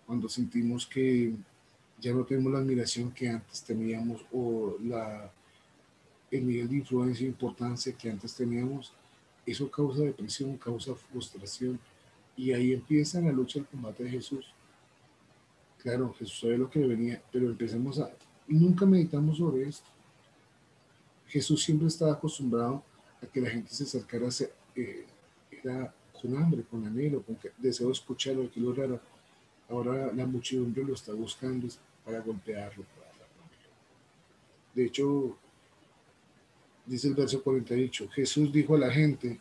[0.06, 1.34] cuando sentimos que
[2.00, 4.76] ya no tenemos la admiración que antes teníamos o
[6.30, 8.92] el nivel de influencia e importancia que antes teníamos,
[9.44, 11.78] eso causa depresión, causa frustración
[12.36, 14.46] y ahí empieza la lucha, el combate de Jesús.
[15.82, 18.10] Claro, Jesús sabe lo que venía, pero empecemos a...
[18.46, 19.88] Nunca meditamos sobre esto.
[21.28, 22.82] Jesús siempre estaba acostumbrado
[23.22, 24.28] a que la gente se acercara,
[24.74, 25.06] eh,
[25.50, 29.00] era con hambre, con anhelo, con deseo de escucharlo, que lo raro.
[29.68, 31.68] Ahora la muchedumbre lo está buscando
[32.04, 33.08] para golpearlo, para
[34.74, 35.36] De hecho,
[36.86, 39.38] dice el verso 48, Jesús dijo a la gente,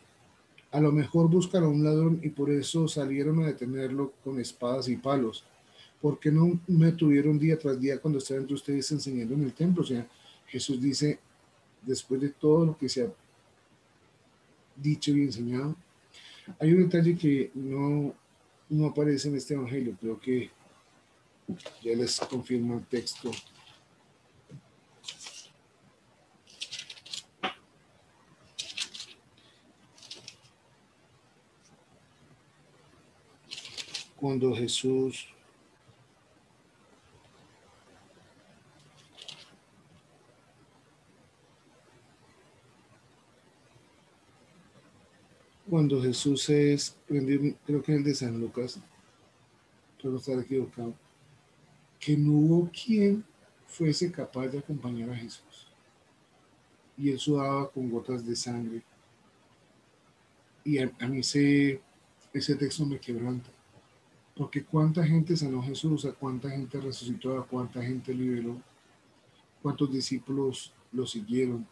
[0.70, 4.96] a lo mejor buscan un ladrón y por eso salieron a detenerlo con espadas y
[4.96, 5.44] palos.
[6.00, 9.54] ¿Por qué no me tuvieron día tras día cuando estaba entre ustedes enseñando en el
[9.54, 9.82] templo?
[9.82, 10.06] O sea,
[10.46, 11.18] Jesús dice,
[11.88, 13.08] después de todo lo que se ha
[14.76, 15.74] dicho y enseñado,
[16.60, 18.14] hay un detalle que no,
[18.68, 20.50] no aparece en este evangelio, creo que
[21.82, 23.30] ya les confirmo el texto.
[34.16, 35.28] Cuando Jesús
[45.68, 48.80] cuando Jesús es, creo que es el de San Lucas,
[50.00, 50.94] pero estar equivocado,
[51.98, 53.24] que no hubo quien
[53.66, 55.66] fuese capaz de acompañar a Jesús.
[56.96, 58.82] Y él sudaba con gotas de sangre.
[60.64, 61.80] Y a, mí ese,
[62.32, 63.50] ese texto me quebranta.
[64.34, 68.60] Porque cuánta gente sanó Jesús, a cuánta gente resucitó, a cuánta gente liberó,
[69.62, 71.66] cuántos discípulos lo siguieron.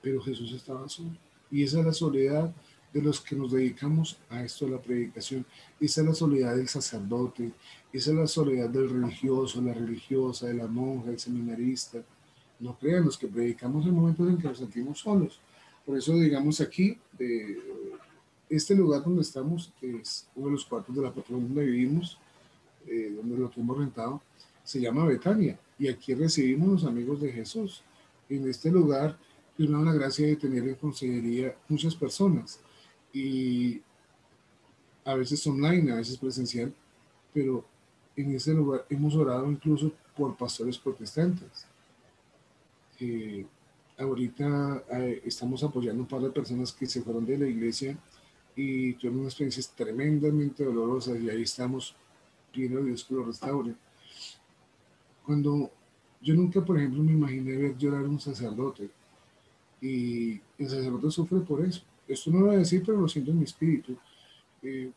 [0.00, 1.27] Pero Jesús estaba solo.
[1.50, 2.52] Y esa es la soledad
[2.92, 5.44] de los que nos dedicamos a esto de la predicación.
[5.80, 7.52] Esa es la soledad del sacerdote,
[7.92, 12.02] esa es la soledad del religioso, la religiosa, de la monja, el seminarista.
[12.60, 15.40] No crean los que predicamos en momentos en que nos sentimos solos.
[15.84, 16.98] Por eso, digamos aquí,
[18.48, 22.18] este lugar donde estamos, que es uno de los cuartos de la patrona donde vivimos,
[22.86, 24.22] eh, donde lo que hemos rentado,
[24.64, 25.58] se llama Betania.
[25.78, 27.82] Y aquí recibimos los amigos de Jesús.
[28.28, 29.18] En este lugar
[29.58, 32.60] tuvimos la gracia de tener en consejería muchas personas
[33.12, 33.82] y
[35.04, 36.72] a veces online, a veces presencial,
[37.34, 37.64] pero
[38.14, 41.66] en ese lugar hemos orado incluso por pastores protestantes.
[43.00, 43.44] Eh,
[43.98, 47.98] ahorita eh, estamos apoyando un par de personas que se fueron de la iglesia
[48.54, 51.96] y tuvieron unas experiencias tremendamente dolorosas y ahí estamos
[52.52, 53.74] pidiendo a Dios que lo restaure.
[55.26, 55.72] Cuando
[56.20, 58.88] yo nunca, por ejemplo, me imaginé ver llorar a un sacerdote
[59.80, 61.82] y el sacerdote sufre por eso.
[62.06, 63.96] Esto no lo voy a decir, pero lo siento en mi espíritu.
[64.62, 64.90] Eh,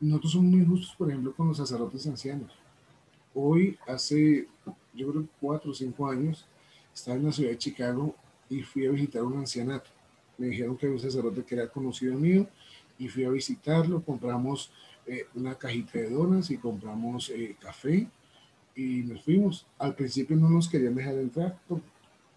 [0.00, 2.52] nosotros somos muy justos, por ejemplo, con los sacerdotes ancianos.
[3.32, 4.46] Hoy, hace,
[4.92, 6.46] yo creo, cuatro o cinco años,
[6.92, 8.14] estaba en la ciudad de Chicago
[8.50, 9.90] y fui a visitar un ancianato.
[10.36, 12.46] Me dijeron que había un sacerdote que era conocido mío
[12.98, 14.02] y fui a visitarlo.
[14.02, 14.70] Compramos
[15.06, 18.08] eh, una cajita de donas y compramos eh, café
[18.74, 19.66] y nos fuimos.
[19.78, 21.58] Al principio no nos querían dejar entrar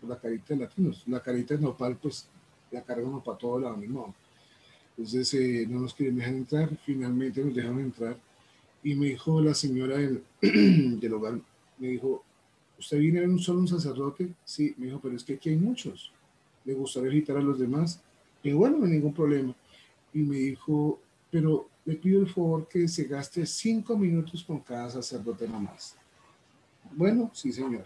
[0.01, 1.03] la carita de latinos.
[1.07, 2.27] La carita de nopal, pues
[2.71, 4.13] la cargamos para todo lado, mismo.
[4.97, 8.17] Entonces eh, no nos querían dejar entrar, finalmente nos dejaron entrar
[8.83, 10.23] y me dijo la señora del,
[10.99, 11.39] del hogar,
[11.77, 12.23] me dijo,
[12.79, 14.33] ¿usted viene ver un solo un sacerdote?
[14.43, 16.11] Sí, me dijo, pero es que aquí hay muchos.
[16.65, 18.01] ¿Le gustaría visitar a los demás?
[18.43, 19.53] Y bueno, no hay ningún problema.
[20.13, 20.99] Y me dijo,
[21.29, 25.95] pero le pido el favor que se gaste cinco minutos con cada sacerdote nomás.
[26.95, 27.85] Bueno, sí, señor.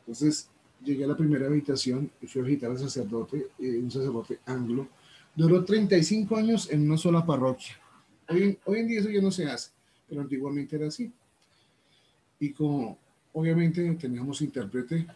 [0.00, 0.48] Entonces,
[0.84, 4.88] llegué a la primera habitación y fui a visitar al sacerdote, eh, un sacerdote anglo.
[5.34, 7.78] Duró 35 años en una sola parroquia.
[8.28, 9.70] Hoy, en día eso ya no se hace,
[10.08, 11.12] pero antiguamente era así.
[12.38, 12.98] Y como
[13.32, 15.06] obviamente teníamos intérprete,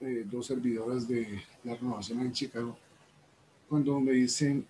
[0.00, 2.76] eh, dos servidoras de la renovación en Chicago,
[3.68, 4.66] cuando me dicen,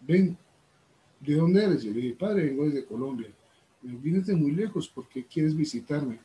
[0.00, 0.36] ven,
[1.20, 1.82] ¿de dónde eres?
[1.82, 3.28] Yo le dije, padre, vengo desde Colombia.
[3.82, 6.18] Me vienes de muy lejos, ¿por qué quieres visitarme?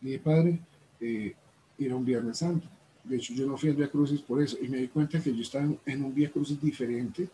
[0.00, 0.60] Le dije, padre,
[1.00, 1.34] eh,
[1.78, 2.68] era un Viernes Santo.
[3.04, 4.56] De hecho, yo no fui al Via Crucis por eso.
[4.60, 7.28] Y me di cuenta que yo estaba en, un Via Crucis diferente,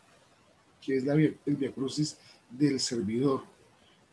[0.81, 2.19] que es la, el Via Crucis
[2.51, 3.43] del servidor.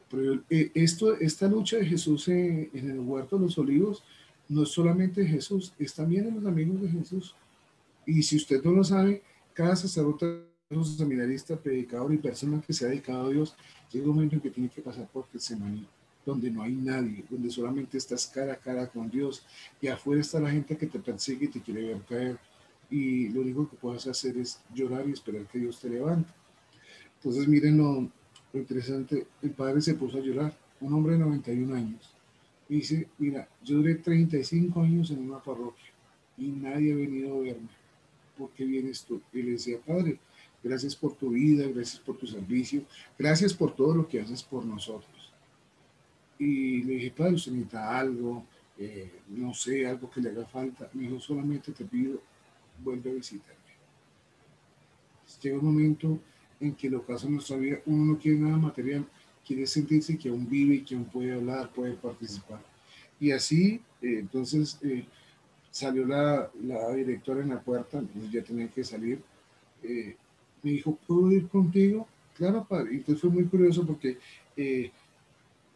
[0.09, 4.03] Pero eh, esto, esta lucha de Jesús en, el huerto de los olivos
[4.47, 7.35] no es solamente Jesús, es también en los amigos de Jesús.
[8.05, 9.21] Y si usted no lo sabe,
[9.53, 10.45] cada sacerdote,
[10.97, 13.55] seminarista, predicador y persona que se ha dedicado a Dios,
[13.91, 15.85] llega un momento en que tiene que pasar por Getsemaní,
[16.25, 19.43] donde no hay nadie, donde solamente estás cara a cara con Dios
[19.81, 22.37] y afuera está la gente que te persigue y te quiere ver caer.
[22.89, 26.31] Y lo único que puedes hacer es llorar y esperar que Dios te levante.
[27.15, 28.09] Entonces, miren lo,
[28.53, 32.13] interesante, el padre se puso a llorar, un hombre de 91 años.
[32.67, 35.89] Y dice, mira, yo duré 35 años en una parroquia
[36.37, 37.69] y nadie ha venido a verme.
[38.37, 39.21] ¿Por qué vienes tú?
[39.33, 40.19] Y le decía, padre,
[40.63, 42.83] gracias por tu vida, gracias por tu servicio,
[43.17, 45.18] gracias por todo lo que haces por nosotros.
[46.39, 48.45] Y le dije, padre, usted necesita algo,
[48.77, 50.89] eh, no sé, algo que le haga falta.
[50.93, 52.19] Me dijo, solamente te pido,
[52.83, 53.59] vuelve a visitarme.
[55.41, 56.19] Llega un momento
[56.59, 59.05] en que lo caso en nuestra vida, uno no quiere nada material,
[59.45, 62.61] quiere sentirse que aún vive y que aún puede hablar, puede participar.
[63.19, 65.05] Y así, eh, entonces, eh,
[65.71, 69.21] salió la, la, directora en la puerta, entonces ya tenía que salir.
[69.83, 70.15] Eh,
[70.63, 72.07] me dijo, ¿puedo ir contigo?
[72.35, 72.91] Claro, padre.
[72.91, 74.17] Entonces fue muy curioso porque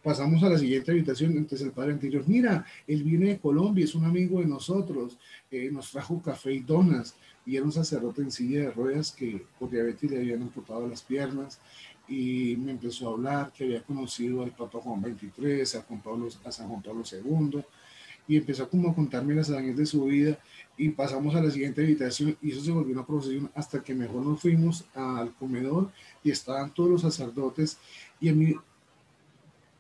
[0.04, 3.96] pasamos a la siguiente habitación, entonces el padre anterior, mira, él viene de Colombia, es
[3.96, 5.18] un amigo de nosotros,
[5.72, 7.16] nos trajo café y donas,
[7.46, 11.02] y era un sacerdote en silla de ruedas que por diabetes le habían amputado las
[11.02, 11.60] piernas
[12.08, 16.28] y me empezó a hablar que había conocido al Papa Juan XXIII, a, Juan Pablo,
[16.44, 17.62] a San Juan Pablo II
[18.28, 20.38] y empezó como a contarme las hazañas de su vida
[20.78, 24.26] y pasamos a la siguiente habitación y eso se volvió una procesión hasta que mejor
[24.26, 25.92] nos fuimos al comedor
[26.24, 27.78] y estaban todos los sacerdotes
[28.20, 28.56] y a mí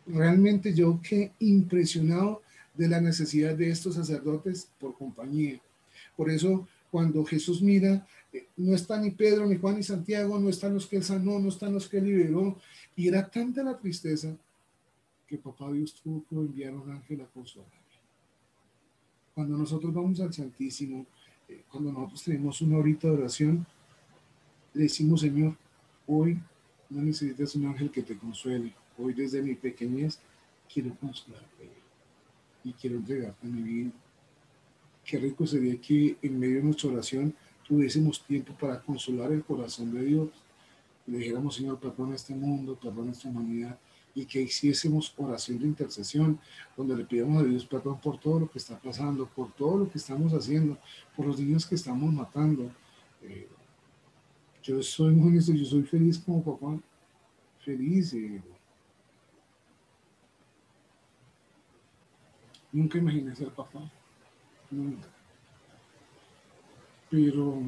[0.05, 2.41] realmente yo quedé impresionado
[2.73, 5.59] de la necesidad de estos sacerdotes por compañía.
[6.15, 10.49] Por eso cuando Jesús mira, eh, no está ni Pedro, ni Juan, ni Santiago, no
[10.49, 12.57] están los que él sanó, no están los que él liberó.
[12.95, 14.35] Y era tanta la tristeza
[15.27, 17.67] que papá Dios tuvo que enviar un ángel a consolar.
[19.34, 21.07] Cuando nosotros vamos al Santísimo,
[21.49, 23.65] eh, cuando nosotros tenemos una horita de oración,
[24.75, 25.57] le decimos, Señor,
[26.05, 26.39] hoy
[26.91, 28.71] no necesitas un ángel que te consuele.
[28.98, 30.20] Hoy desde mi pequeñez
[30.72, 31.70] quiero consolarte
[32.64, 33.91] y quiero entregarte mi vida
[35.03, 37.34] qué rico sería que en medio de nuestra oración
[37.68, 40.30] tuviésemos tiempo para consolar el corazón de Dios.
[41.06, 43.78] Le dijéramos, Señor, perdona este mundo, perdona esta humanidad,
[44.15, 46.40] y que hiciésemos oración de intercesión,
[46.78, 49.90] donde le pidamos a Dios perdón por todo lo que está pasando, por todo lo
[49.90, 50.78] que estamos haciendo,
[51.15, 52.72] por los niños que estamos matando.
[53.22, 53.48] Eh,
[54.61, 56.80] yo soy muy honesto, yo soy feliz como papá,
[57.60, 58.14] feliz.
[58.14, 58.41] Eh,
[62.73, 63.79] nunca imaginé ser papá.
[67.09, 67.61] Pero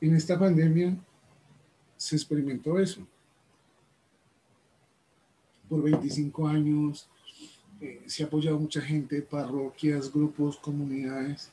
[0.00, 0.96] en esta pandemia
[1.96, 3.06] se experimentó eso.
[5.68, 7.08] Por 25 años
[7.80, 11.50] eh, se ha apoyado mucha gente, parroquias, grupos, comunidades.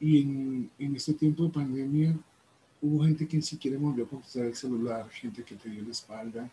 [0.00, 2.16] Y en, en, este tiempo de pandemia
[2.82, 5.90] hubo gente que ni siquiera volvió a contestar el celular, gente que te dio la
[5.90, 6.50] espalda.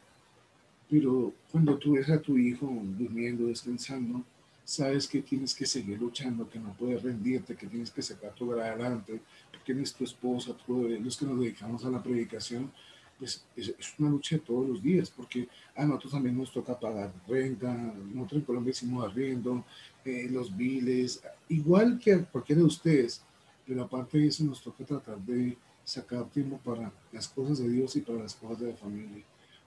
[0.89, 2.67] Pero cuando tú ves a tu hijo
[2.97, 4.23] durmiendo, descansando,
[4.63, 8.51] sabes que tienes que seguir luchando, que no puedes rendirte, que tienes que sacar tu
[8.51, 9.21] vida adelante,
[9.51, 12.71] porque eres tu esposa, tú, los que nos dedicamos a la predicación,
[13.17, 17.13] pues es, una lucha de todos los días, porque a nosotros también nos toca pagar
[17.27, 17.73] renta,
[18.13, 19.63] nosotros en Colombia hicimos arriendo,
[20.03, 23.21] eh, los biles, igual que a cualquiera de ustedes,
[23.65, 27.95] pero aparte de eso nos toca tratar de sacar tiempo para las cosas de Dios
[27.95, 29.23] y para las cosas de la familia.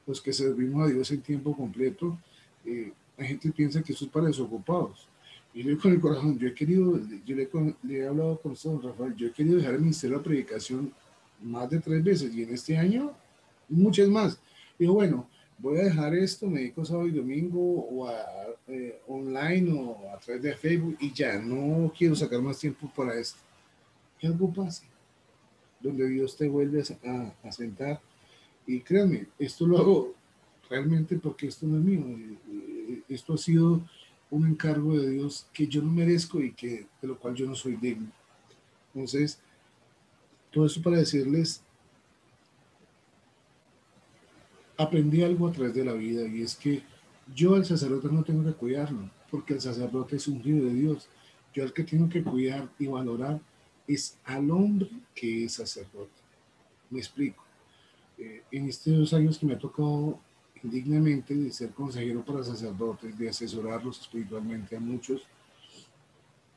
[0.09, 2.19] Los que servimos a Dios en tiempo completo,
[2.65, 5.07] eh, la gente piensa que eso es para desocupados.
[5.53, 9.15] Y yo con el corazón, yo he querido, yo le, he hablado con usted, Rafael,
[9.17, 10.95] yo he querido dejar el ministerio de predicación
[11.43, 13.13] más de tres veces y en este año
[13.69, 14.41] muchas más.
[14.79, 15.29] Digo, bueno,
[15.59, 18.17] voy a dejar esto, me dedico sábado y domingo o a,
[18.69, 23.15] eh, online o a través de Facebook y ya, no quiero sacar más tiempo para
[23.15, 23.41] esto.
[24.19, 24.87] Que algo pase,
[25.81, 28.01] donde Dios te vuelve a sentar.
[28.69, 30.15] Y créanme, esto lo hago
[30.69, 32.05] realmente porque esto no es mío
[33.09, 33.81] esto ha sido
[34.31, 37.55] un encargo de Dios que yo no merezco y que de lo cual yo no
[37.55, 38.11] soy digno.
[38.93, 39.41] Entonces,
[40.51, 41.63] todo eso para decirles,
[44.77, 46.83] aprendí algo a través de la vida y es que
[47.35, 51.09] yo al sacerdote no tengo que cuidarlo, porque el sacerdote es un hijo de Dios.
[51.55, 53.41] Yo al que tengo que cuidar y valorar
[53.87, 56.21] es al hombre que es sacerdote.
[56.91, 57.48] Me explico.
[58.19, 60.19] Eh, en estos años que me ha tocado
[60.63, 65.23] indignamente de ser consejero para sacerdotes, de asesorarlos espiritualmente a muchos.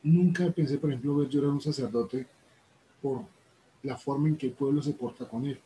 [0.02, 2.26] Nunca pensé, por ejemplo, ver llorar a un sacerdote
[3.02, 3.22] por
[3.84, 5.60] la forma en que el pueblo se porta con él.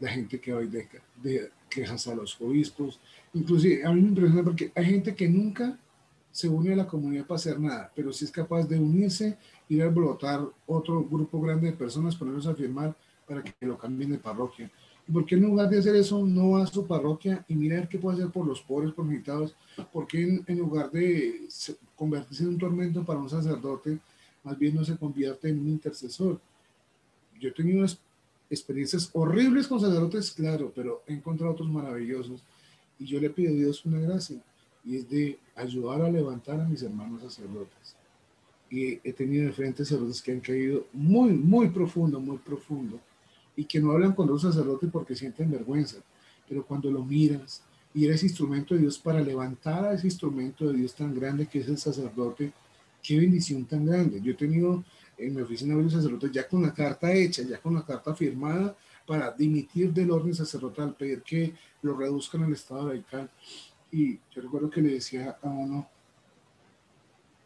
[0.00, 0.88] La gente que va de,
[1.22, 2.98] de quejas a los obispos.
[3.34, 5.78] Inclusive, a mí me impresiona porque hay gente que nunca
[6.30, 9.38] se une a la comunidad para hacer nada, pero si es capaz de unirse,
[9.70, 12.94] ir a brotar otro grupo grande de personas, ponerlos a firmar
[13.26, 14.70] para que lo cambien de parroquia.
[15.08, 17.88] ¿Y por qué en lugar de hacer eso no va a su parroquia y mira
[17.88, 19.54] qué puede hacer por los pobres, por necesitados?
[19.92, 21.46] ¿Por qué en, lugar de
[21.94, 23.98] convertirse en un tormento para un sacerdote,
[24.42, 26.40] más bien no se convierte en un intercesor?
[27.38, 27.86] Yo he tenido
[28.50, 32.42] experiencias horribles con sacerdotes, claro, pero he encontrado otros maravillosos.
[32.98, 34.38] Y yo le pido a Dios una gracia,
[34.84, 37.94] y es de ayudar a levantar a mis hermanos sacerdotes.
[38.70, 42.98] Y he tenido diferentes sacerdotes que han caído muy, muy profundo, muy profundo
[43.56, 45.96] y que no hablan con los sacerdotes porque sienten vergüenza,
[46.48, 47.62] pero cuando lo miras
[47.94, 51.60] y eres instrumento de Dios para levantar a ese instrumento de Dios tan grande que
[51.60, 52.52] es el sacerdote,
[53.02, 54.20] qué bendición tan grande.
[54.20, 54.84] Yo he tenido
[55.16, 58.76] en mi oficina varios sacerdotes ya con la carta hecha, ya con la carta firmada
[59.06, 63.30] para dimitir del orden sacerdotal, pedir que lo reduzcan al estado laical.
[63.90, 65.88] Y yo recuerdo que le decía a uno,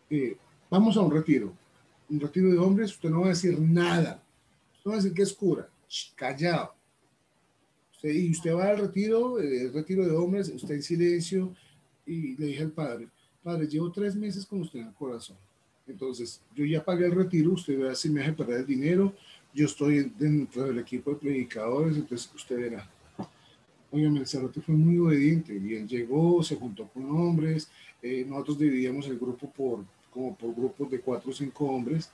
[0.08, 0.36] eh,
[0.68, 1.52] vamos a un retiro,
[2.08, 4.20] un retiro de hombres, usted no va a decir nada,
[4.84, 5.68] no va a decir que es cura,
[6.14, 6.74] callado.
[8.02, 11.54] y usted va al retiro, el retiro de hombres, usted en silencio,
[12.06, 13.08] y le dije al padre,
[13.42, 15.36] padre, llevo tres meses con usted en el corazón.
[15.86, 19.12] Entonces, yo ya pagué el retiro, usted verá si me hace perder el dinero,
[19.52, 22.88] yo estoy dentro del equipo de predicadores, entonces usted verá.
[23.90, 27.68] Oigan, el fue muy obediente y él llegó, se juntó con hombres,
[28.00, 32.10] eh, nosotros dividíamos el grupo por, como por grupos de cuatro o cinco hombres,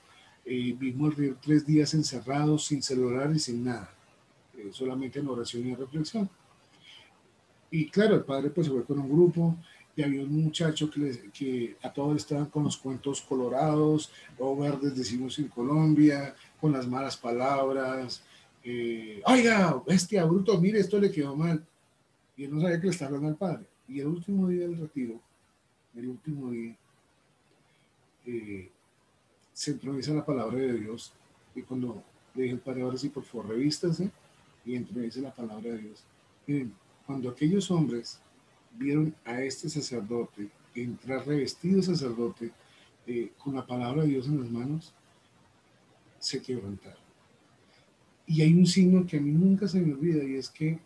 [0.47, 3.93] eh, vimos tres días encerrados, sin celular y sin nada,
[4.57, 6.29] eh, solamente en oración y en reflexión.
[7.69, 9.57] Y claro, el padre pues se fue con un grupo
[9.93, 14.95] y había un muchacho que, que a todos estaban con los cuentos colorados, o verdes
[14.95, 18.23] decimos en Colombia, con las malas palabras.
[18.63, 21.65] Eh, Oiga, bestia, bruto, mire, esto le quedó mal.
[22.37, 23.65] Y él no sabía que le estaba hablando al padre.
[23.87, 25.19] Y el último día del retiro,
[25.95, 26.75] el último día,
[28.27, 28.69] eh,
[29.57, 31.11] se introduce la palabra de Dios.
[31.55, 32.03] Y cuando
[32.35, 34.11] le dije al Padre, ahora sí, por favor, revístase
[34.63, 36.03] y introduce la palabra de Dios.
[36.45, 36.73] Miren,
[37.07, 38.19] cuando aquellos hombres
[38.77, 42.51] vieron a este sacerdote entrar revestido sacerdote
[43.07, 44.93] eh, con la palabra de Dios en las manos,
[46.19, 47.01] se quebrantaron.
[48.27, 50.77] Y hay un signo que a mí nunca se me olvida y es que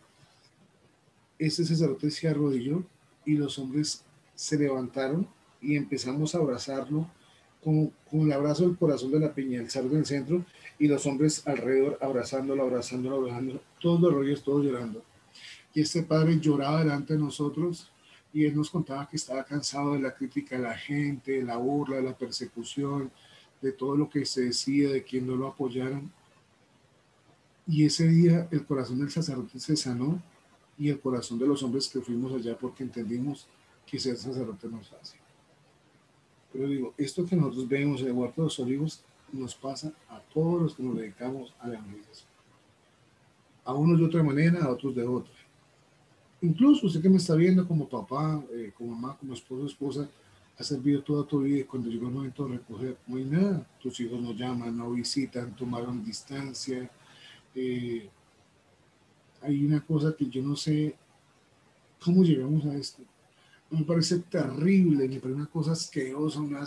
[1.38, 2.85] ese sacerdote se arrodilló
[3.26, 5.27] y los hombres se levantaron
[5.60, 7.10] y empezamos a abrazarlo
[7.64, 10.46] con, el abrazo del corazón de la piña, el cerdo en el centro,
[10.80, 15.04] y los hombres alrededor abrazándolo, abrazándolo, abrazándolo, todos los rollos, todos llorando.
[15.74, 17.90] Y este padre lloraba delante de nosotros
[18.34, 21.58] y él nos contaba que estaba cansado de la crítica de la gente, de la
[21.58, 23.12] burla, de la persecución,
[23.62, 26.12] de todo lo que se decía, de quien no lo apoyaran.
[27.68, 30.22] Y ese día el corazón del sacerdote se sanó
[30.78, 33.48] y el corazón de los hombres que fuimos allá porque entendimos
[33.86, 35.20] que ser sacerdote no es fácil.
[36.52, 40.19] Pero digo, esto que nosotros vemos en el Huerto de los Olivos nos pasa a
[40.34, 42.30] todos los que nos dedicamos a la evangelización.
[43.64, 45.34] A unos de otra manera, a otros de otra.
[46.41, 50.10] Incluso usted que me está viendo como papá, eh, como mamá, como esposo, esposa,
[50.57, 53.65] ha servido toda tu vida y cuando llegó el momento de recoger, no hay nada.
[53.82, 56.90] Tus hijos no llaman, no visitan, tomaron distancia.
[57.56, 58.10] Eh,
[59.41, 60.95] hay una cosa que yo no sé
[62.03, 63.03] cómo llegamos a esto
[63.72, 66.65] me parece terrible, me parece una cosa asquerosa, una,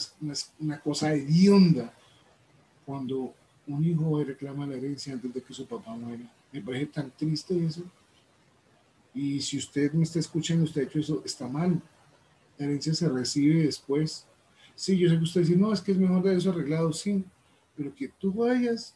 [0.58, 1.92] una, cosa hedionda
[2.86, 3.34] cuando
[3.66, 6.24] un hijo reclama la herencia antes de que su papá muera.
[6.50, 7.82] Me parece tan triste eso.
[9.14, 11.80] Y si usted me está escuchando, usted ha hecho eso, está mal.
[12.56, 14.26] La herencia se recibe después.
[14.74, 17.22] Sí, yo sé que usted dice, no, es que es mejor de eso arreglado, sí,
[17.76, 18.94] pero que tú vayas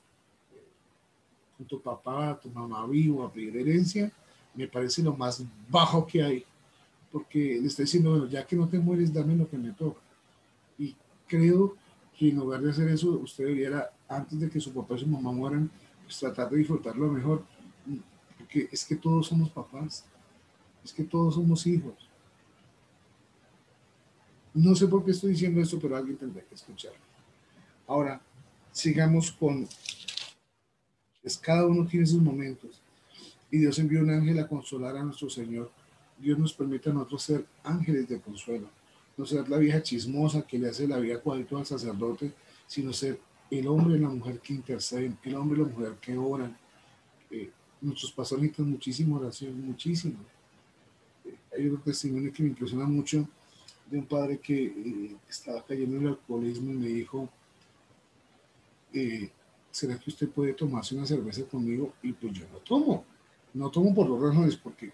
[1.57, 4.11] con tu papá, tu mamá vivo a pedir herencia,
[4.55, 6.45] me parece lo más bajo que hay
[7.11, 10.01] porque le está diciendo, bueno, ya que no te mueres, dame lo que me toca.
[10.79, 10.95] Y
[11.27, 11.77] creo
[12.17, 15.07] que en lugar de hacer eso, usted debiera, antes de que su papá y su
[15.07, 15.71] mamá mueran,
[16.05, 17.45] pues tratar de disfrutarlo mejor,
[18.37, 20.05] porque es que todos somos papás,
[20.85, 21.95] es que todos somos hijos.
[24.55, 26.99] No sé por qué estoy diciendo esto, pero alguien tendrá que escucharlo.
[27.87, 28.21] Ahora,
[28.73, 29.67] sigamos con,
[31.23, 32.81] pues cada uno tiene sus momentos.
[33.51, 35.71] Y Dios envió un ángel a consolar a nuestro Señor
[36.21, 38.69] Dios nos permite a nosotros ser ángeles de consuelo,
[39.17, 42.33] no ser la vieja chismosa que le hace la vida cuadrito al sacerdote,
[42.67, 43.21] sino ser
[43.51, 46.57] el hombre y la mujer que interceden, el hombre y la mujer que oran.
[47.31, 47.51] Eh,
[47.81, 50.19] nuestros pastores necesitan muchísima oración, muchísimo.
[51.25, 53.29] Eh, hay un testimonio que me impresiona mucho
[53.91, 57.29] de un padre que eh, estaba cayendo en el alcoholismo y me dijo,
[59.71, 61.95] ¿será que usted puede tomarse una cerveza conmigo?
[62.03, 63.05] Y pues yo no tomo,
[63.55, 64.93] no tomo por los razones, porque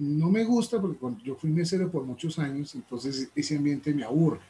[0.00, 4.02] no me gusta porque cuando yo fui mesero por muchos años, entonces ese ambiente me
[4.02, 4.40] aburre.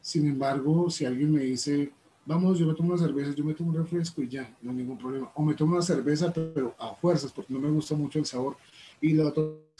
[0.00, 1.90] Sin embargo, si alguien me dice,
[2.24, 4.76] vamos, yo me tomo una cerveza, yo me tomo un refresco y ya, no hay
[4.76, 5.32] ningún problema.
[5.34, 8.56] O me tomo una cerveza, pero a fuerzas, porque no me gusta mucho el sabor.
[9.00, 9.34] Y lo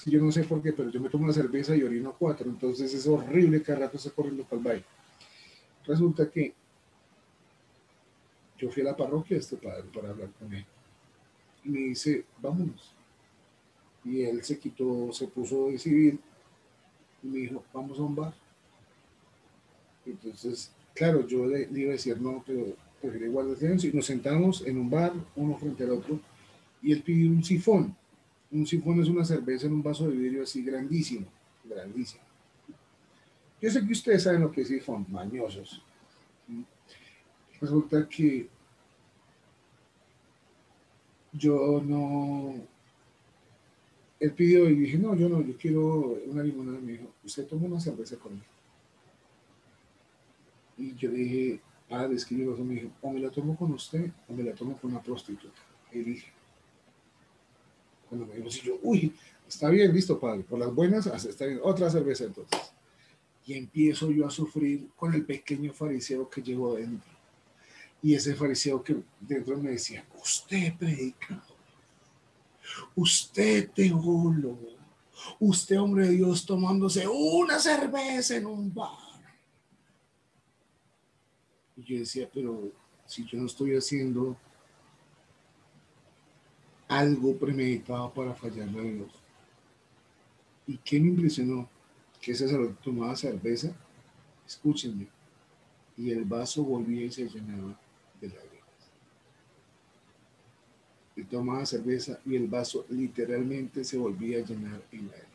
[0.07, 2.93] yo no sé por qué, pero yo me tomo una cerveza y orino cuatro, entonces
[2.93, 4.85] es horrible que rato esté corriendo para el baile.
[5.87, 6.53] Resulta que
[8.59, 10.67] yo fui a la parroquia de este padre para hablar con él.
[11.65, 13.00] Y me dice, vámonos.
[14.05, 16.19] Y él se quitó, se puso de civil
[17.23, 18.35] y me dijo, vamos a un bar.
[20.07, 23.91] Entonces, claro, yo le, iba a decir no, pero prefiero guardar silencio.
[23.91, 26.19] Y nos sentamos en un bar, uno frente al otro,
[26.83, 27.95] y él pidió un sifón.
[28.51, 31.27] Un sifón es una cerveza en un vaso de vidrio así grandísimo,
[31.65, 32.23] grandísimo.
[33.61, 35.83] Yo sé que ustedes saben lo que es sifón, mañosos.
[37.61, 38.49] Resulta que
[41.33, 42.55] yo no,
[44.21, 46.79] él pidió y dije, no, yo no, yo quiero una limonada.
[46.79, 48.45] Me dijo, usted toma una cerveza conmigo.
[50.77, 54.11] Y yo dije, padre, es que yo me dijo, o me la tomo con usted
[54.29, 55.61] o me la tomo con una prostituta.
[55.91, 56.31] Y dije,
[58.09, 59.15] cuando me dijo así, yo, uy,
[59.49, 62.73] está bien, listo, padre, por las buenas, está bien, otra cerveza entonces.
[63.47, 67.11] Y empiezo yo a sufrir con el pequeño fariseo que llevo dentro.
[68.03, 71.43] Y ese fariseo que dentro me decía, usted predica,
[72.95, 74.77] usted teólogo,
[75.39, 79.11] usted hombre de Dios tomándose una cerveza en un bar
[81.81, 82.71] y yo decía, pero
[83.07, 84.37] si yo no estoy haciendo
[86.89, 89.13] algo premeditado para fallarle a Dios.
[90.67, 91.69] ¿Y qué me impresionó?
[92.21, 93.75] Que ese sacerdote tomaba cerveza,
[94.47, 95.09] escúchenme,
[95.97, 97.79] y el vaso volvía y se llenaba
[98.21, 98.61] de lágrimas.
[101.17, 105.31] Y tomaba cerveza y el vaso literalmente se volvía a llenar en lágrimas.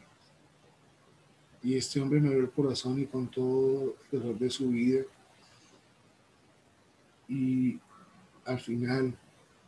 [1.61, 5.03] Y este hombre me abrió el corazón y con todo el dolor de su vida
[7.27, 7.79] y
[8.45, 9.17] al final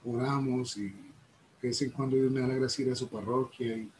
[0.05, 3.75] oramos y de vez en cuando Dios me da la gracia ir a su parroquia
[3.75, 3.91] y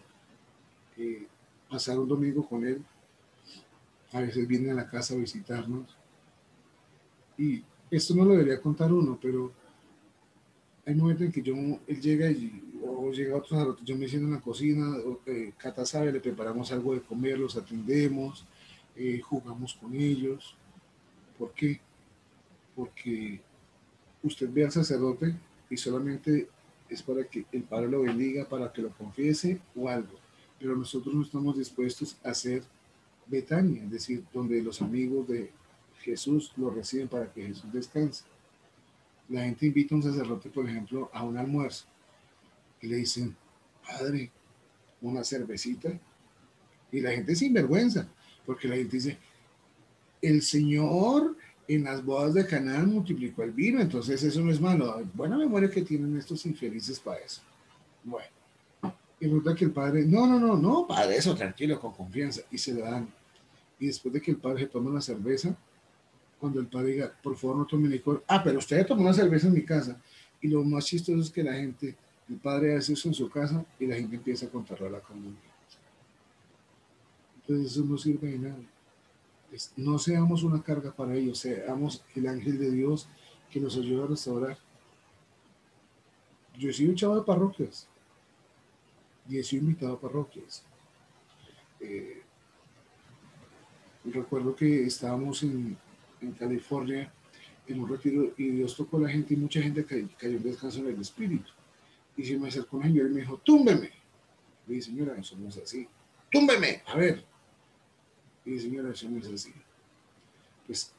[1.69, 2.83] pasar un domingo con él.
[4.13, 5.95] A veces viene a la casa a visitarnos.
[7.37, 9.51] Y esto no lo debería contar uno, pero
[10.87, 14.35] hay momentos en que yo, él llega y, o llega otro yo me siento en
[14.35, 14.95] la cocina,
[15.25, 18.45] eh, Cata sabe, le preparamos algo de comer, los atendemos,
[18.95, 20.55] eh, jugamos con ellos.
[21.37, 21.81] ¿Por qué?
[22.73, 23.41] Porque
[24.23, 25.35] usted ve al sacerdote
[25.69, 26.47] y solamente
[26.87, 30.17] es para que el Padre lo bendiga, para que lo confiese o algo.
[30.57, 32.63] Pero nosotros no estamos dispuestos a hacer
[33.25, 35.51] Betania, es decir, donde los amigos de
[35.99, 38.23] Jesús lo reciben para que Jesús descanse.
[39.29, 41.85] La gente invita a un sacerdote, por ejemplo, a un almuerzo
[42.81, 43.35] y le dicen,
[43.85, 44.31] Padre,
[45.01, 45.89] una cervecita.
[46.91, 48.07] Y la gente sin vergüenza,
[48.45, 49.17] porque la gente dice,
[50.21, 51.35] el Señor
[51.67, 55.03] en las bodas de Canaán multiplicó el vino, entonces eso no es malo.
[55.13, 57.41] Buena memoria que tienen estos infelices para eso.
[58.03, 58.27] Bueno,
[59.19, 62.57] y resulta que el padre, no, no, no, no, padre, eso tranquilo, con confianza, y
[62.57, 63.09] se le dan.
[63.79, 65.57] Y después de que el padre se toma una cerveza,
[66.39, 69.47] cuando el padre diga, por favor no tome licor, ah, pero usted tomó una cerveza
[69.47, 69.99] en mi casa.
[70.41, 71.95] Y lo más chistoso es que la gente,
[72.29, 74.99] el padre hace eso en su casa y la gente empieza a contarlo a la
[74.99, 75.41] comunidad.
[77.41, 78.57] Entonces eso no sirve de nada
[79.75, 83.07] no seamos una carga para ellos, seamos el ángel de Dios
[83.49, 84.57] que nos ayuda a restaurar.
[86.57, 87.87] Yo he sido un chavo de parroquias
[89.29, 90.63] y he sido invitado a parroquias.
[91.79, 92.23] Eh,
[94.05, 95.77] recuerdo que estábamos en,
[96.37, 97.11] California
[97.67, 100.79] en un retiro y Dios tocó a la gente y mucha gente cayó, en descanso
[100.79, 101.51] en el espíritu.
[102.15, 103.91] Y se me acercó un señor y me dijo, túmbeme.
[104.65, 105.87] Le dije, señora, eso no es así.
[106.31, 107.23] Túmbeme, a ver,
[108.47, 109.51] y señora, eso no es así.
[110.65, 110.93] Pues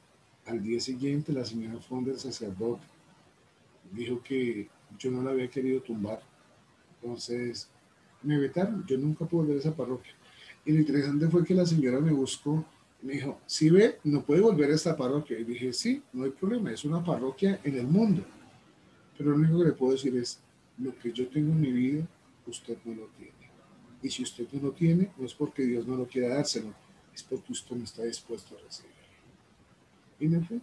[0.45, 2.83] al día siguiente la señora fue del sacerdote.
[3.91, 4.69] Dijo que
[4.99, 6.21] yo no la había querido tumbar.
[7.01, 7.67] Entonces
[8.21, 8.85] me vetaron.
[8.85, 10.13] Yo nunca pude a esa parroquia.
[10.63, 12.63] Y lo interesante fue que la señora me buscó.
[13.01, 15.39] Me dijo, si ve, no puede volver a esta parroquia.
[15.39, 16.71] Y dije, sí, no hay problema.
[16.71, 18.23] Es una parroquia en el mundo.
[19.17, 20.39] Pero lo único que le puedo decir es,
[20.77, 22.07] lo que yo tengo en mi vida,
[22.47, 23.33] usted no lo tiene.
[24.01, 26.73] Y si usted no lo tiene, no es porque Dios no lo quiera dárselo,
[27.13, 28.91] es porque usted no está dispuesto a recibir.
[30.19, 30.59] Y me fue.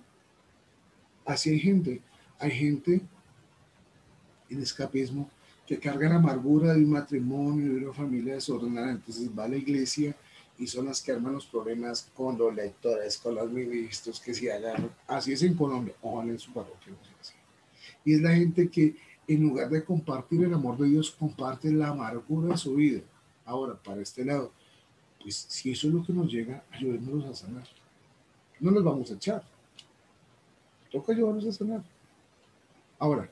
[1.25, 2.01] Así hay gente,
[2.39, 3.03] hay gente
[4.49, 5.31] en escapismo
[5.67, 9.57] que carga la amargura de un matrimonio, de una familia desordenada, entonces va a la
[9.57, 10.15] iglesia
[10.59, 14.51] y son las que arman los problemas con los lectores, con los ministros que se
[14.51, 14.91] agarran.
[15.07, 16.93] Así es en Colombia, ojalá en su parroquia.
[18.05, 18.97] Y es la gente que
[19.29, 23.01] en lugar de compartir el amor de Dios, comparte la amargura de su vida.
[23.45, 24.53] Ahora, para este lado,
[25.21, 27.67] pues si eso es lo que nos llega, ayudémonos a sanar.
[28.61, 29.43] No nos vamos a echar.
[30.91, 31.83] Toca ayudarnos a sanar.
[32.99, 33.29] Ahora,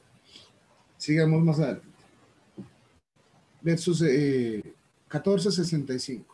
[0.96, 1.86] sigamos más adelante.
[3.62, 4.74] Versos eh,
[5.04, 6.33] 1465.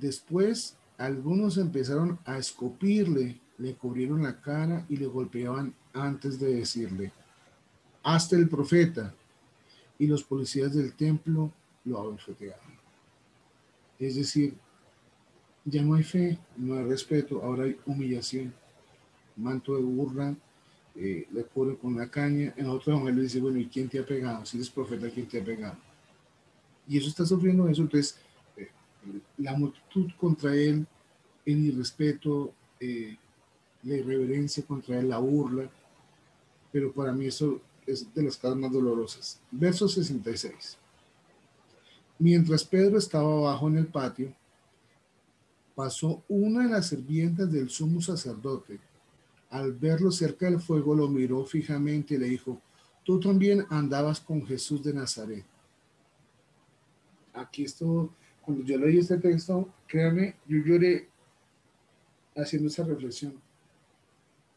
[0.00, 7.12] Después, algunos empezaron a escupirle, le cubrieron la cara y le golpeaban antes de decirle,
[8.02, 9.14] hasta el profeta.
[9.98, 11.50] Y los policías del templo
[11.84, 12.78] lo abofetearon.
[13.98, 14.54] Es decir,
[15.64, 18.54] ya no hay fe, no hay respeto, ahora hay humillación,
[19.36, 20.36] manto de burla,
[20.94, 22.54] eh, le cubre con la caña.
[22.56, 24.46] En otro evangelio dice, bueno, ¿y quién te ha pegado?
[24.46, 25.76] Si eres profeta, ¿quién te ha pegado?
[26.88, 27.82] Y eso está sufriendo eso.
[27.82, 28.18] Entonces,
[29.38, 30.86] la multitud contra él,
[31.44, 33.16] el irrespeto, eh,
[33.82, 35.70] la irreverencia contra él, la burla.
[36.72, 39.40] Pero para mí eso es de las cosas más dolorosas.
[39.50, 40.78] Verso 66.
[42.18, 44.34] Mientras Pedro estaba abajo en el patio,
[45.74, 48.80] pasó una de las sirvientas del sumo sacerdote.
[49.50, 52.60] Al verlo cerca del fuego, lo miró fijamente y le dijo,
[53.04, 55.44] tú también andabas con Jesús de Nazaret.
[57.32, 58.12] Aquí esto,
[58.48, 61.06] cuando yo leí este texto, créanme, yo lloré
[62.34, 63.34] haciendo esa reflexión.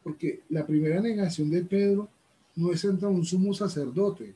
[0.02, 2.08] Porque la primera negación de Pedro
[2.56, 4.34] no es ante un sumo sacerdote,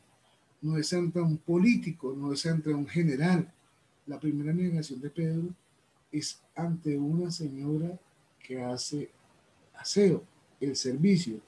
[0.62, 3.50] no es ante un político, no es ante un general.
[4.08, 5.48] La primera negación de Pedro
[6.12, 7.98] es ante una señora
[8.46, 9.10] que hace
[9.76, 10.22] aseo,
[10.60, 11.40] el servicio.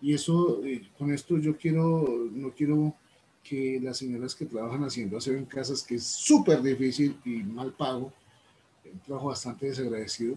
[0.00, 2.96] Y eso, eh, con esto yo quiero, no quiero
[3.42, 7.72] que las señoras que trabajan haciendo aseo en casas, que es súper difícil y mal
[7.72, 8.12] pago,
[8.84, 10.36] un trabajo bastante desagradecido,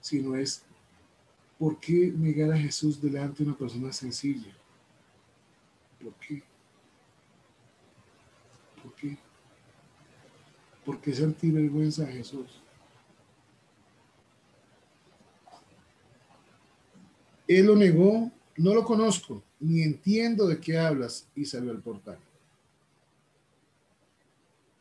[0.00, 0.62] sino es,
[1.58, 4.52] ¿por qué negar a Jesús delante de una persona sencilla?
[6.02, 6.42] ¿Por qué?
[8.82, 9.16] ¿Por qué?
[10.84, 12.60] ¿Por qué sentir vergüenza a Jesús?
[17.48, 22.18] Él lo negó, no lo conozco, ni entiendo de qué hablas, y salió al portal.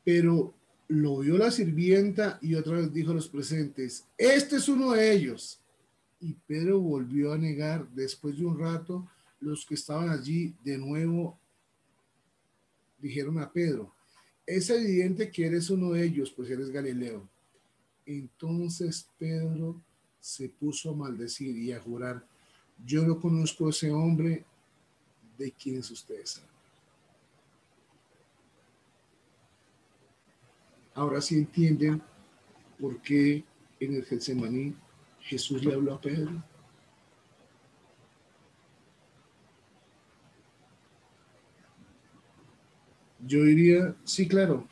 [0.06, 0.54] Pero
[0.88, 5.12] lo vio la sirvienta y otra vez dijo a los presentes, este es uno de
[5.12, 5.60] ellos.
[6.22, 9.10] Y Pedro volvió a negar después de un rato,
[9.42, 11.38] los que estaban allí de nuevo
[12.98, 13.94] dijeron a Pedro,
[14.46, 17.28] es evidente que eres uno de ellos, pues eres Galileo.
[18.06, 19.82] Entonces Pedro
[20.20, 22.26] se puso a maldecir y a jurar,
[22.84, 24.44] yo no conozco a ese hombre
[25.38, 26.55] de quienes ustedes hablan.
[30.96, 32.02] Ahora sí entienden
[32.80, 33.44] por qué
[33.82, 34.74] en el Getsemaní
[35.20, 36.32] Jesús le habló a Pedro.
[43.28, 44.66] Yo diría, sí, claro,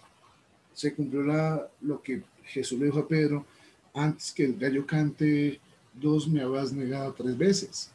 [0.73, 3.45] se cumplió la, lo que Jesús le dijo a Pedro,
[3.93, 5.59] antes que el gallo cante,
[5.93, 7.91] dos me habías negado tres veces.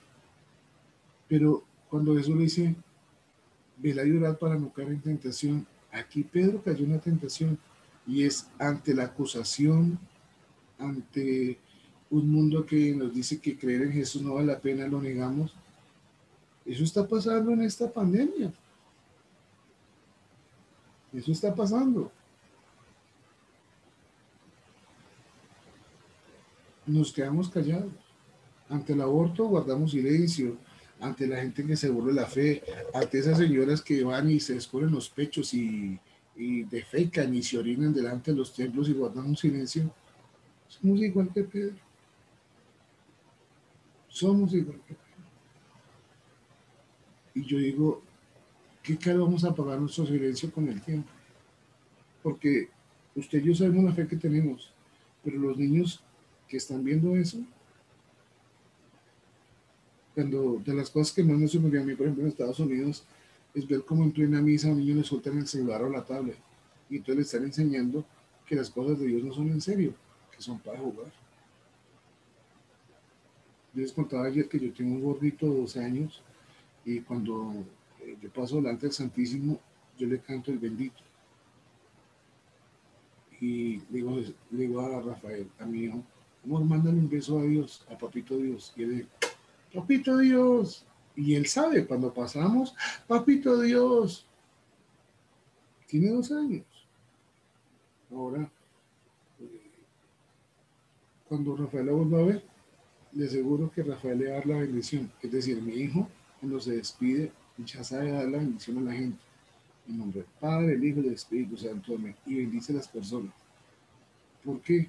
[1.29, 2.75] Pero cuando Jesús le dice,
[3.79, 7.59] vela a llorar para no caer en tentación, aquí Pedro cayó en la tentación
[8.09, 9.99] y es ante la acusación,
[10.79, 11.59] ante
[12.11, 15.55] un mundo que nos dice que creer en Jesús no vale la pena, lo negamos.
[16.65, 18.51] Eso está pasando en esta pandemia.
[21.13, 22.11] Eso está pasando.
[26.87, 27.93] Nos quedamos callados.
[28.71, 30.57] Ante el aborto guardamos silencio.
[30.99, 32.63] Ante la gente que se burla la fe.
[32.95, 36.01] Ante esas señoras que van y se descubren los pechos y,
[36.39, 39.91] y defecan y se orinan delante de los templos y guardamos silencio.
[40.69, 41.77] Somos igual que Pedro.
[44.09, 45.09] Somos igual que Pedro.
[47.35, 48.03] Y yo digo,
[48.83, 51.11] ¿qué cara vamos a pagar nuestro silencio con el tiempo?
[52.23, 52.69] Porque
[53.17, 54.73] usted y yo sabemos la fe que tenemos,
[55.25, 56.01] pero los niños
[56.47, 57.39] que están viendo eso,
[60.15, 63.05] cuando de las cosas que más me sorprendió a mí, por ejemplo, en Estados Unidos,
[63.55, 66.05] es ver cómo en plena misa a un niño le sueltan el celular o la
[66.05, 66.39] tablet
[66.91, 68.05] y entonces le están enseñando
[68.47, 69.95] que las cosas de Dios no son en serio,
[70.35, 71.13] que son para jugar.
[73.75, 76.23] Yo les contaba ayer que yo tengo un gordito de 12 años
[76.85, 77.53] y cuando
[78.01, 79.61] eh, yo paso delante del Santísimo,
[79.99, 81.03] yo le canto el bendito.
[83.41, 84.17] Y le digo,
[84.51, 86.03] digo a Rafael, a mi hijo,
[86.45, 88.73] amor, mándale un beso a Dios, a Papito Dios.
[88.77, 89.09] Y él
[89.73, 90.85] Papito Dios.
[91.19, 92.77] Y él sabe, cuando pasamos,
[93.09, 94.25] Papito Dios.
[95.89, 96.65] Tiene dos años.
[98.13, 98.49] Ahora,
[99.41, 99.71] eh,
[101.29, 102.45] cuando Rafael la vuelva a ver,
[103.15, 105.11] le aseguro que Rafael le va a dar la bendición.
[105.21, 106.09] Es decir, mi hijo,
[106.39, 107.33] cuando se despide,
[107.67, 109.19] ya sabe dar la bendición a la gente.
[109.89, 111.97] En nombre del Padre, el Hijo y del Espíritu Santo.
[111.97, 112.15] Amén.
[112.27, 113.35] Y bendice a las personas.
[114.45, 114.89] ¿Por qué?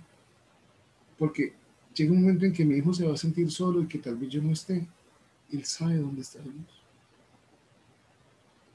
[1.18, 1.54] Porque
[1.96, 4.16] llega un momento en que mi hijo se va a sentir solo y que tal
[4.16, 4.88] vez yo no esté.
[5.52, 6.84] Él sabe dónde está Dios.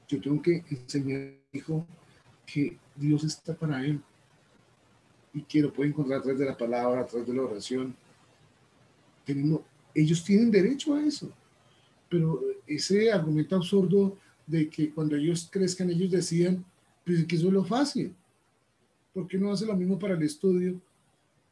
[0.07, 1.85] Yo tengo que enseñar a hijo
[2.45, 4.01] que Dios está para él
[5.33, 7.95] y que lo puede encontrar a través de la palabra, a través de la oración.
[9.93, 11.29] ellos tienen derecho a eso,
[12.09, 16.63] pero ese argumento absurdo de que cuando ellos crezcan ellos decían,
[17.03, 18.15] pues que eso es lo fácil,
[19.13, 20.79] ¿por qué no hace lo mismo para el estudio?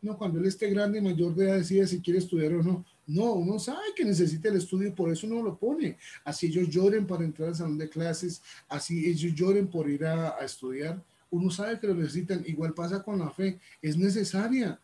[0.02, 2.86] No, cuando él esté grande, mayor de edad, decide si quiere estudiar o no.
[3.06, 5.98] No, uno sabe que necesita el estudio y por eso uno lo pone.
[6.24, 10.38] Así ellos lloren para entrar al salón de clases, así ellos lloren por ir a,
[10.40, 11.04] estudiar.
[11.30, 12.44] Uno sabe que lo necesitan.
[12.46, 14.80] Igual pasa con la fe, es necesaria.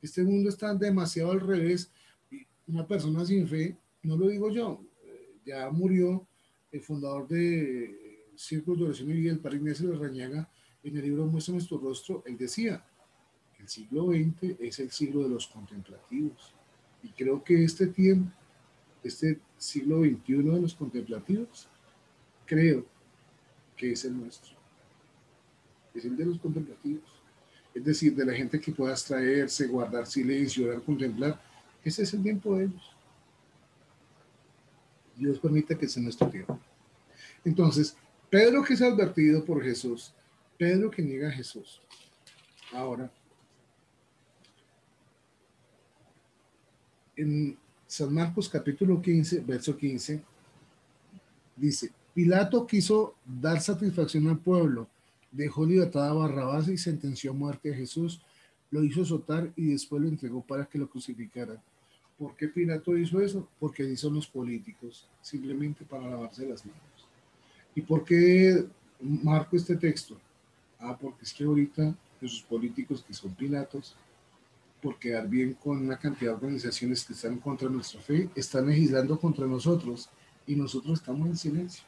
[0.00, 1.90] Este mundo está demasiado al revés.
[2.66, 4.80] Una persona sin fe, no lo digo yo,
[5.44, 6.26] ya murió
[6.72, 10.48] el fundador de Círculo de Oración y Vida, el padre Ignacio de Rañaga,
[10.82, 12.84] en el libro Muestra nuestro rostro, él decía,
[13.58, 16.53] el siglo XX es el siglo de los contemplativos.
[17.04, 18.32] Y creo que este tiempo,
[19.02, 21.68] este siglo XXI de los contemplativos,
[22.46, 22.86] creo
[23.76, 24.54] que es el nuestro.
[25.94, 27.04] Es el de los contemplativos.
[27.74, 31.40] Es decir, de la gente que pueda abstraerse, guardar silencio, orar, contemplar.
[31.84, 32.96] Ese es el tiempo de ellos.
[35.16, 36.58] Dios permite que sea nuestro tiempo.
[37.44, 37.96] Entonces,
[38.30, 40.14] Pedro que es advertido por Jesús,
[40.56, 41.82] Pedro que niega a Jesús.
[42.72, 43.12] Ahora,
[47.16, 50.22] en San Marcos capítulo 15, verso 15,
[51.56, 54.88] dice, Pilato quiso dar satisfacción al pueblo,
[55.30, 58.20] dejó libertad a Barrabás y sentenció a muerte a Jesús,
[58.70, 61.60] lo hizo azotar y después lo entregó para que lo crucificaran.
[62.18, 63.48] ¿Por qué Pilato hizo eso?
[63.58, 66.80] Porque hizo los políticos, simplemente para lavarse las manos.
[67.74, 68.64] ¿Y por qué
[69.00, 70.16] marco este texto?
[70.78, 73.96] Ah, porque es que ahorita esos políticos que son Pilatos
[74.84, 79.18] por quedar bien con una cantidad de organizaciones que están contra nuestra fe, están legislando
[79.18, 80.10] contra nosotros
[80.46, 81.84] y nosotros estamos en silencio.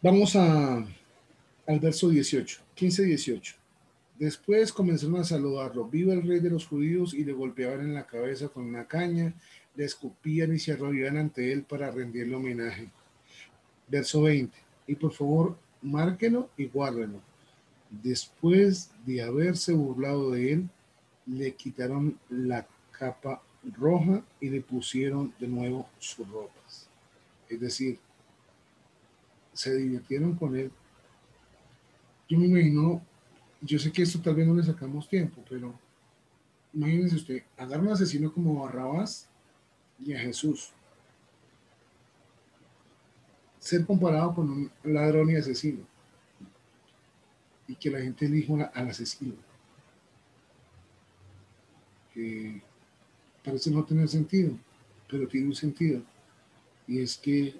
[0.00, 3.56] Vamos a, al verso 18, 15-18.
[4.16, 5.88] Después comenzaron a saludarlo.
[5.88, 9.34] Viva el rey de los judíos y le golpeaban en la cabeza con una caña,
[9.74, 12.88] le escupían y se arrodillan ante él para rendirle homenaje.
[13.88, 14.56] Verso 20.
[14.86, 17.31] Y por favor, márquenlo y guárdenlo
[18.00, 20.68] Después de haberse burlado de él,
[21.26, 23.42] le quitaron la capa
[23.76, 26.88] roja y le pusieron de nuevo sus ropas.
[27.50, 27.98] Es decir,
[29.52, 30.70] se divirtieron con él.
[32.28, 33.02] Yo me imagino,
[33.60, 35.78] yo sé que esto tal vez no le sacamos tiempo, pero
[36.72, 39.28] imagínense usted, agarra un asesino como Barrabás
[40.00, 40.72] y a Jesús.
[43.58, 45.91] Ser comparado con un ladrón y asesino
[47.72, 49.34] y que la gente elijo al asesino.
[52.12, 52.60] Que
[53.42, 54.52] parece no tener sentido,
[55.08, 56.02] pero tiene un sentido.
[56.86, 57.54] Y es que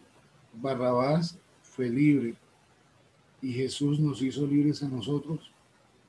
[0.53, 2.35] Barrabás fue libre
[3.41, 5.51] y Jesús nos hizo libres a nosotros,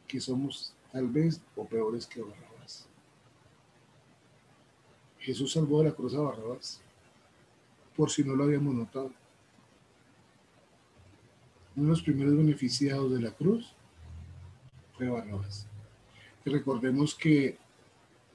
[0.05, 2.85] que somos tal vez o peores que Barrabás.
[5.19, 6.81] Jesús salvó de la cruz a Barrabás,
[7.95, 9.13] por si no lo habíamos notado.
[11.77, 13.73] Uno de los primeros beneficiados de la cruz
[14.99, 15.67] Barrabás.
[16.45, 17.57] Y recordemos que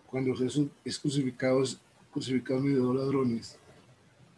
[0.06, 1.78] cuando Jesús es crucificado, es
[2.12, 3.58] crucificado de dos ladrones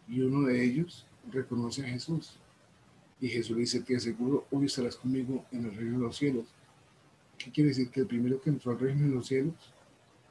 [0.09, 2.37] y uno de ellos reconoce a Jesús.
[3.21, 6.47] Y Jesús le dice, te aseguro, hoy estarás conmigo en el reino de los cielos.
[7.39, 7.91] ¿Qué quiere decir?
[7.91, 9.55] Que el primero que entró al reino de los cielos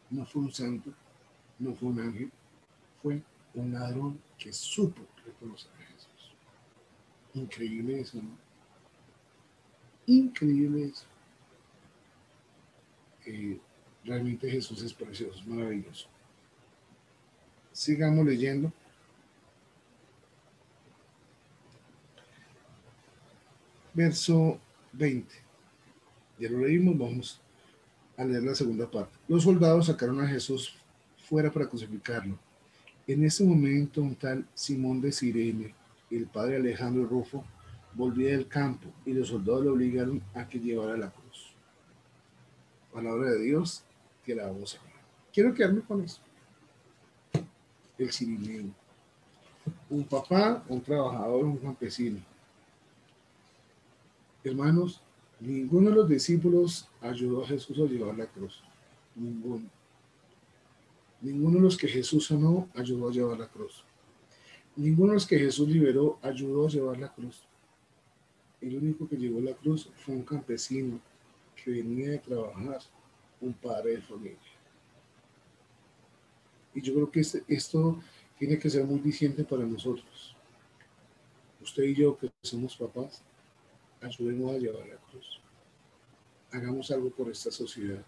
[0.10, 0.92] no fue un santo,
[1.60, 2.32] no fue un ángel,
[3.02, 3.22] fue
[3.54, 6.34] un ladrón que supo reconocer a Jesús.
[7.36, 8.38] Increíble eso, ¿no?
[10.08, 11.09] Increíble eso
[14.04, 16.08] realmente Jesús es precioso, es maravilloso.
[17.72, 18.72] Sigamos leyendo.
[23.94, 24.60] Verso
[24.94, 25.34] 20.
[26.40, 27.42] Ya lo leímos, vamos
[28.18, 29.18] a leer la segunda parte.
[29.28, 30.76] Los soldados sacaron a Jesús
[31.18, 32.38] fuera para crucificarlo.
[33.08, 35.74] En ese momento, un tal Simón de Sirene,
[36.12, 37.44] el padre Alejandro Rufo,
[37.94, 41.29] volvía del campo y los soldados le obligaron a que llevara la cruz
[42.92, 43.84] palabra de Dios,
[44.26, 44.94] que la vamos a ver.
[45.34, 46.22] Quiero quedarme con eso.
[47.98, 48.72] El cirineo.
[49.90, 52.20] Un papá, un trabajador, un campesino.
[54.44, 55.02] Hermanos,
[55.40, 58.64] ninguno de los discípulos ayudó a Jesús a llevar la cruz.
[59.16, 59.66] Ninguno.
[61.22, 63.84] Ninguno de los que Jesús sanó ayudó a llevar la cruz.
[64.76, 67.44] Ninguno de los que Jesús liberó ayudó a llevar la cruz.
[68.62, 71.00] El único que llevó la cruz fue un campesino
[71.60, 72.80] que venía de trabajar,
[73.42, 74.38] un padre de familia.
[76.74, 78.00] Y yo creo que este, esto
[78.38, 80.36] tiene que ser muy diciente para nosotros.
[81.62, 83.22] Usted y yo, que somos papás,
[84.02, 85.42] ayudemos a llevar la cruz.
[86.52, 88.04] Hagamos algo por esta sociedad.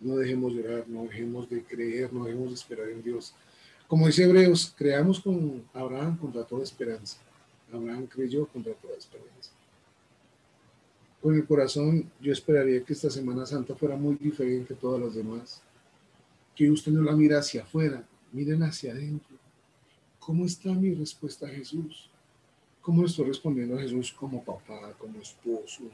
[0.00, 3.34] No dejemos llorar, no dejemos de creer, no dejemos de esperar en Dios.
[3.86, 7.18] Como dice Hebreos, creamos con Abraham contra toda esperanza.
[7.72, 9.50] Abraham creyó contra toda esperanza.
[11.20, 15.14] Con el corazón, yo esperaría que esta Semana Santa fuera muy diferente a todas las
[15.14, 15.62] demás.
[16.54, 18.02] Que usted no la mira hacia afuera,
[18.32, 19.36] miren hacia adentro.
[20.18, 22.08] ¿Cómo está mi respuesta a Jesús?
[22.80, 25.84] ¿Cómo estoy respondiendo a Jesús como papá, como esposo,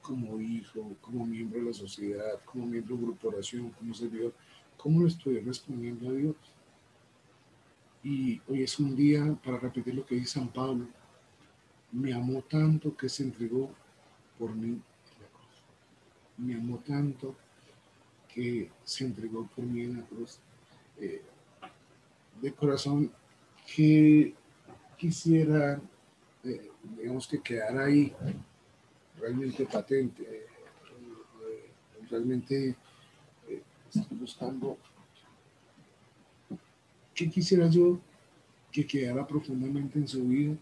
[0.00, 4.32] como hijo, como miembro de la sociedad, como miembro de grupo oración, como servidor?
[4.76, 6.36] ¿Cómo lo estoy respondiendo a Dios?
[8.04, 10.86] Y hoy es un día para repetir lo que dice San Pablo.
[11.90, 13.70] Me amó tanto que se entregó
[14.40, 14.82] por mí en
[15.20, 15.62] la cruz.
[16.38, 17.36] Me amó tanto
[18.32, 20.38] que se entregó por mí en la cruz.
[20.98, 21.22] Eh,
[22.40, 23.12] de corazón,
[23.74, 24.34] que
[24.96, 25.78] quisiera,
[26.42, 28.14] eh, digamos que quedara ahí
[29.18, 30.22] realmente patente.
[30.22, 30.46] Eh,
[32.10, 32.74] realmente
[33.92, 34.78] estoy buscando
[37.14, 38.00] ¿Qué quisiera yo
[38.72, 40.56] que quedara profundamente en su vida?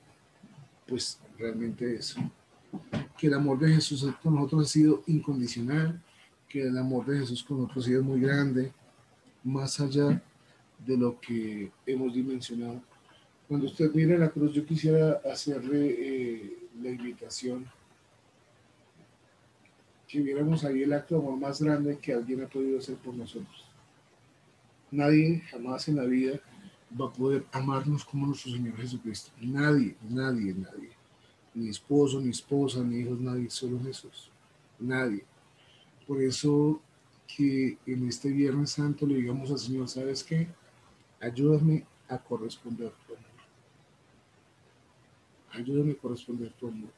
[0.88, 2.20] Pues realmente eso
[3.18, 6.00] que el amor de Jesús con nosotros ha sido incondicional,
[6.48, 8.72] que el amor de Jesús con nosotros ha sido muy grande,
[9.42, 10.22] más allá
[10.86, 12.80] de lo que hemos dimensionado.
[13.48, 17.66] Cuando usted mira la cruz, yo quisiera hacerle eh, la invitación
[20.06, 23.14] que viéramos ahí el acto de amor más grande que alguien ha podido hacer por
[23.14, 23.66] nosotros.
[24.90, 26.40] Nadie jamás en la vida
[26.98, 29.32] va a poder amarnos como nuestro Señor Jesucristo.
[29.40, 30.97] Nadie, nadie, nadie
[31.58, 34.30] ni esposo, ni esposa, ni hijos, nadie, solo Jesús,
[34.78, 35.24] nadie.
[36.06, 36.80] Por eso
[37.26, 40.48] que en este Viernes Santo le digamos al Señor, ¿sabes qué?
[41.20, 43.28] Ayúdame a corresponder tu amor.
[45.52, 46.90] Ayúdame a corresponder tu amor.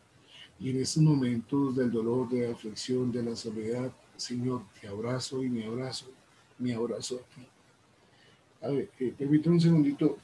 [0.60, 5.42] Y en estos momentos del dolor, de la aflicción, de la soledad, Señor, te abrazo
[5.42, 6.06] y me abrazo,
[6.58, 7.46] me abrazo a ti.
[8.60, 10.18] A ver, eh, permítame un segundito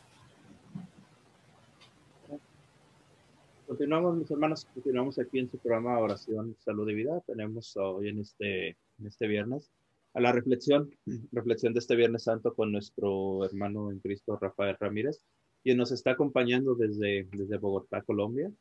[3.66, 7.20] Continuamos, mis hermanos, continuamos aquí en su programa Oración, Salud y Vida.
[7.26, 9.72] Tenemos hoy en este, en este viernes
[10.14, 10.94] a la reflexión,
[11.32, 15.20] reflexión de este Viernes Santo con nuestro hermano en Cristo, Rafael Ramírez,
[15.64, 18.52] quien nos está acompañando desde, desde Bogotá, Colombia.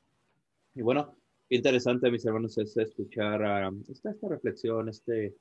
[0.73, 1.15] Y bueno,
[1.49, 5.35] interesante, mis hermanos, es escuchar esta, esta reflexión, este,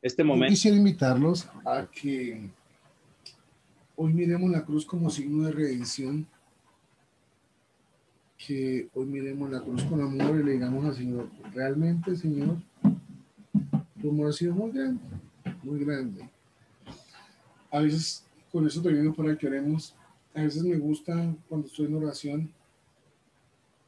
[0.00, 0.46] este momento.
[0.46, 2.50] Yo quisiera invitarlos a que
[3.94, 6.26] hoy miremos la cruz como signo de redención
[8.46, 12.56] que hoy miremos la cruz con amor y le digamos al Señor, realmente Señor,
[14.00, 15.00] tu amor ha sido muy grande,
[15.62, 16.28] muy grande.
[17.70, 19.94] A veces, con eso termino para que oremos,
[20.34, 22.50] a veces me gusta cuando estoy en oración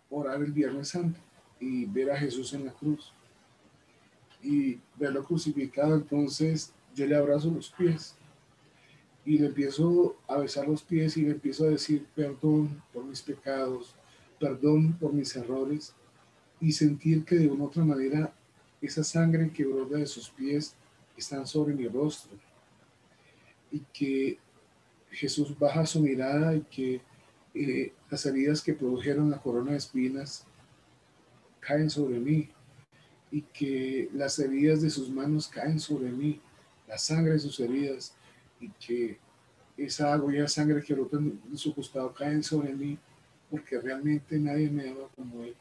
[0.08, 1.18] orar el Viernes Santo
[1.58, 3.12] y ver a Jesús en la cruz
[4.42, 8.14] y verlo crucificado, entonces yo le abrazo los pies
[9.24, 13.22] y le empiezo a besar los pies y le empiezo a decir perdón por mis
[13.22, 13.96] pecados,
[14.38, 15.94] perdón por mis errores
[16.60, 18.32] y sentir que de una otra manera
[18.80, 20.74] esa sangre que brota de sus pies
[21.16, 22.36] está sobre mi rostro.
[23.70, 24.38] Y que
[25.10, 27.00] Jesús baja su mirada y que
[27.54, 30.46] eh, las heridas que produjeron la corona de espinas
[31.60, 32.50] caen sobre mí.
[33.30, 36.40] Y que las heridas de sus manos caen sobre mí,
[36.86, 38.14] la sangre de sus heridas.
[38.60, 39.18] Y que
[39.76, 42.98] esa agua y la sangre que brota en su costado caen sobre mí
[43.54, 45.54] porque realmente nadie me ama como él.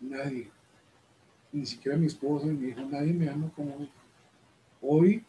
[0.00, 0.48] Nadie.
[1.52, 3.90] Ni siquiera mi esposa, mi hijo, nadie me ama como él.
[4.80, 5.22] Hoy,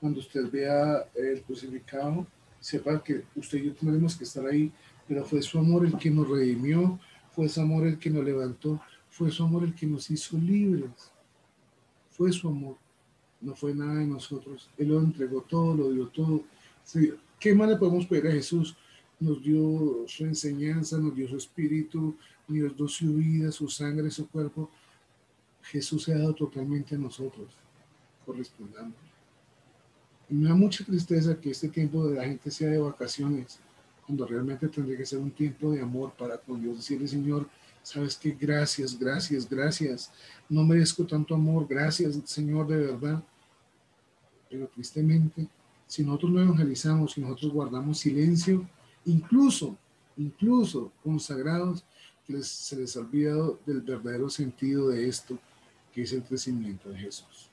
[0.00, 2.26] cuando usted vea el crucificado,
[2.60, 4.70] sepa que usted y yo tendremos que estar ahí,
[5.06, 8.78] pero fue su amor el que nos redimió, fue su amor el que nos levantó,
[9.08, 11.10] fue su amor el que nos hizo libres.
[12.10, 12.76] Fue su amor,
[13.40, 14.68] no fue nada de nosotros.
[14.76, 16.42] Él lo entregó todo, lo dio todo.
[17.40, 18.76] ¿Qué más le podemos pedir a Jesús?
[19.20, 22.16] Nos dio su enseñanza, nos dio su espíritu,
[22.46, 24.70] nos dio su vida, su sangre, su cuerpo.
[25.62, 27.48] Jesús se ha dado totalmente a nosotros.
[28.24, 28.94] Correspondamos.
[30.30, 33.58] Y me da mucha tristeza que este tiempo de la gente sea de vacaciones,
[34.06, 36.76] cuando realmente tendría que ser un tiempo de amor para con Dios.
[36.76, 37.48] Decirle, Señor,
[37.82, 40.12] sabes que gracias, gracias, gracias.
[40.48, 41.66] No merezco tanto amor.
[41.68, 43.22] Gracias, Señor, de verdad.
[44.50, 45.48] Pero tristemente,
[45.86, 48.68] si nosotros no evangelizamos, si nosotros guardamos silencio,
[49.08, 49.76] incluso
[50.18, 51.84] incluso consagrados,
[52.26, 55.38] que se les ha olvidado del verdadero sentido de esto,
[55.92, 57.48] que es el crecimiento de Jesús.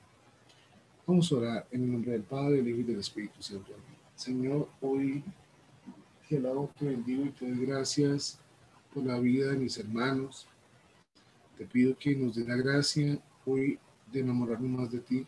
[1.06, 3.72] Vamos a orar en el nombre del Padre, del Hijo y del Espíritu Santo.
[4.14, 5.24] Señor, hoy
[6.28, 8.38] te alabo, te bendigo y te doy gracias
[8.92, 10.46] por la vida de mis hermanos.
[11.56, 13.78] Te pido que nos dé la gracia hoy
[14.12, 15.26] de enamorarnos más de ti,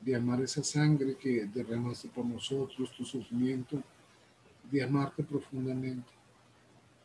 [0.00, 3.82] de amar esa sangre que derramaste por nosotros, tu sufrimiento,
[4.70, 6.10] de amarte profundamente.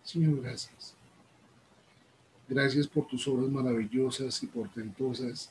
[0.03, 0.95] Señor, gracias.
[2.47, 5.49] Gracias por tus obras maravillosas y portentosas.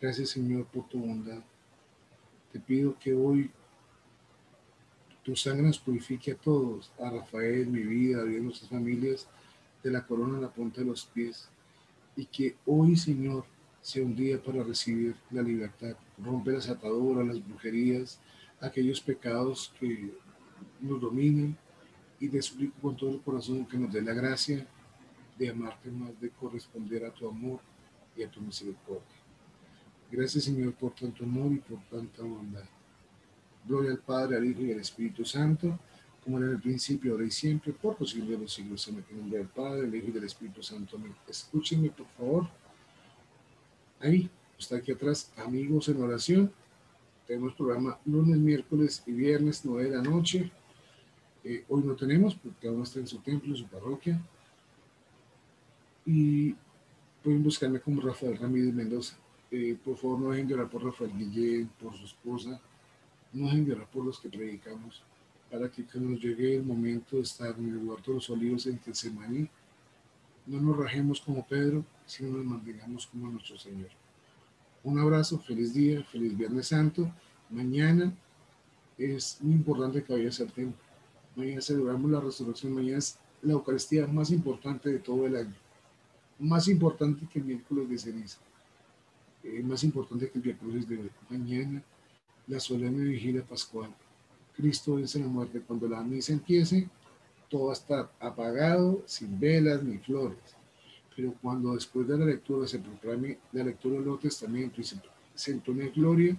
[0.00, 1.42] Gracias, Señor, por tu bondad.
[2.52, 3.50] Te pido que hoy
[5.22, 9.26] tu sangre nos purifique a todos, a Rafael, mi vida, a nuestras familias,
[9.82, 11.48] de la corona a la punta de los pies.
[12.16, 13.44] Y que hoy, Señor,
[13.80, 15.96] sea un día para recibir la libertad.
[16.18, 18.18] Rompe las ataduras, las brujerías,
[18.60, 20.12] aquellos pecados que
[20.86, 21.56] nos dominan.
[22.20, 24.66] Y te suplico con todo el corazón que nos dé la gracia
[25.38, 27.60] de amarte más, de corresponder a tu amor
[28.16, 29.02] y a tu misericordia.
[30.10, 32.64] Gracias Señor por tanto amor y por tanta bondad.
[33.66, 35.78] Gloria al Padre, al Hijo y al Espíritu Santo,
[36.22, 38.86] como en el principio, ahora y siempre, por los siglos de los siglos.
[38.88, 40.96] En el nombre del Padre, del Hijo y del Espíritu Santo.
[40.96, 41.14] Amén.
[41.26, 42.48] Escúchenme, por favor.
[44.00, 46.52] Ahí, está aquí atrás, amigos en oración.
[47.26, 50.52] Tenemos programa lunes, miércoles y viernes, 9 de la noche.
[51.44, 54.20] Eh, hoy no tenemos, porque cada uno está en su templo, en su parroquia
[56.06, 56.54] y
[57.22, 59.16] pueden buscarme como Rafael Ramírez Mendoza.
[59.50, 62.60] Eh, por favor, no dejen de orar por Rafael Guillén, por su esposa,
[63.32, 65.02] no dejen de orar por los que predicamos,
[65.50, 68.66] para que cuando nos llegue el momento de estar en el huerto de los olivos
[68.66, 69.48] en Getsemaní,
[70.46, 73.90] no nos rajemos como Pedro, sino nos mantengamos como nuestro Señor.
[74.82, 77.10] Un abrazo, feliz día, feliz Viernes Santo.
[77.48, 78.12] Mañana
[78.98, 80.83] es muy importante que vayas al templo.
[81.36, 85.64] Mañana celebramos la resurrección, mañana es la Eucaristía más importante de todo el año
[86.38, 88.38] más importante que el miércoles de ceniza,
[89.42, 91.82] eh, más importante que el miércoles de mañana,
[92.46, 93.90] la solemne vigilia pascual.
[94.56, 95.60] Cristo vence la muerte.
[95.60, 96.88] Cuando la misa empiece,
[97.48, 100.38] todo estar apagado, sin velas ni flores.
[101.16, 104.96] Pero cuando después de la lectura se proclame la lectura del Nuevo Testamento y se,
[105.34, 106.36] se entone gloria,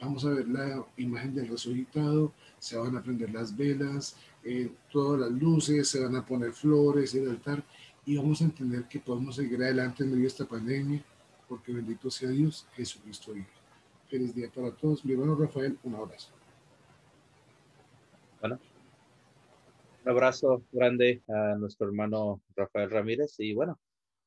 [0.00, 5.20] vamos a ver la imagen del resucitado, se van a prender las velas, eh, todas
[5.20, 7.62] las luces, se van a poner flores, el altar,
[8.06, 11.02] y vamos a entender que podemos seguir adelante en medio de esta pandemia,
[11.48, 13.46] porque bendito sea Dios, Jesucristo vive.
[14.08, 15.04] Feliz día para todos.
[15.04, 16.30] Mi hermano Rafael, un abrazo.
[18.40, 18.58] Bueno,
[20.04, 23.78] un abrazo grande a nuestro hermano Rafael Ramírez y bueno,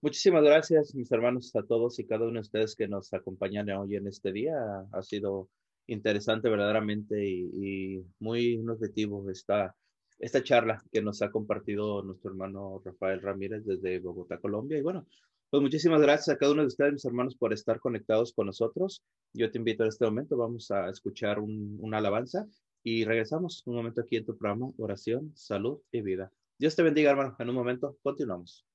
[0.01, 3.95] muchísimas gracias mis hermanos a todos y cada uno de ustedes que nos acompañan hoy
[3.95, 4.85] en este día.
[4.91, 5.49] Ha sido
[5.93, 9.75] interesante verdaderamente y, y muy nutritivo esta
[10.21, 14.77] esta charla que nos ha compartido nuestro hermano Rafael Ramírez desde Bogotá, Colombia.
[14.77, 15.07] Y bueno,
[15.49, 19.03] pues muchísimas gracias a cada uno de ustedes, mis hermanos, por estar conectados con nosotros.
[19.33, 22.47] Yo te invito en este momento, vamos a escuchar una alabanza
[22.83, 26.31] y regresamos un momento aquí en tu programa, oración, salud y vida.
[26.57, 27.35] Dios te bendiga, hermano.
[27.39, 28.70] En un momento, continuamos.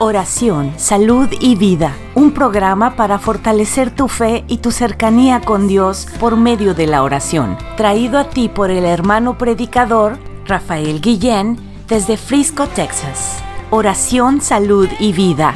[0.00, 6.06] Oración, Salud y Vida, un programa para fortalecer tu fe y tu cercanía con Dios
[6.20, 10.16] por medio de la oración, traído a ti por el hermano predicador
[10.46, 11.58] Rafael Guillén
[11.88, 13.42] desde Frisco, Texas.
[13.70, 15.54] Oración, Salud y Vida